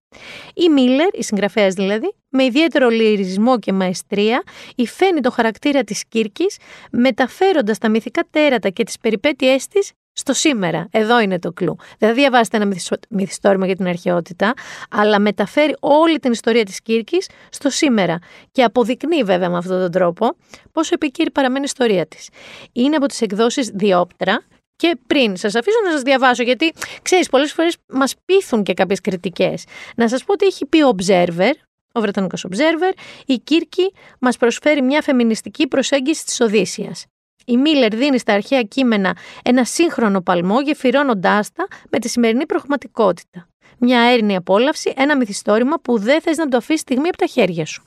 Η 0.55 0.69
Μίλλερ, 0.69 1.09
η 1.13 1.23
συγγραφέας 1.23 1.75
δηλαδή, 1.75 2.15
με 2.29 2.45
ιδιαίτερο 2.45 2.89
λυρισμό 2.89 3.59
και 3.59 3.73
μαεστρία, 3.73 4.43
υφαίνει 4.75 5.21
το 5.21 5.31
χαρακτήρα 5.31 5.85
της 5.85 6.05
Κύρκης, 6.09 6.57
μεταφέροντας 6.91 7.79
τα 7.79 7.89
μυθικά 7.89 8.23
τέρατα 8.31 8.69
και 8.69 8.85
τις 8.85 8.99
περιπέτειές 8.99 9.67
της 9.67 9.93
στο 10.13 10.33
σήμερα. 10.33 10.89
Εδώ 10.91 11.21
είναι 11.21 11.39
το 11.39 11.53
κλου. 11.53 11.77
Δεν 11.99 12.09
θα 12.09 12.15
διαβάσετε 12.15 12.57
ένα 12.57 12.67
μυθισο- 12.67 13.07
μυθιστόρημα 13.09 13.67
για 13.67 13.77
την 13.77 13.87
αρχαιότητα, 13.87 14.53
αλλά 14.91 15.19
μεταφέρει 15.19 15.77
όλη 15.81 16.19
την 16.19 16.33
ιστορία 16.33 16.65
της 16.65 16.83
Κύρκης 16.83 17.29
στο 17.51 17.71
σήμερα 17.71 18.19
και 18.53 18.63
αποδεικνύει 18.63 19.23
βέβαια 19.23 19.51
με 19.51 19.57
αυτόν 19.57 19.79
τον 19.81 19.91
τρόπο 19.91 20.37
πόσο 20.73 20.91
επικύρη 20.95 21.31
παραμένει 21.31 21.61
η 21.61 21.65
ιστορία 21.67 22.07
της. 22.07 22.29
Είναι 22.73 22.97
από 22.97 23.07
τις 23.07 23.21
εκδόσεις 23.21 23.71
Διόπτρα 23.75 24.43
και 24.77 24.99
πριν 25.07 25.37
σας 25.37 25.55
αφήσω 25.55 25.79
να 25.85 25.91
σας 25.91 26.03
διαβάσω 26.03 26.43
γιατί 26.43 26.73
ξέρεις 27.03 27.29
πολλές 27.29 27.53
φορές 27.53 27.77
μας 27.89 28.15
πείθουν 28.25 28.63
και 28.63 28.75
κάποιες 28.75 29.01
κριτικές. 29.01 29.65
Να 29.97 30.09
σας 30.09 30.25
πω 30.25 30.33
ότι 30.33 30.47
έχει 30.47 30.67
πει 30.67 30.83
ο 30.83 30.95
Observer, 30.97 31.53
ο 31.93 32.01
Βρετανικός 32.01 32.47
Observer, 32.51 32.93
η 33.27 33.35
Κύρκη 33.39 33.93
μας 34.21 34.37
προσφέρει 34.37 34.83
μια 34.83 35.03
φεμινιστική 35.03 35.67
προσέγγιση 35.67 36.25
της 36.25 36.41
Οδύσσιας. 36.41 37.07
Η 37.47 37.57
Μίλλερ 37.57 37.97
δίνει 37.97 38.19
στα 38.19 38.33
αρχαία 38.33 38.63
κείμενα 38.63 39.17
ένα 39.43 39.65
σύγχρονο 39.65 40.21
παλμό 40.21 40.61
γεφυρώνοντάς 40.61 41.53
τα 41.53 41.67
με 41.91 41.99
τη 41.99 42.09
σημερινή 42.09 42.47
πραγματικότητα. 42.47 43.49
Μια 43.79 44.01
έρηνη 44.01 44.37
απόλαυση, 44.37 44.93
ένα 44.97 45.17
μυθιστόρημα 45.17 45.77
που 45.83 45.99
δεν 45.99 46.21
θες 46.21 46.37
να 46.37 46.49
το 46.49 46.57
αφήσεις 46.57 46.81
στιγμή 46.81 47.09
από 47.09 47.17
τα 47.17 47.27
χέρια 47.27 47.67
σου. 47.67 47.83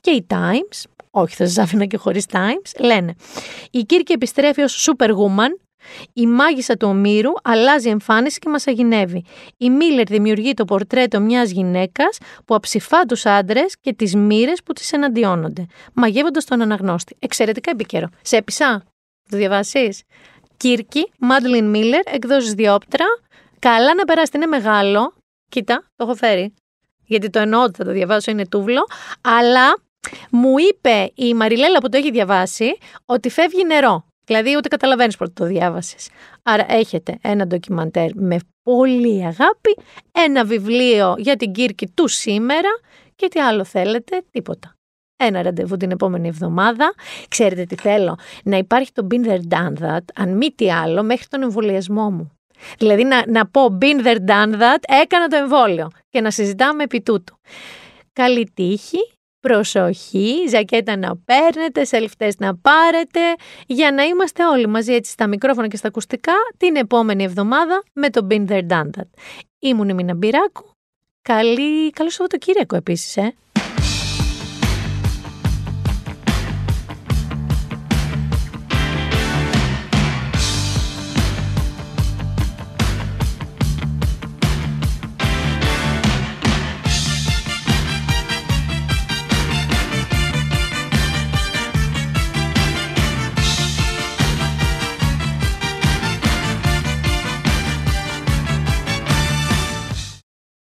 Και 0.00 0.10
οι 0.10 0.26
Times, 0.30 0.82
όχι 1.10 1.34
θα 1.34 1.46
σας 1.46 1.58
άφηνα 1.58 1.84
και 1.84 1.96
χωρίς 1.96 2.24
Times, 2.32 2.80
λένε 2.80 3.14
«Η 3.70 3.82
Κύρκη 3.82 4.12
επιστρέφει 4.12 4.62
ως 4.62 4.90
superwoman, 4.90 5.66
η 6.12 6.26
μάγισσα 6.26 6.76
του 6.76 6.88
Ομήρου 6.88 7.30
αλλάζει 7.42 7.88
εμφάνιση 7.88 8.38
και 8.38 8.48
μας 8.48 8.66
αγινεύει. 8.66 9.24
Η 9.56 9.70
Μίλλερ 9.70 10.06
δημιουργεί 10.06 10.54
το 10.54 10.64
πορτρέτο 10.64 11.20
μιας 11.20 11.50
γυναίκας 11.50 12.18
που 12.44 12.54
αψηφά 12.54 13.04
τους 13.04 13.26
άντρες 13.26 13.76
και 13.80 13.92
τις 13.92 14.14
μοίρες 14.14 14.62
που 14.62 14.72
τις 14.72 14.92
εναντιώνονται, 14.92 15.66
μαγεύοντας 15.92 16.44
τον 16.44 16.62
αναγνώστη. 16.62 17.16
Εξαιρετικά 17.18 17.70
επικαιρό. 17.70 18.08
Σε 18.22 18.36
έπεισα; 18.36 18.84
Το 19.30 19.36
διαβάσεις; 19.36 20.02
Κύρκη, 20.56 21.12
Μάντλιν 21.18 21.70
Μίλλερ, 21.70 22.00
εκδόσεις 22.04 22.52
Διόπτρα. 22.52 23.04
Καλά 23.58 23.94
να 23.94 24.04
περάσετε, 24.04 24.36
είναι 24.36 24.46
μεγάλο. 24.46 25.12
Κοίτα, 25.48 25.82
το 25.96 26.04
έχω 26.04 26.14
φέρει. 26.14 26.54
Γιατί 27.04 27.30
το 27.30 27.38
εννοώ 27.38 27.62
ότι 27.62 27.76
θα 27.76 27.84
το 27.84 27.90
διαβάσω, 27.90 28.30
είναι 28.30 28.46
τούβλο. 28.46 28.86
Αλλά 29.20 29.78
μου 30.30 30.54
είπε 30.58 31.10
η 31.14 31.34
Μαριλέλα 31.34 31.78
που 31.78 31.88
το 31.88 31.96
έχει 31.96 32.10
διαβάσει 32.10 32.78
ότι 33.04 33.28
φεύγει 33.28 33.64
νερό. 33.64 34.06
Δηλαδή 34.26 34.56
ούτε 34.56 34.68
καταλαβαίνεις 34.68 35.16
πότε 35.16 35.32
το 35.34 35.44
διάβασες. 35.44 36.08
Άρα 36.42 36.66
έχετε 36.68 37.18
ένα 37.22 37.46
ντοκιμαντέρ 37.46 38.14
με 38.14 38.36
πολύ 38.62 39.24
αγάπη, 39.24 39.76
ένα 40.12 40.44
βιβλίο 40.44 41.14
για 41.18 41.36
την 41.36 41.52
Κύρκη 41.52 41.88
του 41.88 42.08
σήμερα 42.08 42.68
και 43.16 43.28
τι 43.28 43.40
άλλο 43.40 43.64
θέλετε, 43.64 44.22
τίποτα. 44.30 44.75
Ένα 45.16 45.42
ραντεβού 45.42 45.76
την 45.76 45.90
επόμενη 45.90 46.28
εβδομάδα. 46.28 46.94
Ξέρετε 47.28 47.64
τι 47.64 47.74
θέλω, 47.74 48.18
να 48.44 48.56
υπάρχει 48.56 48.92
το 48.92 49.06
Been 49.10 49.26
There 49.26 49.40
Done 49.48 49.82
That, 49.82 50.04
αν 50.14 50.36
μη 50.36 50.50
τι 50.54 50.72
άλλο, 50.72 51.02
μέχρι 51.02 51.26
τον 51.26 51.42
εμβολιασμό 51.42 52.10
μου. 52.10 52.30
Δηλαδή 52.78 53.04
να, 53.04 53.24
να 53.26 53.46
πω 53.46 53.78
Been 53.80 54.06
There 54.06 54.18
Done 54.28 54.52
That, 54.52 55.02
έκανα 55.02 55.28
το 55.28 55.36
εμβόλιο 55.36 55.90
και 56.08 56.20
να 56.20 56.30
συζητάμε 56.30 56.82
επί 56.82 57.00
τούτου. 57.00 57.38
Καλή 58.12 58.50
τύχη, 58.54 58.98
προσοχή, 59.40 60.34
ζακέτα 60.48 60.96
να 60.96 61.16
παίρνετε, 61.16 61.84
σελφτές 61.84 62.38
να 62.38 62.56
πάρετε, 62.56 63.20
για 63.66 63.92
να 63.92 64.02
είμαστε 64.02 64.46
όλοι 64.46 64.66
μαζί 64.66 64.92
έτσι 64.92 65.10
στα 65.10 65.26
μικρόφωνα 65.26 65.68
και 65.68 65.76
στα 65.76 65.88
ακουστικά 65.88 66.34
την 66.56 66.76
επόμενη 66.76 67.24
εβδομάδα 67.24 67.82
με 67.92 68.10
το 68.10 68.26
Been 68.30 68.48
There 68.48 68.66
Done 68.68 68.90
That. 68.98 69.08
Ήμουν 69.58 69.88
η 69.88 69.94
Μίνα 69.94 70.14
Μπυράκου. 70.14 70.70
Καλή... 71.22 71.90
Καλό 71.90 72.10
Σαββατοκύριακο 72.10 72.76
επίσης, 72.76 73.16
ε. 73.16 73.34